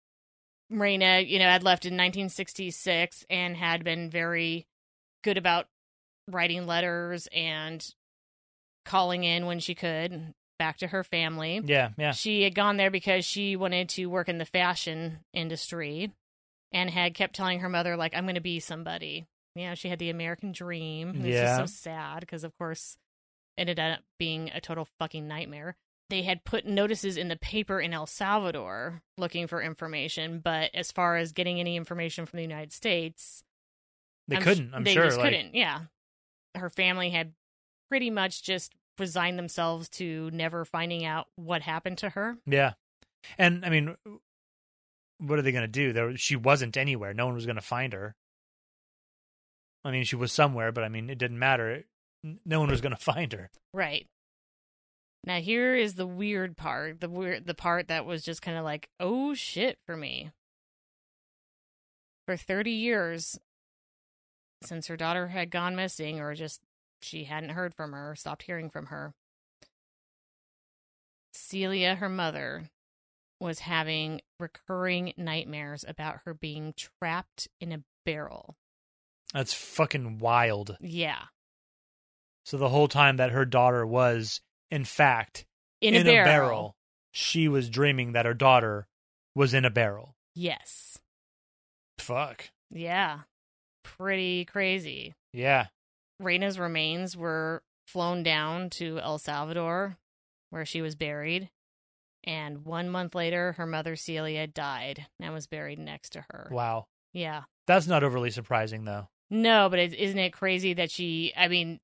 Reyna, 0.70 1.20
you 1.20 1.38
know, 1.38 1.46
had 1.46 1.62
left 1.62 1.84
in 1.86 1.94
1966 1.94 3.24
and 3.30 3.56
had 3.56 3.82
been 3.82 4.10
very 4.10 4.66
good 5.22 5.38
about 5.38 5.66
writing 6.30 6.66
letters 6.66 7.28
and 7.32 7.84
calling 8.84 9.24
in 9.24 9.46
when 9.46 9.60
she 9.60 9.74
could 9.74 10.34
back 10.58 10.78
to 10.78 10.86
her 10.86 11.02
family. 11.02 11.60
Yeah. 11.64 11.90
Yeah. 11.98 12.12
She 12.12 12.42
had 12.42 12.54
gone 12.54 12.76
there 12.76 12.90
because 12.90 13.24
she 13.24 13.56
wanted 13.56 13.88
to 13.90 14.06
work 14.06 14.28
in 14.28 14.38
the 14.38 14.44
fashion 14.44 15.18
industry 15.32 16.12
and 16.72 16.90
had 16.90 17.14
kept 17.14 17.34
telling 17.34 17.60
her 17.60 17.68
mother, 17.68 17.96
like, 17.96 18.14
I'm 18.14 18.24
going 18.24 18.34
to 18.36 18.40
be 18.40 18.60
somebody. 18.60 19.26
You 19.56 19.68
know, 19.68 19.74
she 19.74 19.88
had 19.88 19.98
the 19.98 20.10
American 20.10 20.52
dream. 20.52 21.10
It 21.10 21.16
was 21.18 21.26
Yeah. 21.26 21.58
just 21.58 21.74
so 21.82 21.90
sad 21.90 22.20
because, 22.20 22.44
of 22.44 22.56
course, 22.58 22.96
it 23.56 23.62
ended 23.62 23.78
up 23.80 24.00
being 24.18 24.50
a 24.52 24.60
total 24.60 24.86
fucking 24.98 25.26
nightmare. 25.28 25.76
They 26.10 26.22
had 26.22 26.44
put 26.44 26.66
notices 26.66 27.16
in 27.16 27.28
the 27.28 27.36
paper 27.36 27.80
in 27.80 27.94
El 27.94 28.06
Salvador 28.06 29.02
looking 29.16 29.46
for 29.46 29.62
information, 29.62 30.40
but 30.40 30.70
as 30.74 30.92
far 30.92 31.16
as 31.16 31.32
getting 31.32 31.58
any 31.60 31.76
information 31.76 32.26
from 32.26 32.36
the 32.36 32.42
United 32.42 32.72
States, 32.72 33.42
They 34.28 34.36
I'm 34.36 34.42
couldn't. 34.42 34.74
I'm 34.74 34.82
sure 34.82 34.84
they 34.84 34.92
sure. 34.94 35.04
just 35.04 35.18
like, 35.18 35.32
couldn't. 35.32 35.54
Yeah, 35.54 35.80
her 36.56 36.68
family 36.70 37.10
had 37.10 37.32
pretty 37.94 38.10
much 38.10 38.42
just 38.42 38.74
resigned 38.98 39.38
themselves 39.38 39.88
to 39.88 40.28
never 40.32 40.64
finding 40.64 41.04
out 41.04 41.28
what 41.36 41.62
happened 41.62 41.96
to 41.96 42.08
her. 42.08 42.36
Yeah. 42.44 42.72
And 43.38 43.64
I 43.64 43.70
mean, 43.70 43.94
what 45.18 45.38
are 45.38 45.42
they 45.42 45.52
going 45.52 45.62
to 45.62 45.68
do? 45.68 45.92
There, 45.92 46.16
she 46.16 46.34
wasn't 46.34 46.76
anywhere. 46.76 47.14
No 47.14 47.26
one 47.26 47.36
was 47.36 47.46
going 47.46 47.54
to 47.54 47.62
find 47.62 47.92
her. 47.92 48.16
I 49.84 49.92
mean, 49.92 50.02
she 50.02 50.16
was 50.16 50.32
somewhere, 50.32 50.72
but 50.72 50.82
I 50.82 50.88
mean, 50.88 51.08
it 51.08 51.18
didn't 51.18 51.38
matter. 51.38 51.84
No 52.44 52.58
one 52.58 52.68
was 52.68 52.80
going 52.80 52.96
to 52.96 53.00
find 53.00 53.32
her. 53.32 53.48
Right. 53.72 54.08
Now 55.22 55.38
here 55.38 55.76
is 55.76 55.94
the 55.94 56.04
weird 56.04 56.56
part. 56.56 57.00
The 57.00 57.08
weird 57.08 57.46
the 57.46 57.54
part 57.54 57.86
that 57.86 58.04
was 58.04 58.24
just 58.24 58.42
kind 58.42 58.58
of 58.58 58.64
like, 58.64 58.88
"Oh 58.98 59.34
shit" 59.34 59.78
for 59.86 59.96
me. 59.96 60.32
For 62.26 62.36
30 62.36 62.72
years 62.72 63.38
since 64.64 64.88
her 64.88 64.96
daughter 64.96 65.28
had 65.28 65.50
gone 65.50 65.76
missing 65.76 66.18
or 66.18 66.34
just 66.34 66.60
she 67.04 67.24
hadn't 67.24 67.50
heard 67.50 67.74
from 67.74 67.92
her, 67.92 68.14
stopped 68.16 68.42
hearing 68.44 68.70
from 68.70 68.86
her. 68.86 69.14
Celia, 71.32 71.94
her 71.96 72.08
mother, 72.08 72.70
was 73.40 73.60
having 73.60 74.20
recurring 74.38 75.12
nightmares 75.16 75.84
about 75.86 76.20
her 76.24 76.34
being 76.34 76.74
trapped 76.76 77.48
in 77.60 77.72
a 77.72 77.82
barrel. 78.06 78.56
That's 79.32 79.52
fucking 79.52 80.18
wild. 80.18 80.76
Yeah. 80.80 81.22
So 82.44 82.56
the 82.56 82.68
whole 82.68 82.88
time 82.88 83.16
that 83.16 83.32
her 83.32 83.44
daughter 83.44 83.86
was, 83.86 84.40
in 84.70 84.84
fact, 84.84 85.44
In, 85.80 85.94
a, 85.94 86.04
barrel. 86.04 86.76
she 87.10 87.48
was 87.48 87.68
dreaming 87.68 88.12
that 88.12 88.26
her 88.26 88.34
daughter 88.34 88.86
was 89.34 89.54
in 89.54 89.64
a 89.64 89.70
barrel. 89.70 90.14
Yes. 90.34 90.98
Fuck. 91.98 92.50
Yeah. 92.70 93.20
Pretty 93.82 94.44
crazy. 94.44 95.14
Yeah. 95.32 95.66
Reyna's 96.20 96.58
remains 96.58 97.16
were 97.16 97.62
flown 97.86 98.22
down 98.22 98.70
to 98.70 98.98
El 99.00 99.18
Salvador, 99.18 99.98
where 100.50 100.64
she 100.64 100.80
was 100.82 100.94
buried. 100.94 101.50
And 102.26 102.64
one 102.64 102.88
month 102.88 103.14
later, 103.14 103.52
her 103.52 103.66
mother 103.66 103.96
Celia 103.96 104.46
died 104.46 105.06
and 105.20 105.34
was 105.34 105.46
buried 105.46 105.78
next 105.78 106.10
to 106.10 106.24
her. 106.30 106.48
Wow. 106.50 106.86
Yeah. 107.12 107.42
That's 107.66 107.86
not 107.86 108.02
overly 108.02 108.30
surprising, 108.30 108.84
though. 108.84 109.08
No, 109.30 109.68
but 109.68 109.78
isn't 109.78 110.18
it 110.18 110.32
crazy 110.32 110.74
that 110.74 110.90
she, 110.90 111.32
I 111.36 111.48
mean, 111.48 111.80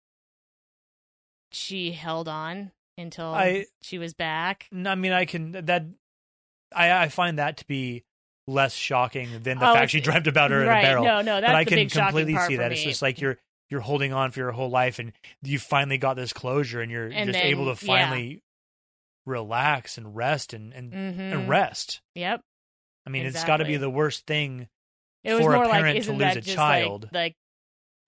she 1.52 1.92
held 1.92 2.28
on 2.28 2.70
until 2.96 3.26
I- 3.34 3.66
she 3.82 3.98
was 3.98 4.14
back? 4.14 4.68
I 4.72 4.94
mean, 4.94 5.12
I 5.12 5.24
can 5.24 5.52
that. 5.52 5.84
I 6.72 6.92
I 7.04 7.08
find 7.08 7.38
that 7.38 7.56
to 7.58 7.66
be 7.66 8.04
less 8.46 8.72
shocking 8.72 9.28
than 9.42 9.58
the 9.58 9.68
Oh, 9.70 9.74
fact 9.74 9.90
she 9.90 10.00
dreamt 10.00 10.26
about 10.26 10.50
her 10.52 10.64
right. 10.64 10.78
in 10.78 10.84
a 10.84 10.88
barrel. 10.88 11.04
No, 11.04 11.20
no, 11.22 11.40
that's 11.40 11.50
but 11.50 11.56
I 11.56 11.64
can 11.64 11.88
completely 11.88 12.36
see 12.46 12.56
that. 12.56 12.72
It's 12.72 12.82
just 12.82 13.02
like 13.02 13.20
you're 13.20 13.38
you're 13.70 13.80
holding 13.80 14.12
on 14.12 14.30
for 14.32 14.40
your 14.40 14.50
whole 14.52 14.68
life, 14.70 14.98
and 14.98 15.12
you 15.42 15.58
finally 15.58 15.96
got 15.98 16.14
this 16.16 16.32
closure, 16.32 16.80
and 16.80 16.90
you're 16.90 17.06
And 17.06 17.28
just 17.28 17.38
then, 17.38 17.46
able 17.46 17.74
to 17.74 17.86
yeah. 17.86 17.92
finally 17.96 18.42
relax 19.26 19.98
and 19.98 20.14
rest 20.16 20.52
and 20.54 20.72
and, 20.72 20.92
Mhm. 20.92 21.32
and 21.32 21.48
rest. 21.48 22.00
Yep. 22.14 22.40
I 23.06 23.10
mean, 23.10 23.26
it's 23.26 23.44
got 23.44 23.58
to 23.58 23.64
be 23.64 23.76
the 23.76 23.90
worst 23.90 24.26
thing 24.26 24.68
It 25.24 25.34
was 25.34 25.42
for 25.42 25.54
a 25.54 25.58
parent 25.68 25.70
like, 25.70 25.92
to 25.94 25.98
isn't 25.98 26.14
lose 26.18 26.20
that 26.20 26.36
a 26.36 26.40
just 26.40 26.56
child. 26.56 27.04
Like, 27.04 27.12
like 27.12 27.36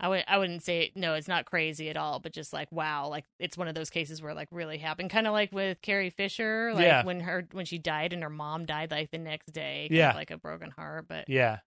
I 0.00 0.08
would, 0.08 0.24
I 0.26 0.38
wouldn't 0.38 0.62
say 0.64 0.90
no. 0.96 1.14
It's 1.14 1.28
not 1.28 1.44
crazy 1.44 1.88
at 1.88 1.96
all, 1.96 2.18
but 2.18 2.32
just 2.32 2.52
like 2.52 2.72
wow, 2.72 3.08
like 3.08 3.24
it's 3.38 3.56
one 3.56 3.68
of 3.68 3.74
those 3.74 3.90
cases 3.90 4.20
where 4.20 4.34
like 4.34 4.48
really 4.50 4.78
happened, 4.78 5.10
kind 5.10 5.26
of 5.26 5.32
like 5.32 5.52
with 5.52 5.80
Carrie 5.80 6.10
Fisher, 6.10 6.72
like 6.74 6.84
Yeah. 6.84 7.04
when 7.04 7.20
her 7.20 7.46
when 7.52 7.66
she 7.66 7.78
died 7.78 8.12
and 8.12 8.22
her 8.22 8.30
mom 8.30 8.66
died 8.66 8.90
like 8.90 9.10
the 9.10 9.18
next 9.18 9.52
day, 9.52 9.86
kind 9.88 9.92
of 9.92 9.96
Yeah. 9.96 10.12
like 10.14 10.30
a 10.32 10.38
broken 10.38 10.70
heart. 10.70 11.06
But 11.08 11.28
Yeah, 11.28 11.58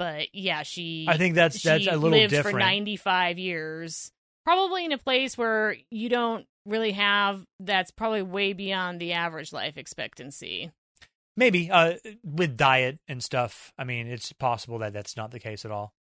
but 0.00 0.34
yeah, 0.34 0.62
she 0.62 1.04
I 1.06 1.18
think 1.18 1.34
that's 1.34 1.62
that's 1.62 1.86
a 1.86 1.90
little 1.90 2.18
lived 2.18 2.30
different. 2.30 2.54
for 2.54 2.58
ninety 2.58 2.96
five 2.96 3.38
years, 3.38 4.10
probably 4.46 4.86
in 4.86 4.92
a 4.92 4.98
place 4.98 5.36
where 5.36 5.76
you 5.90 6.08
don't 6.08 6.46
really 6.64 6.92
have. 6.92 7.44
That's 7.60 7.90
probably 7.90 8.22
way 8.22 8.54
beyond 8.54 8.98
the 8.98 9.12
average 9.12 9.52
life 9.52 9.76
expectancy. 9.76 10.70
Maybe 11.36 11.70
uh, 11.70 11.96
with 12.24 12.56
diet 12.56 12.98
and 13.08 13.22
stuff. 13.22 13.74
I 13.76 13.84
mean, 13.84 14.06
it's 14.06 14.32
possible 14.32 14.78
that 14.78 14.94
that's 14.94 15.18
not 15.18 15.32
the 15.32 15.38
case 15.38 15.66
at 15.66 15.70
all. 15.70 15.92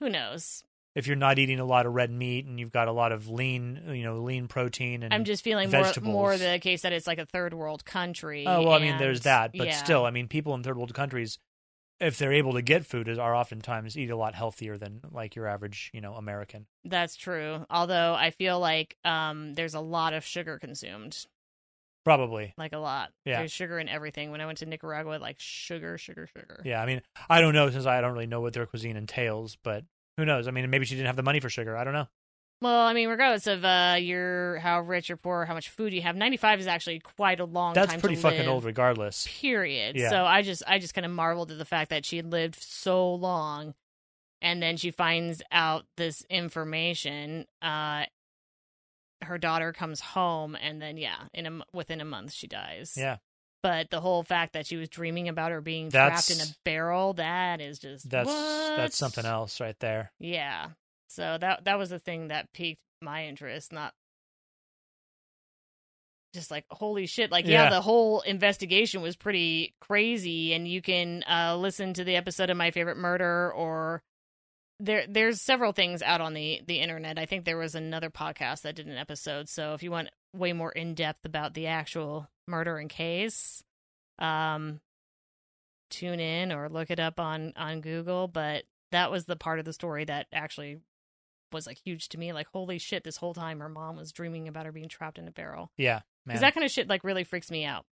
Who 0.00 0.08
knows? 0.08 0.64
If 0.94 1.06
you're 1.06 1.16
not 1.16 1.38
eating 1.38 1.60
a 1.60 1.66
lot 1.66 1.84
of 1.84 1.92
red 1.92 2.10
meat 2.10 2.46
and 2.46 2.58
you've 2.58 2.72
got 2.72 2.88
a 2.88 2.92
lot 2.92 3.12
of 3.12 3.28
lean, 3.28 3.82
you 3.88 4.02
know, 4.02 4.16
lean 4.22 4.48
protein 4.48 5.02
and 5.02 5.12
I'm 5.12 5.24
just 5.24 5.44
feeling 5.44 5.70
more 5.70 5.82
vegetables. 5.82 6.12
more 6.12 6.36
the 6.38 6.58
case 6.58 6.82
that 6.82 6.92
it's 6.94 7.06
like 7.06 7.18
a 7.18 7.26
third 7.26 7.52
world 7.52 7.84
country. 7.84 8.46
Oh 8.46 8.62
well, 8.62 8.72
I 8.72 8.78
mean, 8.78 8.96
there's 8.96 9.20
that, 9.22 9.52
but 9.54 9.66
yeah. 9.66 9.76
still, 9.76 10.06
I 10.06 10.10
mean, 10.10 10.28
people 10.28 10.54
in 10.54 10.62
third 10.62 10.78
world 10.78 10.94
countries, 10.94 11.38
if 12.02 12.18
they're 12.18 12.32
able 12.32 12.54
to 12.54 12.62
get 12.62 12.84
food, 12.84 13.08
is 13.08 13.18
are 13.18 13.34
oftentimes 13.34 13.96
eat 13.96 14.10
a 14.10 14.16
lot 14.16 14.34
healthier 14.34 14.76
than 14.76 15.00
like 15.10 15.36
your 15.36 15.46
average, 15.46 15.90
you 15.94 16.00
know, 16.00 16.14
American. 16.14 16.66
That's 16.84 17.16
true. 17.16 17.64
Although 17.70 18.14
I 18.14 18.30
feel 18.30 18.58
like 18.58 18.96
um, 19.04 19.54
there's 19.54 19.74
a 19.74 19.80
lot 19.80 20.12
of 20.12 20.24
sugar 20.24 20.58
consumed, 20.58 21.26
Probably. 22.04 22.54
like 22.58 22.72
a 22.72 22.78
lot. 22.78 23.10
Yeah. 23.24 23.38
There's 23.38 23.52
sugar 23.52 23.78
in 23.78 23.88
everything. 23.88 24.32
When 24.32 24.40
I 24.40 24.46
went 24.46 24.58
to 24.58 24.66
Nicaragua, 24.66 25.18
like 25.20 25.36
sugar, 25.38 25.96
sugar, 25.96 26.26
sugar. 26.26 26.60
Yeah, 26.64 26.82
I 26.82 26.86
mean, 26.86 27.02
I 27.30 27.40
don't 27.40 27.54
know 27.54 27.70
since 27.70 27.86
I 27.86 28.00
don't 28.00 28.12
really 28.12 28.26
know 28.26 28.40
what 28.40 28.52
their 28.52 28.66
cuisine 28.66 28.96
entails, 28.96 29.56
but 29.62 29.84
who 30.16 30.24
knows? 30.24 30.48
I 30.48 30.50
mean, 30.50 30.68
maybe 30.68 30.84
she 30.84 30.96
didn't 30.96 31.06
have 31.06 31.16
the 31.16 31.22
money 31.22 31.40
for 31.40 31.48
sugar. 31.48 31.76
I 31.76 31.84
don't 31.84 31.94
know. 31.94 32.08
Well, 32.62 32.86
I 32.86 32.92
mean, 32.94 33.08
regardless 33.08 33.46
of 33.48 33.64
uh, 33.64 33.96
your 33.98 34.58
how 34.58 34.80
rich 34.80 35.10
or 35.10 35.16
poor, 35.16 35.44
how 35.44 35.54
much 35.54 35.68
food 35.68 35.92
you 35.92 36.02
have, 36.02 36.14
95 36.14 36.60
is 36.60 36.66
actually 36.68 37.00
quite 37.00 37.40
a 37.40 37.44
long 37.44 37.74
That's 37.74 37.90
time. 37.90 38.00
pretty 38.00 38.14
to 38.16 38.22
fucking 38.22 38.38
live, 38.40 38.48
old, 38.48 38.64
regardless. 38.64 39.26
Period. 39.40 39.96
Yeah. 39.96 40.10
So 40.10 40.24
I 40.24 40.42
just 40.42 40.62
I 40.66 40.78
just 40.78 40.94
kind 40.94 41.04
of 41.04 41.10
marveled 41.10 41.50
at 41.50 41.58
the 41.58 41.64
fact 41.64 41.90
that 41.90 42.04
she 42.04 42.16
had 42.16 42.30
lived 42.30 42.62
so 42.62 43.12
long, 43.14 43.74
and 44.40 44.62
then 44.62 44.76
she 44.76 44.92
finds 44.92 45.42
out 45.50 45.86
this 45.96 46.24
information. 46.30 47.46
Uh, 47.60 48.04
her 49.22 49.38
daughter 49.38 49.72
comes 49.72 50.00
home, 50.00 50.56
and 50.60 50.80
then 50.80 50.96
yeah, 50.96 51.16
in 51.34 51.46
a 51.46 51.60
within 51.72 52.00
a 52.00 52.04
month 52.04 52.32
she 52.32 52.46
dies. 52.46 52.94
Yeah, 52.96 53.16
But 53.62 53.90
the 53.90 54.00
whole 54.00 54.22
fact 54.22 54.52
that 54.52 54.66
she 54.66 54.76
was 54.76 54.88
dreaming 54.88 55.28
about 55.28 55.50
her 55.50 55.60
being 55.60 55.90
trapped 55.90 56.30
in 56.30 56.40
a 56.40 56.46
barrel, 56.64 57.14
that 57.14 57.60
is 57.60 57.78
just 57.78 58.08
that's 58.08 58.28
what? 58.28 58.76
that's 58.76 58.96
something 58.96 59.24
else 59.24 59.60
right 59.60 59.78
there. 59.80 60.12
Yeah. 60.18 60.68
So 61.14 61.36
that 61.40 61.64
that 61.64 61.78
was 61.78 61.90
the 61.90 61.98
thing 61.98 62.28
that 62.28 62.52
piqued 62.52 62.80
my 63.00 63.26
interest, 63.26 63.72
not 63.72 63.92
just 66.34 66.50
like 66.50 66.64
holy 66.70 67.04
shit 67.06 67.30
like 67.30 67.46
yeah, 67.46 67.64
Yeah. 67.64 67.70
the 67.70 67.82
whole 67.82 68.22
investigation 68.22 69.02
was 69.02 69.16
pretty 69.16 69.74
crazy 69.82 70.54
and 70.54 70.66
you 70.66 70.80
can 70.80 71.22
uh 71.28 71.56
listen 71.56 71.92
to 71.94 72.04
the 72.04 72.16
episode 72.16 72.48
of 72.48 72.56
my 72.56 72.70
favorite 72.70 72.96
murder 72.96 73.52
or 73.52 74.00
there 74.80 75.04
there's 75.06 75.42
several 75.42 75.72
things 75.72 76.00
out 76.00 76.22
on 76.22 76.32
the 76.32 76.62
the 76.66 76.80
internet 76.80 77.18
i 77.18 77.26
think 77.26 77.44
there 77.44 77.58
was 77.58 77.74
another 77.74 78.08
podcast 78.08 78.62
that 78.62 78.74
did 78.76 78.86
an 78.86 78.96
episode 78.96 79.46
so 79.50 79.74
if 79.74 79.82
you 79.82 79.90
want 79.90 80.08
way 80.34 80.54
more 80.54 80.72
in 80.72 80.94
depth 80.94 81.26
about 81.26 81.52
the 81.52 81.66
actual 81.66 82.26
murder 82.48 82.78
and 82.78 82.88
case 82.88 83.62
um 84.18 84.80
tune 85.90 86.18
in 86.18 86.50
or 86.50 86.70
look 86.70 86.90
it 86.90 86.98
up 86.98 87.20
on 87.20 87.52
on 87.56 87.82
google 87.82 88.26
but 88.26 88.64
that 88.90 89.10
was 89.10 89.26
the 89.26 89.36
part 89.36 89.58
of 89.58 89.66
the 89.66 89.72
story 89.74 90.06
that 90.06 90.26
actually 90.32 90.78
was 91.52 91.66
like 91.66 91.78
huge 91.84 92.08
to 92.10 92.18
me 92.18 92.32
like 92.32 92.46
holy 92.52 92.78
shit 92.78 93.04
this 93.04 93.16
whole 93.16 93.34
time 93.34 93.60
her 93.60 93.68
mom 93.68 93.96
was 93.96 94.12
dreaming 94.12 94.48
about 94.48 94.66
her 94.66 94.72
being 94.72 94.88
trapped 94.88 95.18
in 95.18 95.28
a 95.28 95.30
barrel 95.30 95.70
Yeah, 95.76 96.00
because 96.26 96.40
that 96.40 96.54
kind 96.54 96.64
of 96.64 96.70
shit 96.70 96.88
like 96.88 97.04
really 97.04 97.24
freaks 97.24 97.50
me 97.50 97.64
out. 97.64 97.84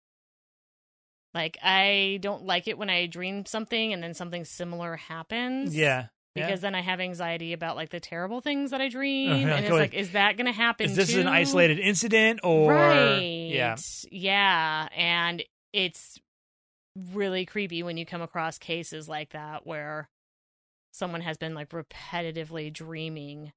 Like 1.35 1.59
I 1.63 2.19
don't 2.23 2.45
like 2.45 2.69
it 2.69 2.79
when 2.79 2.91
I 2.91 3.07
dream 3.07 3.45
something 3.47 3.93
and 3.93 4.03
then 4.03 4.15
something 4.15 4.45
similar 4.45 4.97
happens. 4.97 5.77
yeah, 5.77 6.07
yeah. 6.35 6.47
Because 6.47 6.61
then 6.61 6.75
I 6.75 6.81
have 6.81 7.01
anxiety 7.01 7.53
about 7.53 7.77
like 7.77 7.91
the 7.91 8.01
terrible 8.01 8.41
things 8.41 8.71
that 8.71 8.81
I 8.81 8.85
uh-huh, 8.85 8.91
dream, 8.93 9.49
yeah, 9.49 9.57
and 9.57 9.65
it's 9.65 9.73
like, 9.73 9.95
is 9.95 10.13
that 10.13 10.37
going 10.37 10.47
to 10.47 10.53
happen? 10.53 10.87
Is 10.87 10.97
this 10.97 11.13
too? 11.13 11.21
an 11.21 11.27
isolated 11.27 11.79
incident 11.79 12.41
or 12.45 12.73
right? 12.73 13.19
yeah? 13.21 13.77
yeah, 14.11 14.89
and 14.97 15.43
it's 15.73 16.19
really 17.13 17.45
creepy 17.45 17.83
when 17.83 17.97
you 17.97 18.07
come 18.07 18.23
across 18.23 18.59
cases 18.59 19.09
like 19.09 19.31
that 19.31 19.67
where 19.67 20.09
someone 20.99 21.21
has 21.23 21.39
been 21.39 21.55
like 21.55 21.71
repetitively 21.71 22.73
dreaming 22.73 23.53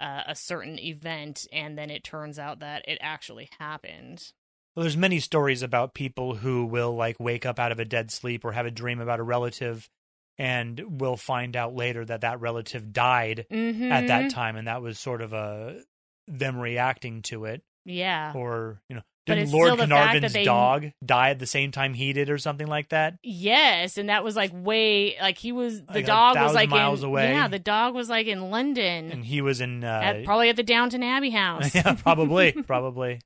uh, 0.00 0.22
a 0.28 0.34
certain 0.34 0.78
event, 0.78 1.46
and 1.52 1.76
then 1.78 1.90
it 1.90 2.04
turns 2.04 2.38
out 2.38 2.60
that 2.60 2.84
it 2.88 2.98
actually 3.00 3.48
happened. 3.58 4.32
Well, 4.74 4.82
there's 4.82 4.96
many 4.96 5.20
stories 5.20 5.62
about 5.62 5.94
people 5.94 6.34
who 6.34 6.66
will 6.66 6.94
like 6.96 7.20
wake 7.20 7.46
up 7.46 7.58
out 7.60 7.70
of 7.72 7.78
a 7.78 7.84
dead 7.84 8.10
sleep 8.10 8.44
or 8.44 8.52
have 8.52 8.66
a 8.66 8.70
dream 8.72 9.00
about 9.00 9.20
a 9.20 9.22
relative, 9.22 9.88
and 10.36 11.00
will 11.00 11.16
find 11.16 11.54
out 11.54 11.74
later 11.76 12.04
that 12.04 12.22
that 12.22 12.40
relative 12.40 12.92
died 12.92 13.46
Mm-hmm. 13.52 13.92
at 13.92 14.08
that 14.08 14.30
time, 14.30 14.56
and 14.56 14.66
that 14.66 14.82
was 14.82 14.98
sort 14.98 15.22
of 15.22 15.32
a 15.32 15.80
them 16.26 16.58
reacting 16.58 17.22
to 17.22 17.44
it, 17.44 17.62
Yeah. 17.84 18.32
or 18.34 18.80
you 18.88 18.96
know, 18.96 19.02
But 19.26 19.36
didn't 19.36 19.52
Lord 19.52 19.66
still 19.68 19.76
the 19.76 19.80
fact 19.86 19.90
that 19.90 19.96
Carnarvon's 20.04 20.32
they- 20.34 20.44
dog 20.44 20.86
die 21.04 21.30
at 21.30 21.38
the 21.38 21.46
same 21.46 21.70
time 21.72 21.94
he 21.94 22.12
did, 22.12 22.28
or 22.28 22.36
something 22.38 22.66
like 22.66 22.90
that? 22.90 23.14
Yes, 23.22 23.96
and 23.96 24.08
that 24.10 24.22
was 24.22 24.36
like 24.36 24.50
way 24.52 25.16
like 25.20 25.38
he 25.38 25.50
was 25.52 25.80
the 25.82 25.94
Like 25.94 26.06
dog 26.06 26.36
was 26.36 26.52
like 26.54 26.68
miles 26.68 27.02
in, 27.02 27.08
away. 27.08 27.30
Yeah, 27.32 27.48
the 27.48 27.58
dog 27.58 27.94
was 27.94 28.10
like 28.10 28.26
in 28.26 28.50
London, 28.50 29.10
And 29.10 29.24
he 29.24 29.40
was 29.40 29.60
in, 29.62 29.82
uh, 29.82 30.00
at, 30.02 30.24
probably 30.24 30.50
at 30.50 30.56
the 30.56 30.62
Downton 30.62 31.02
Abbey 31.02 31.30
house, 31.30 31.74
yeah, 31.74 31.94
probably, 31.94 32.52
probably, 32.66 33.20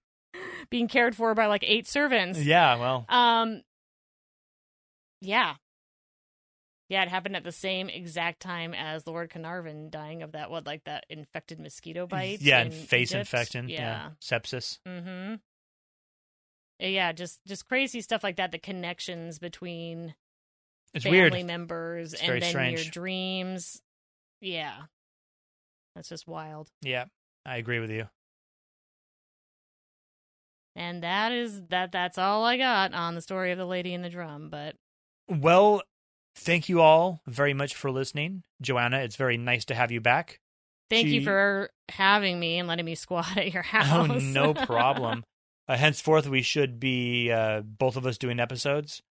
being 0.70 0.86
cared 0.86 1.16
for 1.16 1.34
by 1.34 1.46
like 1.46 1.64
eight 1.66 1.88
servants. 1.88 2.38
yeah. 2.40 2.76
Well, 2.78 3.04
Um. 3.08 3.62
Yeah. 5.20 5.54
Yeah, 6.90 7.02
it 7.02 7.08
happened 7.10 7.36
at 7.36 7.44
the 7.44 7.52
same 7.52 7.90
exact 7.90 8.40
time 8.40 8.72
as 8.72 9.06
Lord 9.06 9.28
Carnarvon 9.30 9.90
dying 9.90 10.22
of 10.22 10.32
that 10.32 10.50
what 10.50 10.64
like 10.64 10.84
that 10.84 11.04
infected 11.10 11.60
mosquito 11.60 12.06
bite. 12.06 12.40
yeah, 12.40 12.60
in 12.60 12.68
and 12.68 12.74
face 12.74 13.10
Egypt. 13.10 13.20
infection, 13.20 13.68
yeah. 13.68 13.78
Yeah. 13.80 14.08
sepsis. 14.22 14.78
Mm-hmm. 14.88 15.34
Yeah, 16.80 17.12
just 17.12 17.40
just 17.46 17.66
crazy 17.68 18.00
stuff 18.00 18.22
like 18.22 18.36
that. 18.36 18.52
The 18.52 18.58
connections 18.58 19.38
between 19.38 20.14
It's 20.94 21.04
family 21.04 21.30
weird. 21.30 21.46
members 21.46 22.12
It's 22.12 22.22
and 22.22 22.40
then 22.42 22.50
strange. 22.50 22.84
your 22.84 22.90
dreams. 22.90 23.82
Yeah. 24.40 24.74
That's 25.96 26.08
just 26.08 26.28
wild. 26.28 26.68
Yeah, 26.82 27.06
I 27.44 27.56
agree 27.56 27.80
with 27.80 27.90
you. 27.90 28.08
And 30.76 31.02
that 31.02 31.32
is 31.32 31.62
that 31.70 31.90
that's 31.92 32.18
all 32.18 32.44
I 32.44 32.56
got 32.56 32.94
on 32.94 33.14
the 33.14 33.20
story 33.20 33.50
of 33.50 33.58
the 33.58 33.66
lady 33.66 33.92
in 33.94 34.02
the 34.02 34.08
drum, 34.08 34.48
but 34.48 34.76
Well, 35.28 35.82
thank 36.36 36.68
you 36.68 36.80
all 36.80 37.20
very 37.26 37.52
much 37.54 37.74
for 37.74 37.90
listening, 37.90 38.44
Joanna. 38.62 38.98
It's 39.00 39.16
very 39.16 39.36
nice 39.36 39.64
to 39.66 39.74
have 39.74 39.90
you 39.90 40.00
back. 40.00 40.38
thank 40.88 41.08
you 41.08 41.22
for 41.24 41.70
having 41.88 42.38
me 42.38 42.58
and 42.58 42.68
letting 42.68 42.84
me 42.86 42.94
squat 42.94 43.36
at 43.36 43.52
your 43.52 43.62
house. 43.64 44.08
Oh, 44.10 44.18
no 44.18 44.54
problem. 44.66 45.24
Uh, 45.68 45.76
henceforth, 45.76 46.26
we 46.26 46.42
should 46.42 46.80
be 46.80 47.30
uh, 47.30 47.60
both 47.60 47.96
of 47.96 48.06
us 48.06 48.18
doing 48.18 48.40
episodes. 48.40 49.02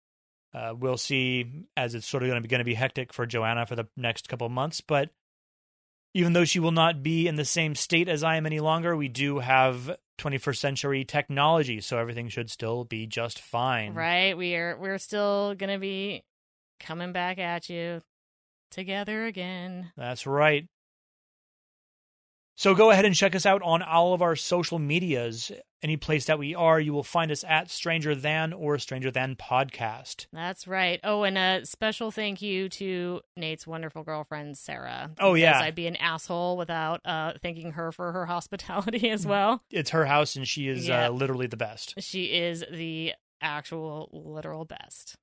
Uh, 0.53 0.73
we'll 0.77 0.97
see 0.97 1.65
as 1.75 1.93
it's 1.93 2.07
sort 2.07 2.23
of 2.23 2.29
going 2.29 2.41
to 2.41 2.47
be 2.47 2.49
going 2.49 2.59
to 2.59 2.65
be 2.65 2.73
hectic 2.73 3.13
for 3.13 3.25
Joanna 3.25 3.65
for 3.65 3.75
the 3.75 3.87
next 3.95 4.27
couple 4.27 4.47
of 4.47 4.53
months, 4.53 4.81
but 4.81 5.11
even 6.13 6.33
though 6.33 6.45
she 6.45 6.59
will 6.59 6.71
not 6.71 7.03
be 7.03 7.27
in 7.27 7.35
the 7.35 7.45
same 7.45 7.75
state 7.75 8.09
as 8.09 8.23
I 8.23 8.37
am 8.37 8.45
any 8.45 8.59
longer, 8.59 8.95
we 8.95 9.07
do 9.07 9.37
have 9.39 9.97
21st 10.17 10.57
century 10.57 11.05
technology, 11.05 11.79
so 11.79 11.99
everything 11.99 12.29
should 12.29 12.49
still 12.49 12.85
be 12.85 13.05
just 13.05 13.39
fine. 13.39 13.93
right? 13.93 14.35
We 14.35 14.55
are 14.55 14.77
we're 14.79 14.97
still 14.97 15.53
gonna 15.53 15.77
be 15.77 16.23
coming 16.79 17.11
back 17.11 17.37
at 17.37 17.69
you 17.69 18.01
together 18.71 19.25
again. 19.25 19.91
That's 19.95 20.25
right. 20.25 20.65
So 22.55 22.73
go 22.73 22.89
ahead 22.89 23.05
and 23.05 23.13
check 23.13 23.35
us 23.35 23.45
out 23.45 23.61
on 23.61 23.83
all 23.83 24.15
of 24.15 24.23
our 24.23 24.35
social 24.35 24.79
medias. 24.79 25.51
Any 25.83 25.95
place 25.95 26.25
that 26.25 26.39
we 26.39 26.55
are, 26.55 26.79
you 26.79 26.91
will 26.91 27.03
find 27.03 27.31
us 27.31 27.43
at 27.43 27.69
Stranger 27.69 28.15
Than 28.15 28.51
or 28.51 28.79
Stranger 28.79 29.11
Than 29.11 29.35
Podcast. 29.35 30.25
That's 30.33 30.67
right. 30.67 30.99
Oh, 31.03 31.21
and 31.21 31.37
a 31.37 31.65
special 31.67 32.09
thank 32.09 32.41
you 32.41 32.67
to 32.69 33.21
Nate's 33.35 33.67
wonderful 33.67 34.01
girlfriend 34.03 34.57
Sarah. 34.57 35.11
Oh, 35.19 35.35
because 35.35 35.41
yeah. 35.41 35.59
I'd 35.59 35.75
be 35.75 35.85
an 35.85 35.95
asshole 35.97 36.57
without 36.57 37.01
uh, 37.05 37.33
thanking 37.43 37.73
her 37.73 37.91
for 37.91 38.11
her 38.11 38.25
hospitality 38.27 39.11
as 39.11 39.27
well. 39.27 39.61
It's 39.69 39.91
her 39.91 40.05
house, 40.05 40.35
and 40.35 40.47
she 40.47 40.67
is 40.67 40.87
Yeah. 40.87 41.07
uh, 41.07 41.11
literally 41.11 41.45
the 41.45 41.57
best. 41.57 41.93
She 41.99 42.25
is 42.25 42.65
the 42.71 43.13
actual 43.39 44.09
literal 44.11 44.65
best. 44.65 45.15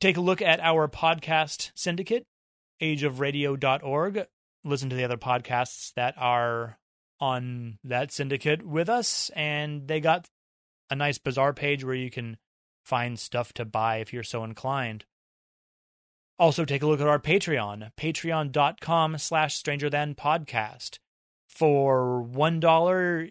Take 0.00 0.16
a 0.16 0.20
look 0.20 0.40
at 0.40 0.60
our 0.60 0.86
podcast 0.86 1.72
syndicate, 1.74 2.26
ageofradio.org. 2.80 4.26
Listen 4.64 4.88
to 4.90 4.96
the 4.96 5.04
other 5.04 5.16
podcasts 5.16 5.92
that 5.94 6.14
are 6.16 6.78
on 7.20 7.78
that 7.84 8.12
syndicate 8.12 8.66
with 8.66 8.88
us, 8.88 9.30
and 9.34 9.88
they 9.88 10.00
got 10.00 10.28
a 10.90 10.96
nice 10.96 11.18
bizarre 11.18 11.52
page 11.54 11.84
where 11.84 11.94
you 11.94 12.10
can 12.10 12.36
find 12.84 13.18
stuff 13.18 13.52
to 13.54 13.64
buy 13.64 13.96
if 13.96 14.12
you're 14.12 14.22
so 14.22 14.44
inclined. 14.44 15.04
Also, 16.38 16.64
take 16.64 16.82
a 16.82 16.86
look 16.86 17.00
at 17.00 17.06
our 17.06 17.20
Patreon, 17.20 17.90
patreon.com 17.96 19.18
slash 19.18 19.54
stranger 19.54 19.88
than 19.88 20.14
podcast. 20.14 20.98
For 21.48 22.20
one 22.20 22.58
dollar, 22.58 23.28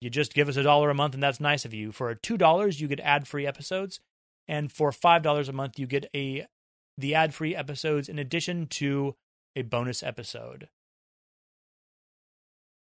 you 0.00 0.10
just 0.10 0.34
give 0.34 0.48
us 0.48 0.56
a 0.56 0.62
dollar 0.62 0.90
a 0.90 0.94
month, 0.94 1.14
and 1.14 1.22
that's 1.22 1.40
nice 1.40 1.64
of 1.64 1.72
you. 1.72 1.90
For 1.90 2.14
two 2.14 2.36
dollars, 2.36 2.80
you 2.80 2.88
get 2.88 3.00
ad-free 3.00 3.46
episodes, 3.46 4.00
and 4.46 4.70
for 4.70 4.92
five 4.92 5.22
dollars 5.22 5.48
a 5.48 5.52
month, 5.54 5.78
you 5.78 5.86
get 5.86 6.06
a 6.14 6.46
the 6.98 7.14
ad-free 7.14 7.56
episodes 7.56 8.08
in 8.08 8.18
addition 8.18 8.66
to 8.66 9.14
a 9.56 9.62
bonus 9.62 10.02
episode. 10.02 10.68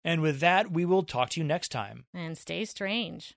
And 0.04 0.22
with 0.22 0.40
that, 0.40 0.70
we 0.70 0.84
will 0.84 1.02
talk 1.02 1.30
to 1.30 1.40
you 1.40 1.46
next 1.46 1.70
time. 1.70 2.04
And 2.14 2.36
stay 2.38 2.64
strange. 2.64 3.34